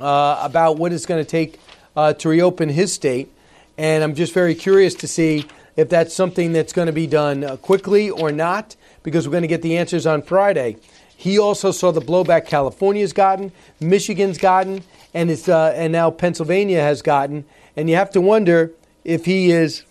[0.00, 1.60] uh, about what it's going to take
[1.94, 3.30] uh, to reopen his state.
[3.76, 5.46] And I'm just very curious to see
[5.76, 9.42] if that's something that's going to be done uh, quickly or not, because we're going
[9.42, 10.78] to get the answers on Friday.
[11.14, 16.80] He also saw the blowback California's gotten, Michigan's gotten, and it's uh, and now Pennsylvania
[16.80, 17.44] has gotten.
[17.76, 18.72] And you have to wonder
[19.04, 19.84] if he is,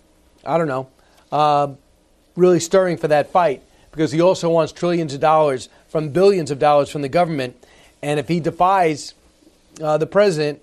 [0.44, 0.88] I don't know,
[1.32, 1.68] uh,
[2.36, 6.58] really stirring for that fight because he also wants trillions of dollars from billions of
[6.58, 7.56] dollars from the government.
[8.02, 9.14] And if he defies
[9.82, 10.62] uh, the president,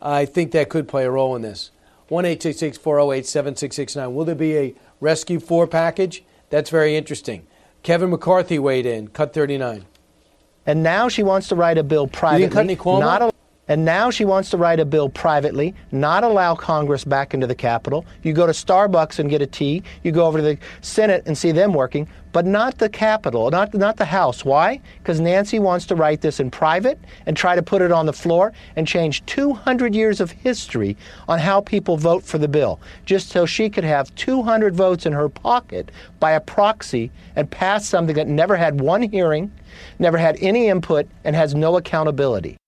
[0.00, 1.70] I think that could play a role in this.
[2.08, 4.14] 1 408 7669.
[4.14, 6.22] Will there be a Rescue 4 package?
[6.50, 7.46] That's very interesting.
[7.82, 9.86] Kevin McCarthy weighed in, cut 39.
[10.66, 12.42] And now she wants to write a bill privately.
[12.42, 13.00] You didn't cut any Cuomo?
[13.00, 13.34] Not
[13.72, 17.54] and now she wants to write a bill privately, not allow Congress back into the
[17.54, 18.04] Capitol.
[18.22, 19.82] You go to Starbucks and get a tea.
[20.02, 23.72] You go over to the Senate and see them working, but not the Capitol, not,
[23.72, 24.44] not the House.
[24.44, 24.78] Why?
[24.98, 28.12] Because Nancy wants to write this in private and try to put it on the
[28.12, 30.94] floor and change 200 years of history
[31.26, 35.14] on how people vote for the bill, just so she could have 200 votes in
[35.14, 35.90] her pocket
[36.20, 39.50] by a proxy and pass something that never had one hearing,
[39.98, 42.58] never had any input, and has no accountability.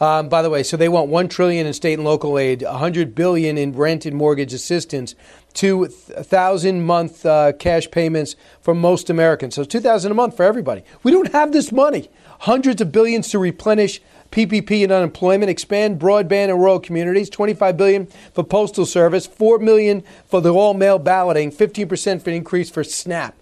[0.00, 3.16] Um, by the way, so they want one trillion in state and local aid, 100
[3.16, 5.16] billion in rent and mortgage assistance,
[5.54, 9.56] two thousand month uh, cash payments for most Americans.
[9.56, 10.84] So 2,000 a month for everybody.
[11.02, 12.10] We don't have this money.
[12.40, 14.00] Hundreds of billions to replenish
[14.30, 20.04] PPP and unemployment, expand broadband in rural communities, 25 billion for postal service, 4 million
[20.26, 23.34] for the all mail balloting, 15% for increase for SNAP.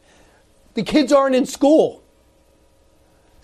[0.74, 2.02] The kids aren't in school.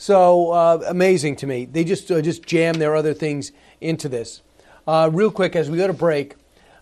[0.02, 1.64] So uh, amazing to me.
[1.64, 4.42] They just uh, just jam their other things into this.
[4.84, 6.34] Uh, real quick, as we go to break,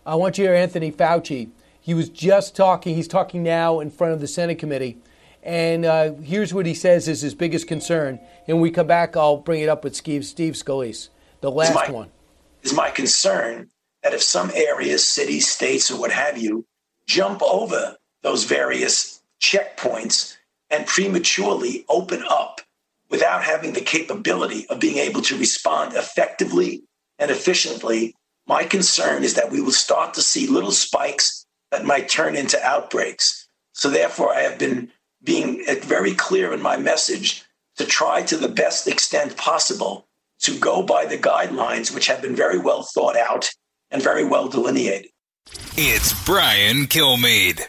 [0.07, 1.51] I want you to hear Anthony Fauci.
[1.83, 2.95] He was just talking.
[2.95, 4.97] He's talking now in front of the Senate committee,
[5.43, 8.19] and uh, here's what he says is his biggest concern.
[8.49, 11.11] And when we come back, I'll bring it up with Steve Steve Scalise,
[11.43, 12.09] the last my, one.
[12.63, 13.69] Is my concern
[14.03, 16.65] that if some areas, cities, states, or what have you,
[17.07, 20.39] jump over those various checkpoints
[20.71, 22.63] and prematurely open up
[23.11, 26.83] without having the capability of being able to respond effectively
[27.19, 28.15] and efficiently,
[28.47, 32.63] my concern is that we will start to see little spikes that might turn into
[32.65, 33.47] outbreaks.
[33.73, 34.91] So, therefore, I have been
[35.23, 37.45] being uh, very clear in my message
[37.77, 40.09] to try to the best extent possible
[40.41, 43.51] to go by the guidelines which have been very well thought out
[43.91, 45.11] and very well delineated.
[45.77, 47.63] It's Brian Kilmeade.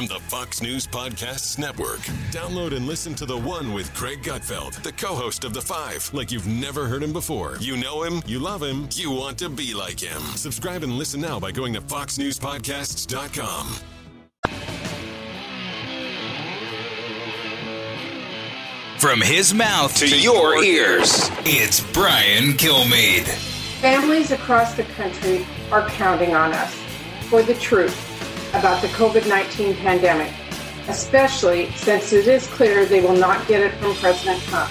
[0.00, 2.00] From the Fox News Podcasts Network.
[2.30, 6.10] Download and listen to The One with Greg Gutfeld, the co host of The Five,
[6.14, 7.58] like you've never heard him before.
[7.60, 10.22] You know him, you love him, you want to be like him.
[10.36, 13.66] Subscribe and listen now by going to FoxNewsPodcasts.com.
[18.96, 23.28] From his mouth to your ears, it's Brian Kilmeade.
[23.82, 26.74] Families across the country are counting on us
[27.28, 28.09] for the truth
[28.50, 30.32] about the COVID 19 pandemic,
[30.88, 34.70] especially since it is clear they will not get it from President Trump.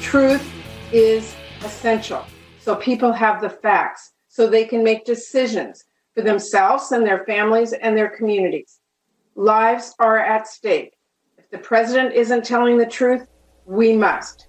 [0.00, 0.50] Truth
[0.92, 2.24] is essential
[2.60, 7.72] so people have the facts so they can make decisions for themselves and their families
[7.72, 8.78] and their communities.
[9.34, 10.96] Lives are at stake.
[11.38, 13.26] If the president isn't telling the truth,
[13.64, 14.46] we must.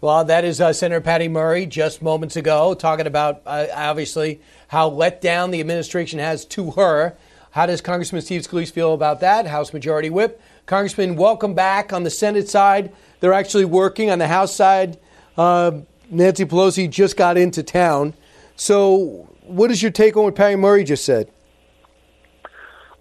[0.00, 4.40] Well, that is uh, Senator Patty Murray just moments ago talking about uh, obviously
[4.70, 7.16] how let down the administration has to her.
[7.50, 9.48] How does Congressman Steve Scalise feel about that?
[9.48, 10.40] House Majority Whip.
[10.66, 12.92] Congressman, welcome back on the Senate side.
[13.18, 14.96] They're actually working on the House side.
[15.36, 18.14] Uh, Nancy Pelosi just got into town.
[18.54, 21.28] So, what is your take on what Patty Murray just said?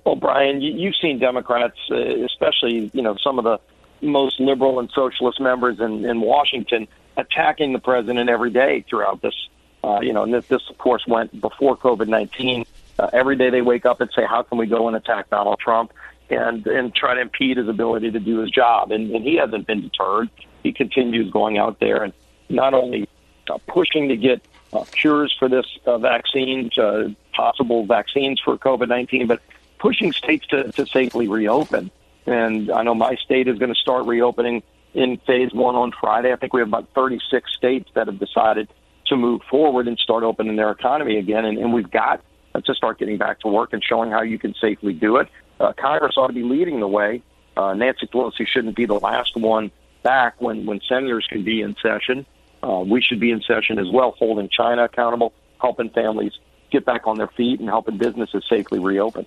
[0.05, 3.59] Well, Brian, you, you've seen Democrats, uh, especially you know some of the
[4.01, 9.35] most liberal and socialist members in, in Washington attacking the president every day throughout this.
[9.83, 12.65] Uh, you know, and this, this of course went before COVID nineteen.
[12.97, 15.59] Uh, every day they wake up and say, "How can we go and attack Donald
[15.59, 15.93] Trump?"
[16.29, 18.91] and and try to impede his ability to do his job.
[18.91, 20.29] And, and he hasn't been deterred.
[20.63, 22.13] He continues going out there and
[22.49, 23.07] not only
[23.49, 24.41] uh, pushing to get
[24.73, 29.41] uh, cures for this uh, vaccines, uh, possible vaccines for COVID nineteen, but
[29.79, 31.89] pushing states to, to safely reopen.
[32.25, 34.61] And I know my state is going to start reopening
[34.93, 36.31] in phase one on Friday.
[36.31, 38.67] I think we have about 36 states that have decided
[39.09, 41.45] to move forward and start opening their economy again.
[41.45, 42.23] And, and we've got
[42.63, 45.27] to start getting back to work and showing how you can safely do it.
[45.59, 47.21] Uh, Congress ought to be leading the way.
[47.55, 49.71] Uh, Nancy Pelosi shouldn't be the last one
[50.03, 52.25] back when, when senators can be in session.
[52.63, 56.33] Uh, we should be in session as well, holding China accountable, helping families
[56.71, 59.25] get back on their feet, and helping businesses safely reopen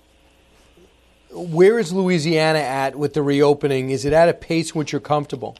[1.33, 3.89] where is Louisiana at with the reopening?
[3.89, 5.57] Is it at a pace which you're comfortable?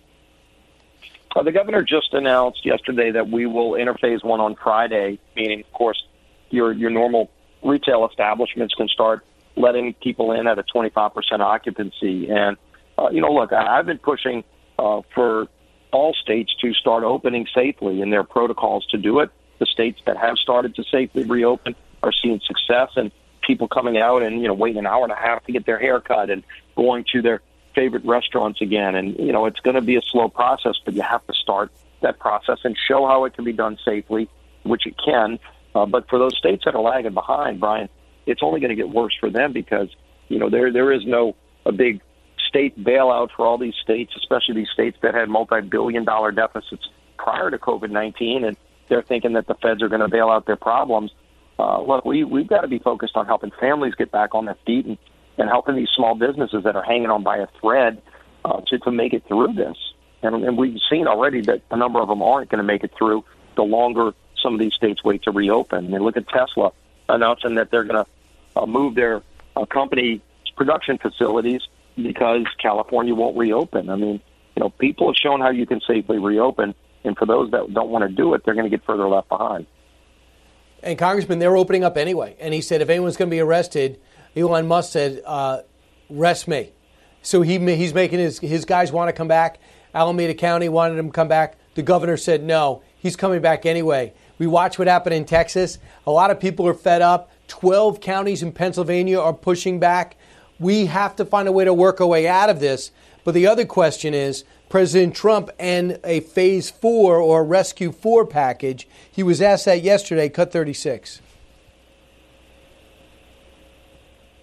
[1.35, 5.61] Uh, the governor just announced yesterday that we will enter phase one on Friday, meaning,
[5.61, 6.01] of course,
[6.49, 7.31] your your normal
[7.63, 12.29] retail establishments can start letting people in at a 25% occupancy.
[12.29, 12.57] And,
[12.97, 14.43] uh, you know, look, I, I've been pushing
[14.77, 15.47] uh, for
[15.91, 19.29] all states to start opening safely and their protocols to do it.
[19.59, 22.89] The states that have started to safely reopen are seeing success.
[22.95, 23.11] And
[23.43, 25.79] people coming out and you know waiting an hour and a half to get their
[25.79, 26.43] hair cut and
[26.75, 27.41] going to their
[27.73, 28.95] favorite restaurants again.
[28.95, 31.71] And you know it's going to be a slow process, but you have to start
[32.01, 34.29] that process and show how it can be done safely,
[34.63, 35.39] which it can.
[35.75, 37.89] Uh, but for those states that are lagging behind, Brian,
[38.25, 39.89] it's only going to get worse for them because
[40.29, 41.35] you know there there is no
[41.65, 42.01] a big
[42.47, 46.87] state bailout for all these states, especially these states that had multi-billion dollar deficits
[47.17, 48.57] prior to COVID-19, and
[48.89, 51.11] they're thinking that the feds are going to bail out their problems
[51.59, 54.57] uh, look, we we've got to be focused on helping families get back on their
[54.65, 54.97] feet and,
[55.37, 58.01] and helping these small businesses that are hanging on by a thread
[58.45, 59.77] uh, to to make it through this.
[60.21, 62.91] And, and we've seen already that a number of them aren't going to make it
[62.97, 65.85] through the longer some of these states wait to reopen.
[65.85, 66.71] I mean, look at Tesla
[67.09, 69.21] announcing that they're going to uh, move their
[69.55, 70.21] uh, company
[70.55, 71.61] production facilities
[71.95, 73.89] because California won't reopen.
[73.89, 74.21] I mean,
[74.55, 77.89] you know, people have shown how you can safely reopen, and for those that don't
[77.89, 79.65] want to do it, they're going to get further left behind.
[80.83, 82.35] And Congressman, they're opening up anyway.
[82.39, 83.99] And he said, if anyone's going to be arrested,
[84.35, 85.61] Elon Musk said, uh,
[86.11, 86.71] arrest me.
[87.21, 89.59] So he, he's making his, his guys want to come back.
[89.93, 91.57] Alameda County wanted him to come back.
[91.75, 92.83] The governor said no.
[92.97, 94.13] He's coming back anyway.
[94.37, 95.77] We watch what happened in Texas.
[96.07, 97.31] A lot of people are fed up.
[97.47, 100.17] 12 counties in Pennsylvania are pushing back.
[100.59, 102.91] We have to find a way to work our way out of this.
[103.23, 108.87] But the other question is President Trump and a phase four or rescue four package.
[109.11, 111.21] He was asked that yesterday, cut 36.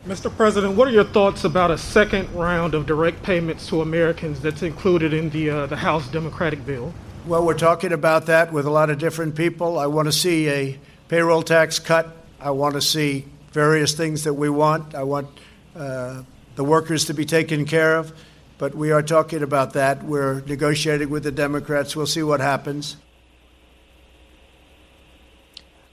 [0.07, 0.35] Mr.
[0.35, 4.63] President, what are your thoughts about a second round of direct payments to Americans that's
[4.63, 6.95] included in the, uh, the House Democratic bill?
[7.27, 9.79] Well, we're talking about that with a lot of different people.
[9.79, 10.79] I want to see a
[11.09, 12.17] payroll tax cut.
[12.41, 14.95] I want to see various things that we want.
[14.95, 15.29] I want
[15.77, 16.23] uh,
[16.57, 18.15] the workers to be taken care of.
[18.57, 20.03] But we are talking about that.
[20.03, 21.95] We're negotiating with the Democrats.
[21.95, 22.97] We'll see what happens.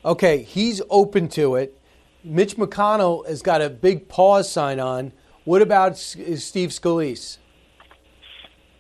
[0.06, 1.78] Okay, he's open to it.
[2.24, 5.12] Mitch McConnell has got a big pause sign on.
[5.44, 7.38] What about Steve Scalise?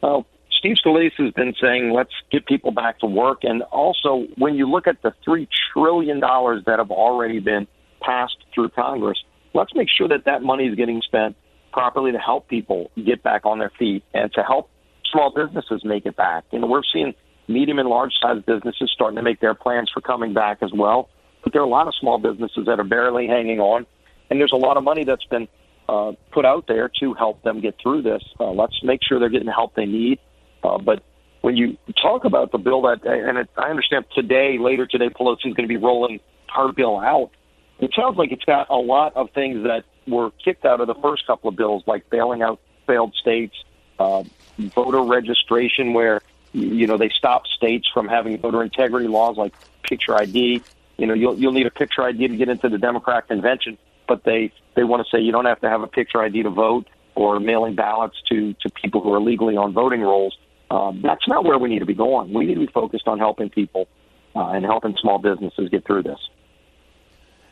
[0.01, 4.55] Well, Steve Scalise has been saying let's get people back to work, and also when
[4.55, 7.67] you look at the three trillion dollars that have already been
[8.01, 9.17] passed through Congress,
[9.53, 11.35] let's make sure that that money is getting spent
[11.71, 14.69] properly to help people get back on their feet and to help
[15.11, 16.43] small businesses make it back.
[16.51, 17.13] You know, we're seeing
[17.47, 21.09] medium and large sized businesses starting to make their plans for coming back as well.
[21.47, 23.85] But there are a lot of small businesses that are barely hanging on,
[24.29, 25.47] and there's a lot of money that's been
[25.87, 28.21] uh, put out there to help them get through this.
[28.37, 30.19] Uh, let's make sure they're getting the help they need.
[30.61, 31.03] Uh, but
[31.39, 35.45] when you talk about the bill that, and it, I understand today, later today, Pelosi
[35.45, 36.19] is going to be rolling
[36.53, 37.31] her bill out.
[37.79, 40.95] It sounds like it's got a lot of things that were kicked out of the
[40.95, 43.55] first couple of bills, like bailing out failed states,
[43.99, 44.25] uh,
[44.57, 46.21] voter registration, where
[46.51, 49.53] you know they stopped states from having voter integrity laws like
[49.83, 50.61] picture ID.
[50.97, 54.23] You know, you'll you'll need a picture ID to get into the Democrat convention, but
[54.23, 56.87] they they want to say you don't have to have a picture ID to vote
[57.15, 60.37] or mailing ballots to to people who are legally on voting rolls.
[60.69, 62.33] Um, that's not where we need to be going.
[62.33, 63.87] We need to be focused on helping people
[64.35, 66.19] uh, and helping small businesses get through this.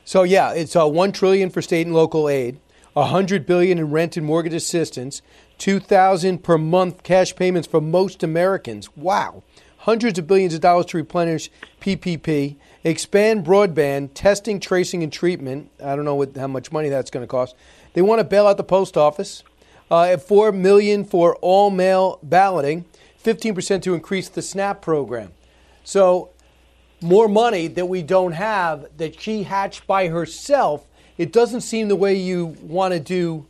[0.03, 2.59] So yeah, it's uh, one trillion for state and local aid,
[2.95, 5.21] a hundred billion in rent and mortgage assistance,
[5.57, 8.95] two thousand per month cash payments for most Americans.
[8.95, 9.43] Wow,
[9.79, 11.49] hundreds of billions of dollars to replenish
[11.81, 15.69] PPP, expand broadband testing, tracing, and treatment.
[15.83, 17.55] I don't know what, how much money that's going to cost.
[17.93, 19.43] They want to bail out the post office.
[19.91, 22.85] Uh, four million for all mail balloting,
[23.17, 25.31] fifteen percent to increase the SNAP program.
[25.83, 26.29] So
[27.01, 30.87] more money that we don't have that she hatched by herself.
[31.17, 33.45] It doesn't seem the way you want to do,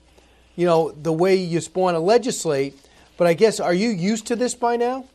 [0.56, 2.78] you know, the way you want to legislate.
[3.18, 5.06] But I guess, are you used to this by now?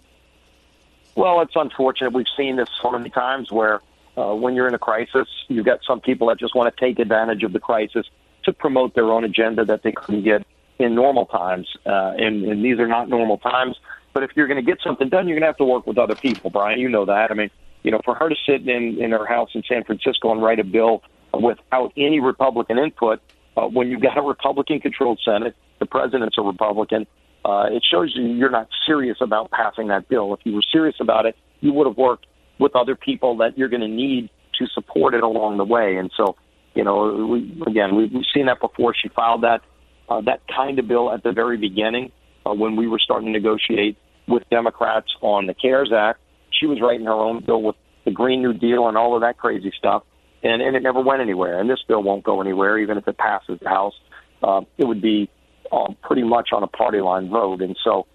[1.16, 2.14] Well, it's unfortunate.
[2.14, 3.80] We've seen this so many times where
[4.16, 6.99] uh, when you're in a crisis, you've got some people that just want to take
[6.99, 8.07] advantage of the crisis
[8.45, 10.47] to promote their own agenda that they couldn't get
[10.78, 11.69] in normal times.
[11.87, 13.77] Uh, and, and these are not normal times.
[14.12, 15.99] But if you're going to get something done, you're going to have to work with
[15.99, 16.81] other people, Brian.
[16.81, 17.31] You know that.
[17.31, 17.51] I mean,
[17.82, 20.59] you know, for her to sit in, in her house in San Francisco and write
[20.59, 23.20] a bill without any Republican input,
[23.57, 27.07] uh, when you've got a Republican controlled Senate, the president's a Republican,
[27.45, 30.35] uh, it shows you you're not serious about passing that bill.
[30.35, 32.27] If you were serious about it, you would have worked
[32.61, 34.31] with other people that you're going to need
[34.61, 35.97] to support it along the way.
[35.97, 36.37] And so,
[36.74, 38.95] you know, we, again, we've, seen that before.
[38.95, 39.62] She filed that
[40.09, 42.12] uh, that kind of bill at the very beginning
[42.47, 43.97] uh, when we were starting to negotiate
[44.28, 46.20] with Democrats on the CARES Act
[46.61, 49.39] she was writing her own bill with the Green New Deal and all of that
[49.39, 50.03] crazy stuff,
[50.43, 51.61] and and it never went anywhere.
[51.61, 53.95] And this bill won't go anywhere, even if it passes the House.
[54.43, 55.28] Uh, it would be
[55.70, 57.61] uh, pretty much on a party line vote.
[57.61, 58.07] And so,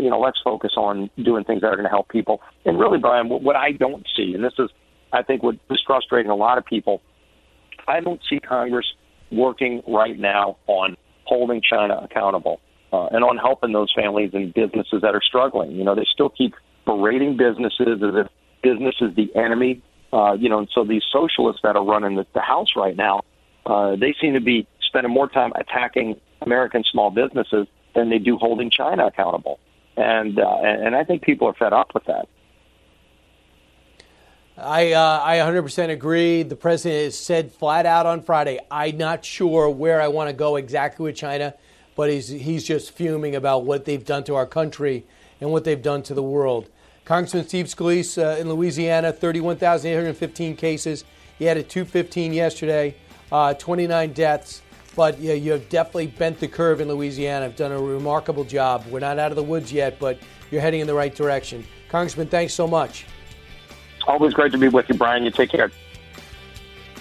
[0.00, 2.40] you know, let's focus on doing things that are going to help people.
[2.64, 4.70] And really, Brian, what, what I don't see, and this is,
[5.12, 7.02] I think, what is frustrating a lot of people.
[7.86, 8.86] I don't see Congress
[9.30, 12.60] working right now on holding China accountable
[12.92, 15.72] uh, and on helping those families and businesses that are struggling.
[15.72, 16.54] You know, they still keep
[16.84, 18.26] berating businesses as if
[18.62, 19.82] business is the enemy.
[20.12, 23.22] Uh, you know, and so these socialists that are running the, the House right now,
[23.64, 28.36] uh, they seem to be spending more time attacking American small businesses than they do
[28.36, 29.58] holding China accountable.
[29.96, 32.28] And uh, and I think people are fed up with that.
[34.56, 36.42] I uh, I 100% agree.
[36.42, 40.34] The president has said flat out on Friday, I'm not sure where I want to
[40.34, 41.54] go exactly with China,
[41.94, 45.04] but he's he's just fuming about what they've done to our country
[45.40, 46.68] and what they've done to the world.
[47.04, 51.04] Congressman Steve Scalise uh, in Louisiana, 31,815 cases.
[51.38, 52.94] He had a 215 yesterday,
[53.32, 54.62] uh, 29 deaths.
[54.94, 57.46] But yeah, you have definitely bent the curve in Louisiana.
[57.46, 58.84] Have done a remarkable job.
[58.90, 60.18] We're not out of the woods yet, but
[60.50, 61.64] you're heading in the right direction.
[61.88, 63.06] Congressman, thanks so much.
[64.06, 65.24] Always great to be with you, Brian.
[65.24, 65.70] You take care.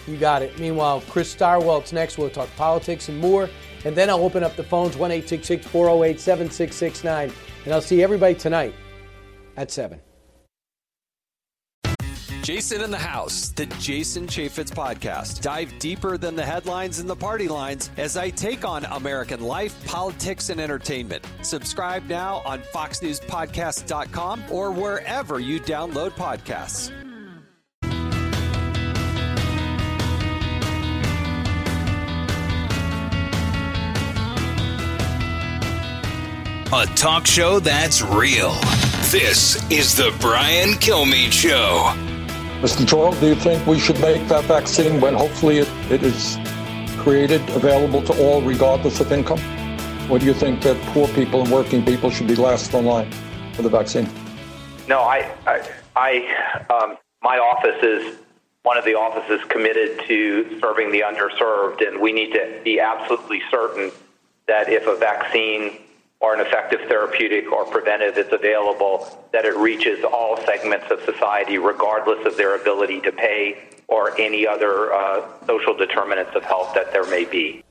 [0.07, 0.57] You got it.
[0.59, 2.18] Meanwhile, Chris Stirewalt's next.
[2.18, 3.49] We'll talk politics and more.
[3.84, 7.31] And then I'll open up the phones 1 408 7669.
[7.65, 8.73] And I'll see everybody tonight
[9.57, 9.99] at 7.
[12.43, 15.41] Jason in the House, the Jason Chaffetz podcast.
[15.41, 19.85] Dive deeper than the headlines and the party lines as I take on American life,
[19.85, 21.23] politics, and entertainment.
[21.43, 26.91] Subscribe now on FoxNewsPodcast.com or wherever you download podcasts.
[36.73, 38.53] A talk show that's real.
[39.11, 42.10] This is the Brian Kilmeade Show.
[42.61, 42.88] Mr.
[42.88, 46.38] Doyle, do you think we should make that vaccine when hopefully it, it is
[46.99, 49.39] created available to all regardless of income?
[50.11, 53.11] Or do you think that poor people and working people should be last in line
[53.53, 54.07] for the vaccine?
[54.88, 58.19] No, I, I, I um, my office is
[58.61, 63.41] one of the offices committed to serving the underserved, and we need to be absolutely
[63.49, 63.91] certain
[64.45, 65.79] that if a vaccine
[66.22, 71.57] or an effective therapeutic or preventive is available, that it reaches all segments of society,
[71.57, 73.57] regardless of their ability to pay
[73.88, 77.64] or any other uh, social determinants of health that there may be.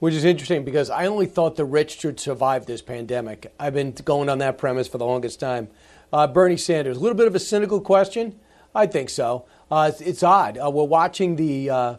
[0.00, 3.52] Which is interesting because I only thought the rich should survive this pandemic.
[3.60, 5.68] I've been going on that premise for the longest time.
[6.12, 8.38] Uh, Bernie Sanders, a little bit of a cynical question.
[8.74, 9.46] I think so.
[9.70, 10.58] Uh, it's, it's, odd.
[10.58, 11.96] Uh, we're watching the, uh,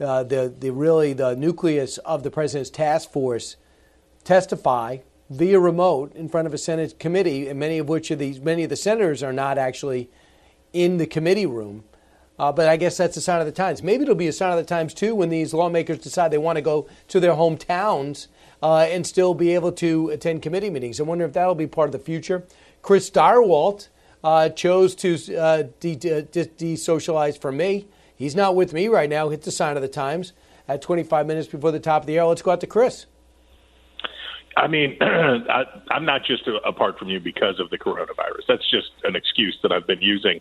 [0.00, 3.56] uh, the the really the nucleus of the president's task force
[4.24, 4.98] testify
[5.30, 8.64] via remote in front of a Senate committee, and many of which of these many
[8.64, 10.10] of the senators are not actually
[10.72, 11.84] in the committee room.
[12.38, 13.82] Uh, but I guess that's a sign of the times.
[13.82, 16.56] Maybe it'll be a sign of the times too when these lawmakers decide they want
[16.56, 18.26] to go to their hometowns
[18.62, 20.98] uh, and still be able to attend committee meetings.
[20.98, 22.44] I wonder if that'll be part of the future.
[22.80, 23.88] Chris Stirewalt
[24.24, 27.86] uh, chose to uh, de- de- from me.
[28.16, 29.30] He's not with me right now.
[29.30, 30.32] It's a sign of the times.
[30.68, 33.06] At 25 minutes before the top of the hour, let's go out to Chris.
[34.56, 38.46] I mean, I, am not just a, apart from you because of the coronavirus.
[38.48, 40.40] That's just an excuse that I've been using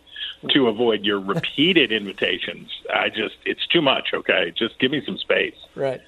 [0.50, 2.70] to avoid your repeated invitations.
[2.94, 4.10] I just, it's too much.
[4.14, 5.56] Okay, just give me some space.
[5.76, 6.02] Right.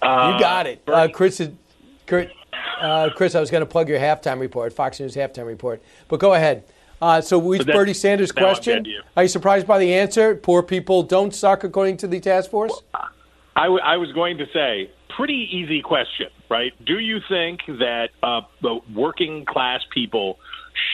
[0.00, 1.40] Uh, you got it, uh, Chris.
[2.06, 2.30] Chris,
[2.80, 6.18] uh, Chris, I was going to plug your halftime report, Fox News halftime report, but
[6.18, 6.64] go ahead.
[7.00, 8.84] Uh, so, we so Bernie Sanders' question.
[8.84, 9.02] You.
[9.16, 10.36] Are you surprised by the answer?
[10.36, 12.70] Poor people don't suck, according to the task force.
[12.92, 13.10] Well,
[13.56, 16.72] I, w- I was going to say, pretty easy question, right?
[16.84, 20.38] Do you think that uh, the working class people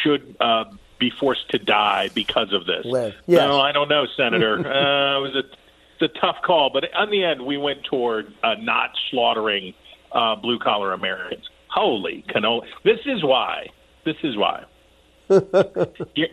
[0.03, 0.67] should uh,
[1.01, 2.85] be forced to die because of this?
[2.85, 3.15] Live.
[3.27, 3.41] Yes.
[3.41, 4.55] No, I don't know, Senator.
[4.59, 8.33] uh, it was a, it's a tough call, but in the end, we went toward
[8.45, 9.75] uh, not slaughtering
[10.13, 11.45] uh, blue collar Americans.
[11.67, 12.63] Holy canola!
[12.85, 13.71] This is why.
[14.05, 14.65] This is why.
[16.15, 16.33] he-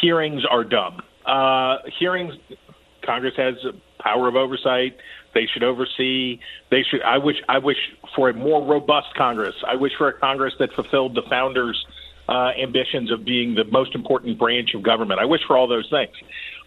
[0.00, 1.00] hearings are dumb.
[1.24, 2.34] Uh, hearings.
[3.02, 3.54] Congress has
[4.00, 4.96] power of oversight.
[5.34, 6.40] They should oversee.
[6.70, 7.02] They should.
[7.02, 7.36] I wish.
[7.48, 7.76] I wish
[8.16, 9.54] for a more robust Congress.
[9.66, 11.84] I wish for a Congress that fulfilled the founders'
[12.28, 15.20] uh, ambitions of being the most important branch of government.
[15.20, 16.14] I wish for all those things.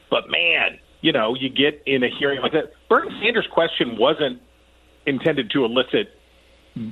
[0.09, 2.73] But man, you know, you get in a hearing like that.
[2.89, 4.41] Bernie Sanders' question wasn't
[5.05, 6.13] intended to elicit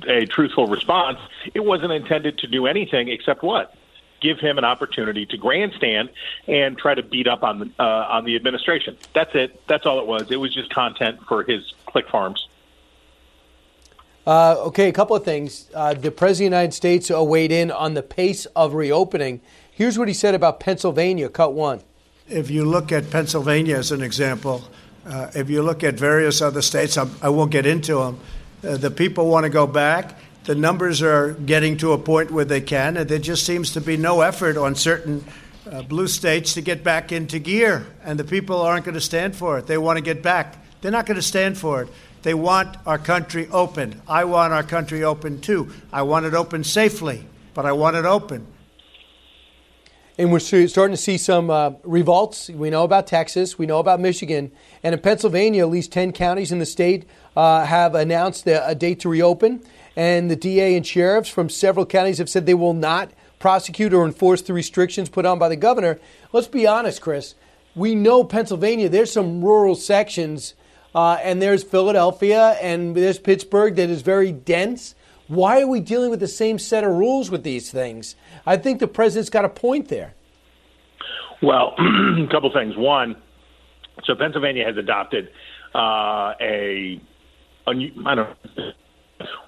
[0.06, 1.18] a truthful response.
[1.54, 3.74] It wasn't intended to do anything except what
[4.20, 6.10] give him an opportunity to grandstand
[6.46, 8.96] and try to beat up on the uh, on the administration.
[9.14, 9.66] That's it.
[9.66, 10.30] That's all it was.
[10.30, 12.46] It was just content for his click farms.
[14.26, 15.70] Uh, okay, a couple of things.
[15.74, 19.40] Uh, the President of the United States weighed in on the pace of reopening.
[19.70, 21.80] Here's what he said about Pennsylvania, cut one.
[22.28, 24.62] If you look at Pennsylvania as an example,
[25.06, 28.20] uh, if you look at various other states, I'm, I will not get into them,
[28.62, 30.18] uh, the people want to go back
[30.50, 33.80] the numbers are getting to a point where they can, and there just seems to
[33.80, 35.24] be no effort on certain
[35.70, 39.36] uh, blue states to get back into gear, and the people aren't going to stand
[39.36, 39.68] for it.
[39.68, 40.56] They want to get back.
[40.80, 41.88] They're not going to stand for it.
[42.22, 44.02] They want our country open.
[44.08, 45.70] I want our country open too.
[45.92, 47.24] I want it open safely,
[47.54, 48.44] but I want it open.
[50.18, 52.50] And we're starting to see some uh, revolts.
[52.50, 54.50] We know about Texas, we know about Michigan,
[54.82, 57.06] and in Pennsylvania, at least 10 counties in the state
[57.36, 59.62] uh, have announced a, a date to reopen
[60.00, 64.06] and the DA and sheriffs from several counties have said they will not prosecute or
[64.06, 66.00] enforce the restrictions put on by the governor.
[66.32, 67.34] Let's be honest, Chris.
[67.74, 70.54] We know Pennsylvania, there's some rural sections,
[70.94, 74.94] uh, and there's Philadelphia and there's Pittsburgh that is very dense.
[75.28, 78.16] Why are we dealing with the same set of rules with these things?
[78.46, 80.14] I think the president's got a point there.
[81.42, 82.74] Well, a couple things.
[82.74, 83.16] One,
[84.04, 85.28] so Pennsylvania has adopted
[85.74, 86.98] uh, a,
[87.66, 88.16] a I don't
[88.56, 88.72] know,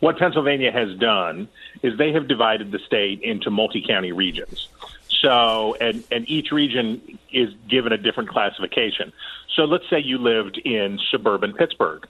[0.01, 1.49] what Pennsylvania has done
[1.83, 4.69] is they have divided the state into multi-county regions.
[5.09, 9.13] So, and, and each region is given a different classification.
[9.55, 12.07] So, let's say you lived in suburban Pittsburgh.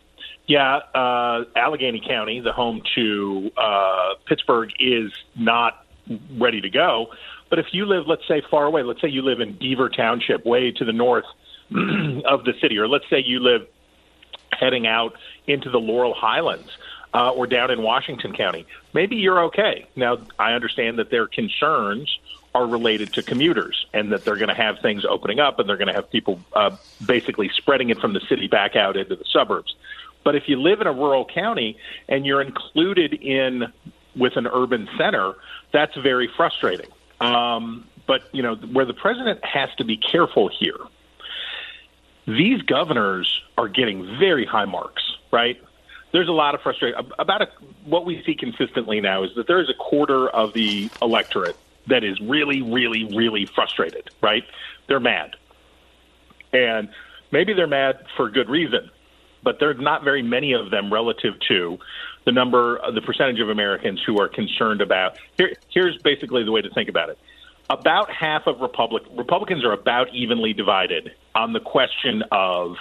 [0.46, 5.84] Yeah, uh, Allegheny County, the home to uh, Pittsburgh, is not
[6.36, 7.08] ready to go.
[7.48, 10.44] But if you live, let's say, far away, let's say you live in Beaver Township,
[10.46, 11.26] way to the north
[11.70, 13.66] of the city, or let's say you live
[14.52, 15.14] heading out
[15.46, 16.70] into the Laurel Highlands
[17.14, 19.86] uh, or down in Washington County, maybe you're okay.
[19.96, 22.18] Now, I understand that their concerns
[22.54, 25.76] are related to commuters and that they're going to have things opening up and they're
[25.76, 29.24] going to have people uh, basically spreading it from the city back out into the
[29.30, 29.74] suburbs.
[30.24, 31.78] But if you live in a rural county
[32.08, 33.72] and you're included in
[34.14, 35.34] with an urban center,
[35.72, 36.90] that's very frustrating.
[37.20, 40.78] Um, but you know where the president has to be careful here.
[42.26, 45.60] These governors are getting very high marks, right?
[46.12, 47.48] There's a lot of frustration about a,
[47.84, 51.56] what we see consistently now is that there is a quarter of the electorate
[51.88, 54.10] that is really, really, really frustrated.
[54.20, 54.44] Right?
[54.88, 55.36] They're mad,
[56.52, 56.88] and
[57.30, 58.90] maybe they're mad for good reason.
[59.42, 61.78] but there's not very many of them relative to
[62.24, 65.16] the number, the percentage of Americans who are concerned about.
[65.36, 67.18] Here, here's basically the way to think about it.
[67.68, 72.76] About half of Republic Republicans are about evenly divided on the question of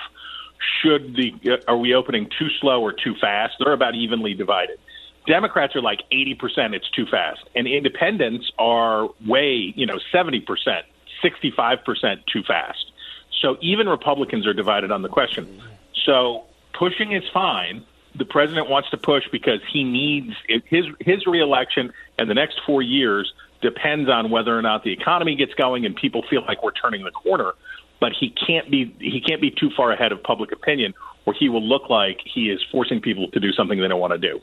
[0.82, 3.56] should the uh, are we opening too slow or too fast?
[3.60, 4.80] They're about evenly divided.
[5.28, 10.46] Democrats are like 80% it's too fast and independents are way, you know, 70%,
[11.24, 12.92] 65% too fast.
[13.40, 15.62] So even Republicans are divided on the question.
[16.06, 17.86] So pushing is fine.
[18.16, 20.34] The president wants to push because he needs
[20.66, 23.32] his his reelection and the next 4 years
[23.62, 27.04] depends on whether or not the economy gets going and people feel like we're turning
[27.04, 27.54] the corner
[28.02, 30.94] but he can't be he can't be too far ahead of public opinion
[31.26, 34.12] or he will look like he is forcing people to do something they don't want
[34.12, 34.42] to do.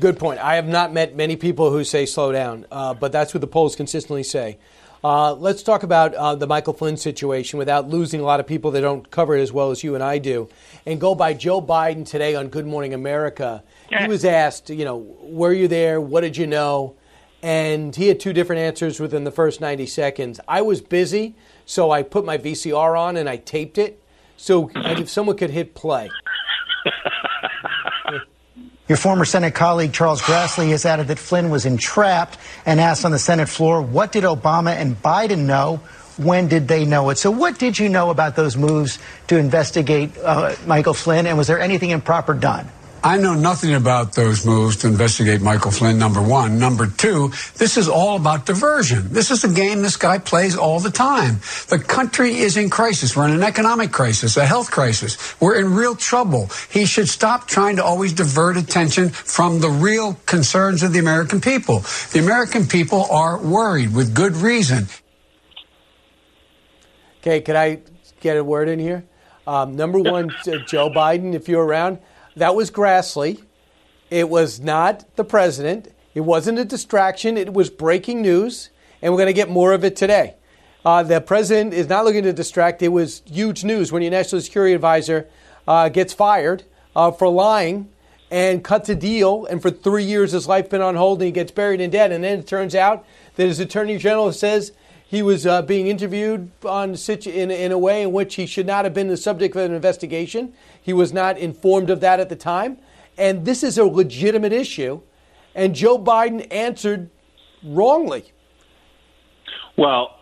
[0.00, 0.40] Good point.
[0.40, 3.46] I have not met many people who say slow down, uh, but that's what the
[3.46, 4.58] polls consistently say.
[5.04, 8.70] Uh, let's talk about uh, the Michael Flynn situation without losing a lot of people
[8.72, 10.48] that don't cover it as well as you and I do.
[10.84, 13.62] And go by Joe Biden today on Good Morning America.
[13.88, 16.00] He was asked, you know, were you there?
[16.00, 16.96] What did you know?
[17.42, 20.40] And he had two different answers within the first 90 seconds.
[20.48, 21.36] I was busy,
[21.66, 24.00] so I put my VCR on and I taped it.
[24.38, 26.10] So if someone could hit play.
[28.88, 33.10] Your former Senate colleague Charles Grassley has added that Flynn was entrapped and asked on
[33.10, 35.80] the Senate floor, what did Obama and Biden know?
[36.18, 37.18] When did they know it?
[37.18, 41.46] So, what did you know about those moves to investigate uh, Michael Flynn, and was
[41.46, 42.66] there anything improper done?
[43.06, 46.58] I know nothing about those moves to investigate Michael Flynn, number one.
[46.58, 49.12] Number two, this is all about diversion.
[49.12, 51.38] This is a game this guy plays all the time.
[51.68, 53.14] The country is in crisis.
[53.14, 55.40] We're in an economic crisis, a health crisis.
[55.40, 56.50] We're in real trouble.
[56.68, 61.40] He should stop trying to always divert attention from the real concerns of the American
[61.40, 61.84] people.
[62.10, 64.88] The American people are worried with good reason.
[67.20, 67.82] Okay, can I
[68.18, 69.04] get a word in here?
[69.46, 70.34] Um, number one,
[70.66, 72.00] Joe Biden, if you're around,
[72.36, 73.42] that was Grassley.
[74.10, 75.92] It was not the president.
[76.14, 77.36] It wasn't a distraction.
[77.36, 78.70] It was breaking news,
[79.02, 80.34] and we're going to get more of it today.
[80.84, 82.82] Uh, the president is not looking to distract.
[82.82, 85.26] It was huge news when your national security advisor
[85.66, 86.62] uh, gets fired
[86.94, 87.90] uh, for lying
[88.30, 91.32] and cuts a deal, and for three years his life been on hold, and he
[91.32, 92.12] gets buried in debt.
[92.12, 93.04] And then it turns out
[93.36, 94.72] that his attorney general says
[95.08, 98.84] he was uh, being interviewed on in, in a way in which he should not
[98.84, 100.52] have been the subject of an investigation.
[100.82, 102.78] He was not informed of that at the time.
[103.16, 105.00] And this is a legitimate issue.
[105.54, 107.08] And Joe Biden answered
[107.64, 108.32] wrongly.
[109.78, 110.18] Well,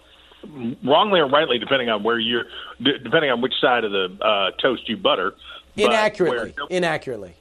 [0.85, 2.44] wrongly or rightly, depending on where you're,
[2.82, 5.32] depending on which side of the uh, toast you butter.
[5.77, 6.55] Inaccurately.
[6.56, 7.35] Where, inaccurately.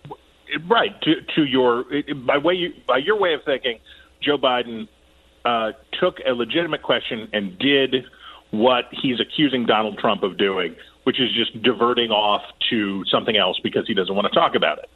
[0.68, 1.00] Right.
[1.02, 1.84] To, to your
[2.26, 3.80] by way you, by your way of thinking,
[4.22, 4.88] Joe Biden
[5.46, 8.06] uh, took a legitimate question and did
[8.52, 10.76] what he's accusing Donald Trump of doing,
[11.06, 14.80] which is just diverting off to something else because he doesn't want to talk about
[14.80, 14.90] it.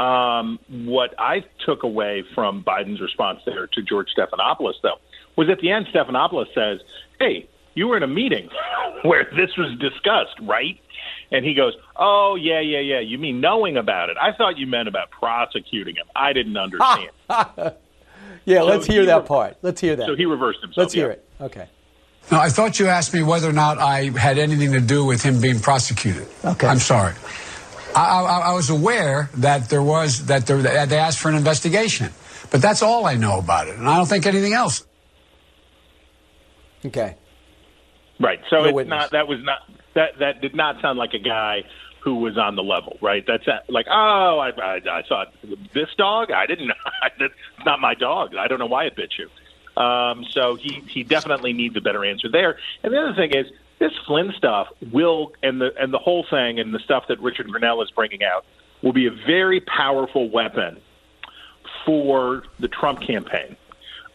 [0.00, 4.96] Um, what I took away from Biden's response there to George Stephanopoulos, though,
[5.36, 6.80] was at the end, Stephanopoulos says,
[7.18, 8.48] Hey, you were in a meeting
[9.02, 10.80] where this was discussed, right?
[11.32, 13.00] And he goes, Oh, yeah, yeah, yeah.
[13.00, 14.16] You mean knowing about it?
[14.20, 16.06] I thought you meant about prosecuting him.
[16.16, 17.10] I didn't understand.
[18.44, 19.56] Yeah, so let's hear that part.
[19.62, 20.06] Let's hear that.
[20.06, 20.76] So he reversed himself.
[20.76, 21.12] Let's hear yeah.
[21.12, 21.28] it.
[21.40, 21.68] Okay.
[22.30, 25.22] Now, I thought you asked me whether or not I had anything to do with
[25.22, 26.28] him being prosecuted.
[26.44, 26.66] Okay.
[26.66, 27.14] I'm sorry.
[27.94, 32.12] I, I, I was aware that there was that there, they asked for an investigation,
[32.50, 34.86] but that's all I know about it, and I don't think anything else.
[36.84, 37.16] Okay.
[38.20, 38.38] Right.
[38.48, 38.90] So no it's witness.
[38.90, 39.58] not that was not
[39.94, 41.64] that that did not sound like a guy
[42.00, 43.24] who was on the level, right?
[43.26, 45.26] That's like, oh, I, I, I saw
[45.74, 46.30] this dog.
[46.30, 46.72] I didn't.
[47.18, 48.34] That's not my dog.
[48.34, 49.28] I don't know why it bit you.
[49.80, 52.58] Um, so he he definitely needs a better answer there.
[52.82, 53.46] And the other thing is
[53.78, 57.48] this Flynn stuff will and the and the whole thing and the stuff that Richard
[57.48, 58.44] Grenell is bringing out
[58.82, 60.80] will be a very powerful weapon
[61.84, 63.56] for the Trump campaign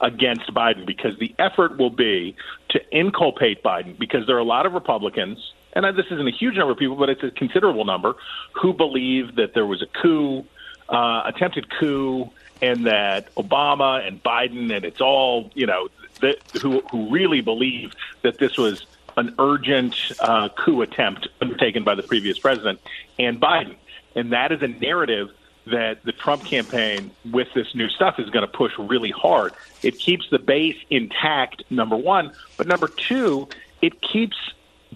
[0.02, 2.36] against Biden because the effort will be
[2.70, 6.56] to inculpate Biden because there are a lot of Republicans and this isn't a huge
[6.56, 8.16] number of people, but it's a considerable number
[8.54, 10.46] who believe that there was a coup,
[10.90, 12.30] uh, attempted coup,
[12.62, 15.90] and that Obama and Biden and it's all you know
[16.22, 18.86] that, who who really believe that this was
[19.18, 22.80] an urgent uh, coup attempt undertaken by the previous president
[23.20, 23.76] and Biden,
[24.16, 25.30] and that is a narrative
[25.68, 29.52] that the Trump campaign with this new stuff is going to push really hard.
[29.82, 33.50] It keeps the base intact, number one, but number two,
[33.82, 34.38] it keeps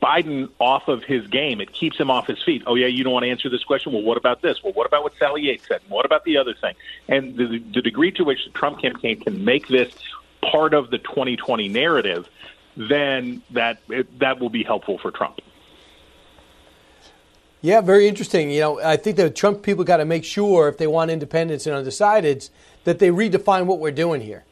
[0.02, 1.62] Biden off of his game.
[1.62, 2.64] It keeps him off his feet.
[2.66, 3.94] Oh, yeah, you don't want to answer this question?
[3.94, 4.64] Well, what about this?
[4.64, 5.82] Well, what about what Sally Yates said?
[5.82, 6.76] And what about the other thing?
[7.08, 9.94] And the, the degree to which the Trump campaign can make this
[10.42, 12.30] part of the 2020 narrative,
[12.78, 15.42] then that it, that will be helpful for Trump.
[17.62, 18.52] Yeah, very interesting.
[18.52, 21.68] You know, I think the Trump people got to make sure if they want independence
[21.68, 22.52] and undecideds
[22.86, 24.46] that they redefine what we're doing here.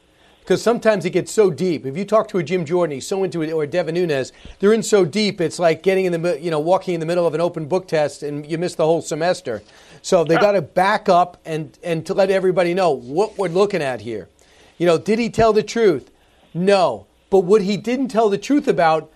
[0.47, 1.85] Because sometimes it gets so deep.
[1.85, 4.71] If you talk to a Jim Jordan, he's so into it, or Devin Nunes, they're
[4.71, 5.41] in so deep.
[5.41, 7.85] It's like getting in the, you know, walking in the middle of an open book
[7.85, 9.61] test, and you miss the whole semester.
[10.01, 13.81] So they got to back up and and to let everybody know what we're looking
[13.81, 14.29] at here.
[14.77, 16.11] You know, did he tell the truth?
[16.53, 17.07] No.
[17.29, 19.11] But what he didn't tell the truth about,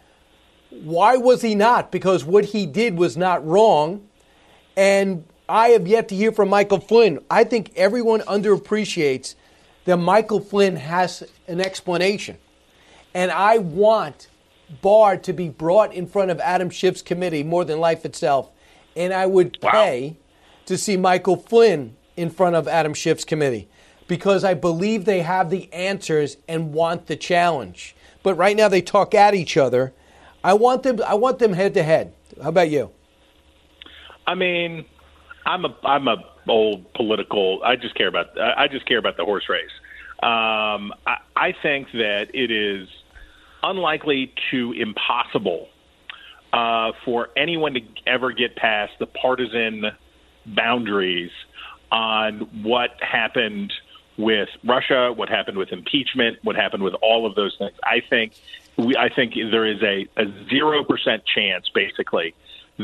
[0.69, 1.93] why was he not?
[1.93, 4.05] Because what he did was not wrong.
[4.75, 7.19] And I have yet to hear from Michael Flynn.
[7.29, 9.35] I think everyone underappreciates
[9.85, 12.37] that Michael Flynn has an explanation.
[13.13, 14.27] And I want
[14.81, 18.49] Barr to be brought in front of Adam Schiff's committee more than life itself.
[18.95, 20.17] And I would pay
[20.65, 23.67] to see Michael Flynn in front of Adam Schiff's committee
[24.07, 27.95] because I believe they have the answers and want the challenge.
[28.23, 29.93] But right now they talk at each other.
[30.43, 32.13] I want them I want them head to head.
[32.41, 32.91] How about you?
[34.27, 34.85] I mean,
[35.45, 37.61] I'm a I'm a old political.
[37.63, 39.72] I just care about I just care about the horse race.
[40.22, 42.88] Um, I, I think that it is
[43.63, 45.68] unlikely to impossible
[46.53, 49.85] uh, for anyone to ever get past the partisan
[50.45, 51.31] boundaries
[51.91, 53.73] on what happened
[54.18, 57.73] with Russia, what happened with impeachment, what happened with all of those things.
[57.84, 58.34] I think
[58.77, 60.07] we, I think there is a
[60.49, 62.34] zero percent chance, basically,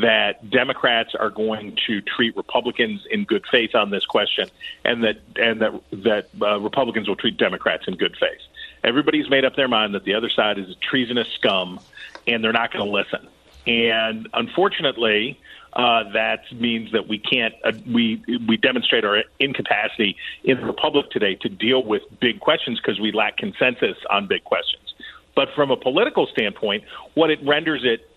[0.02, 4.50] that Democrats are going to treat Republicans in good faith on this question,
[4.84, 8.42] and that and that that uh, Republicans will treat Democrats in good faith.
[8.84, 11.80] Everybody's made up their mind that the other side is a treasonous scum,
[12.26, 13.28] and they're not going to listen.
[13.66, 15.40] And unfortunately,
[15.74, 21.10] uh, that means that we can't uh, we we demonstrate our incapacity in the republic
[21.12, 24.94] today to deal with big questions because we lack consensus on big questions.
[25.36, 26.84] But from a political standpoint,
[27.14, 28.10] what it renders it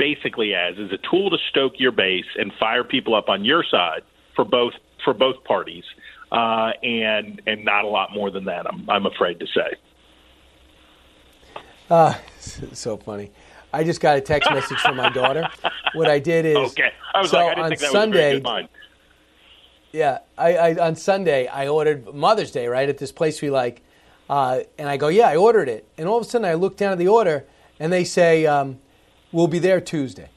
[0.00, 3.62] basically as is a tool to stoke your base and fire people up on your
[3.62, 4.00] side
[4.34, 4.72] for both
[5.04, 5.84] for both parties,
[6.32, 8.66] uh, and and not a lot more than that.
[8.66, 9.76] I'm I'm afraid to say.
[11.90, 12.14] Uh,
[12.72, 13.30] so funny.
[13.72, 15.48] I just got a text message from my daughter.
[15.92, 16.92] What I did is okay.
[17.14, 18.08] I was so like, I didn't on think that Sunday.
[18.08, 18.68] was a very good mind.
[19.92, 23.82] Yeah, I, I on Sunday I ordered Mother's Day right at this place we like,
[24.30, 26.76] uh, and I go, yeah, I ordered it, and all of a sudden I look
[26.76, 27.44] down at the order
[27.78, 28.78] and they say, um,
[29.32, 30.28] we'll be there Tuesday.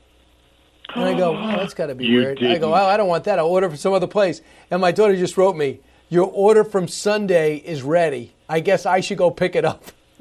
[0.95, 2.37] And I go, wow, that's got to be You weird.
[2.39, 2.63] I go, didn't.
[2.65, 3.39] oh, I don't want that.
[3.39, 4.41] I'll order from some other place.
[4.69, 5.79] And my daughter just wrote me,
[6.09, 8.33] your order from Sunday is ready.
[8.47, 9.85] I guess I should go pick it up.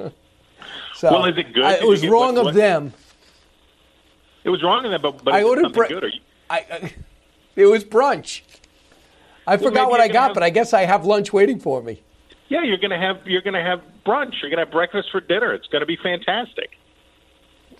[0.94, 1.65] so Well, is it good?
[1.65, 2.94] I- it was wrong of them.
[4.44, 6.03] It was wrong in that, but, but I ordered bre- good.
[6.05, 6.20] You,
[6.51, 6.93] I, I,
[7.55, 8.40] it was brunch.
[9.47, 11.81] I Well, forgot what I got, have- but I guess I have lunch waiting for
[11.82, 12.01] me.
[12.49, 14.35] yeah, you're gonna have you're gonna have brunch.
[14.40, 15.53] You're gonna have breakfast for dinner.
[15.53, 16.70] It's gonna be fantastic.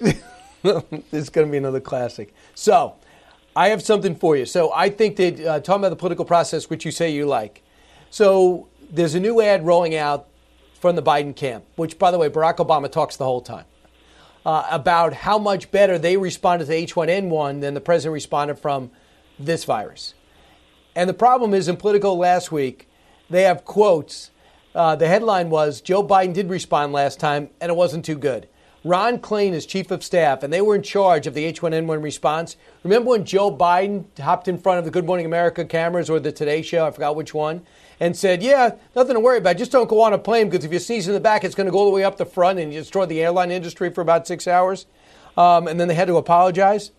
[0.63, 2.35] this is going to be another classic.
[2.55, 2.95] So,
[3.55, 4.47] I have something for you.
[4.47, 7.63] So, I think that uh, talking about the political process, which you say you like.
[8.11, 10.29] So, there's a new ad rolling out
[10.81, 13.65] from the Biden camp, which, by the way, Barack Obama talks the whole time
[14.45, 18.91] uh, about how much better they responded to H1N1 than the president responded from
[19.39, 20.15] this virus.
[20.95, 22.89] And the problem is in Politico last week,
[23.31, 24.31] they have quotes.
[24.75, 28.49] Uh, the headline was Joe Biden did respond last time, and it wasn't too good.
[28.85, 32.57] Ron Klain is chief of staff, and they were in charge of the H1N1 response.
[32.83, 36.33] Remember when Joe Biden hopped in front of the Good Morning America cameras or the
[36.33, 37.65] Today Show, I forgot which one,
[38.01, 39.57] and said, Yeah, nothing to worry about.
[39.57, 41.67] Just don't go on a plane because if you sneeze in the back, it's going
[41.67, 44.01] to go all the way up the front and you destroy the airline industry for
[44.01, 44.87] about six hours.
[45.37, 46.91] Um, and then they had to apologize.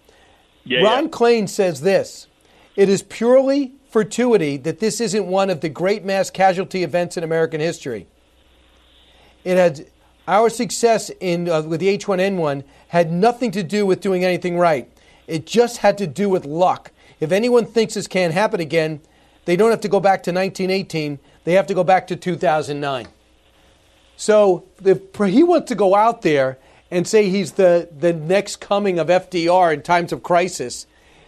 [0.63, 2.27] Yeah, Ron Klain says this
[2.77, 7.25] It is purely fortuity that this isn't one of the great mass casualty events in
[7.25, 8.07] American history.
[9.43, 9.87] It had
[10.27, 14.89] our success in uh, with the H1N1 had nothing to do with doing anything right.
[15.27, 16.91] It just had to do with luck.
[17.19, 19.01] If anyone thinks this can't happen again,
[19.45, 21.19] they don't have to go back to 1918.
[21.43, 23.07] They have to go back to 2009.
[24.15, 26.57] So if he wants to go out there
[26.91, 30.85] and say he's the, the next coming of FDR in times of crisis,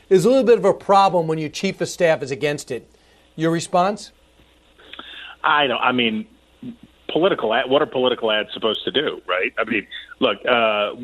[0.09, 2.89] is a little bit of a problem when your chief of staff is against it.
[3.35, 4.11] Your response?
[5.43, 5.81] I don't.
[5.81, 6.27] I mean,
[7.11, 7.53] political.
[7.53, 9.22] Ad, what are political ads supposed to do?
[9.27, 9.53] Right.
[9.57, 9.88] I mean,
[10.19, 10.38] look.
[10.45, 10.95] Uh,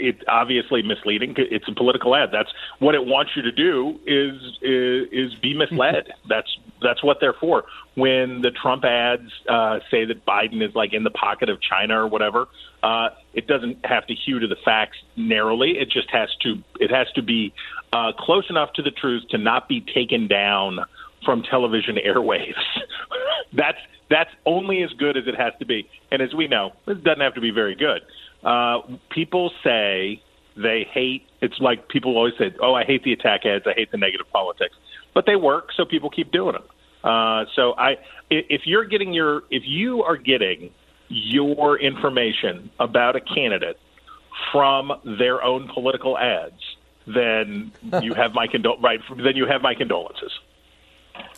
[0.00, 1.34] it's obviously misleading.
[1.36, 2.30] It's a political ad.
[2.32, 4.00] That's what it wants you to do.
[4.06, 6.08] Is is, is be misled.
[6.28, 6.48] that's
[6.82, 7.64] that's what they're for.
[7.94, 12.02] When the Trump ads uh, say that Biden is like in the pocket of China
[12.02, 12.48] or whatever,
[12.82, 15.78] uh, it doesn't have to hew to the facts narrowly.
[15.78, 16.62] It just has to.
[16.80, 17.52] It has to be
[17.92, 20.80] uh, close enough to the truth to not be taken down
[21.24, 22.54] from television airwaves.
[23.52, 23.78] that's
[24.10, 25.88] that's only as good as it has to be.
[26.10, 28.02] And as we know, it doesn't have to be very good.
[28.44, 28.80] Uh,
[29.10, 30.20] people say
[30.56, 33.66] they hate It's like people always say, "Oh, I hate the attack ads.
[33.66, 34.76] I hate the negative politics,"
[35.14, 36.64] but they work, so people keep doing them.
[37.02, 37.96] Uh, so I,
[38.28, 40.70] if you're getting your, if you are getting
[41.08, 43.78] your information about a candidate
[44.52, 46.60] from their own political ads,
[47.06, 47.72] then
[48.02, 49.00] you have my condol- right.
[49.16, 50.32] Then you have my condolences.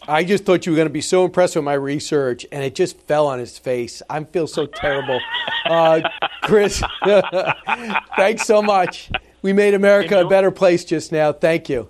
[0.09, 2.75] I just thought you were going to be so impressed with my research, and it
[2.75, 4.03] just fell on his face.
[4.11, 5.21] I feel so terrible.
[5.65, 6.01] Uh,
[6.43, 6.83] Chris,
[8.17, 9.11] thanks so much.
[9.43, 10.27] We made America Enjoy.
[10.27, 11.33] a better place just now.
[11.33, 11.89] Thank you.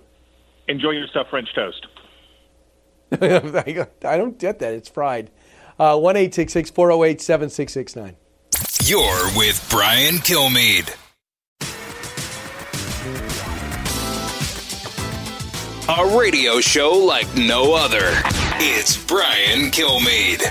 [0.67, 1.87] Enjoy your stuffed French toast.
[3.21, 4.73] I don't get that.
[4.73, 5.29] It's fried.
[5.79, 8.15] Uh, 1 408 7669.
[8.85, 10.95] You're with Brian Kilmeade.
[15.89, 17.99] A radio show like no other.
[18.55, 20.41] It's Brian Kilmeade.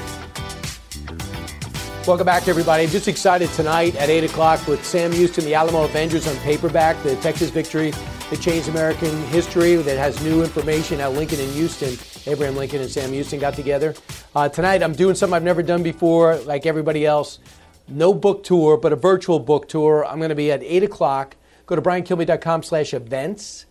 [2.07, 2.83] Welcome back, everybody.
[2.83, 7.03] I'm just excited tonight at 8 o'clock with Sam Houston, the Alamo Avengers on paperback,
[7.03, 7.93] the Texas victory
[8.29, 11.01] that changed American history, that has new information.
[11.01, 11.97] How Lincoln and Houston,
[12.31, 13.95] Abraham Lincoln and Sam Houston got together.
[14.35, 17.39] Uh, tonight, I'm doing something I've never done before, like everybody else.
[17.89, 20.05] No book tour, but a virtual book tour.
[20.05, 21.37] I'm going to be at 8 o'clock.
[21.65, 23.65] Go to briankilmeade.com slash events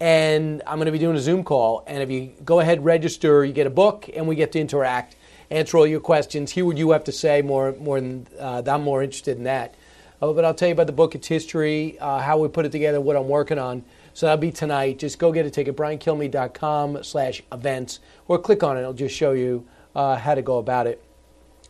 [0.00, 1.84] and I'm going to be doing a Zoom call.
[1.86, 5.16] And if you go ahead, register, you get a book, and we get to interact,
[5.50, 7.42] answer all your questions, hear what you have to say.
[7.42, 9.74] More, more than uh, I'm more interested in that.
[10.20, 12.72] Uh, but I'll tell you about the book, its history, uh, how we put it
[12.72, 13.84] together, what I'm working on.
[14.14, 14.98] So that'll be tonight.
[14.98, 18.80] Just go get a ticket, briankilmeade.com slash events, or click on it.
[18.80, 21.04] It'll just show you uh, how to go about it.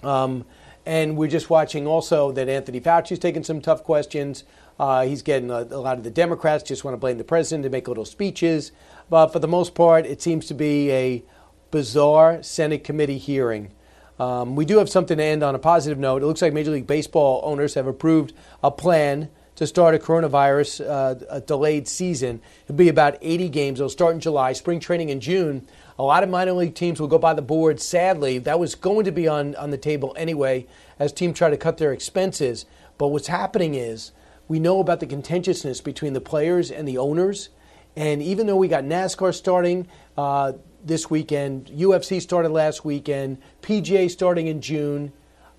[0.02, 0.44] Um,
[0.84, 4.44] and we're just watching also that Anthony Fauci's taking some tough questions.
[4.78, 7.64] Uh, he's getting a, a, lot of the Democrats just want to blame the president
[7.64, 8.72] to make little speeches.
[9.08, 11.24] But for the most part, it seems to be a
[11.70, 13.72] bizarre Senate committee hearing.
[14.18, 16.22] Um, we do have something to end on a positive note.
[16.22, 18.32] It looks like Major League Baseball owners have approved
[18.62, 22.40] a plan to start a coronavirus uh, a delayed season.
[22.64, 23.80] It'll be about 80 games.
[23.80, 25.66] It'll start in July, spring training in June.
[25.98, 27.80] A lot of minor league teams will go by the board.
[27.80, 30.66] Sadly, that was going to be on, on the table anyway
[30.98, 32.66] as teams try to cut their expenses.
[32.98, 34.12] But what's happening is
[34.48, 37.48] we know about the contentiousness between the players and the owners.
[37.96, 40.52] And even though we got NASCAR starting uh,
[40.84, 45.12] this weekend, UFC started last weekend, PGA starting in June,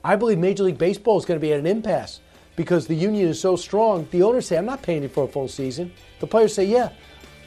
[0.03, 2.21] I believe Major League Baseball is going to be at an impasse
[2.55, 4.07] because the union is so strong.
[4.11, 5.91] The owners say, I'm not paying you for a full season.
[6.19, 6.89] The players say, Yeah,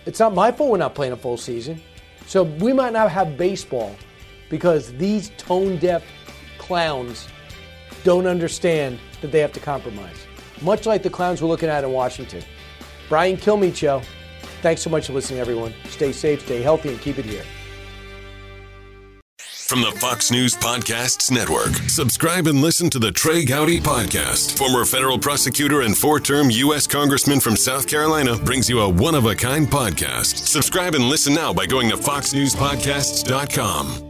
[0.05, 1.81] it's not my fault we're not playing a full season.
[2.27, 3.95] So we might not have baseball
[4.51, 6.05] because these tone deaf
[6.59, 7.29] clowns
[8.05, 10.27] don't understand that they have to compromise
[10.63, 12.43] much like the clowns we're looking at in Washington.
[13.09, 14.03] Brian Kilmeade Show.
[14.63, 15.75] Thanks so much for listening, everyone.
[15.89, 17.45] Stay safe, stay healthy, and keep it here.
[19.71, 24.59] From the Fox News Podcasts Network, subscribe and listen to the Trey Gowdy Podcast.
[24.59, 26.89] Former federal prosecutor and four term U.S.
[26.89, 30.49] Congressman from South Carolina brings you a one of a kind podcast.
[30.49, 34.10] Subscribe and listen now by going to FoxNewsPodcasts.com.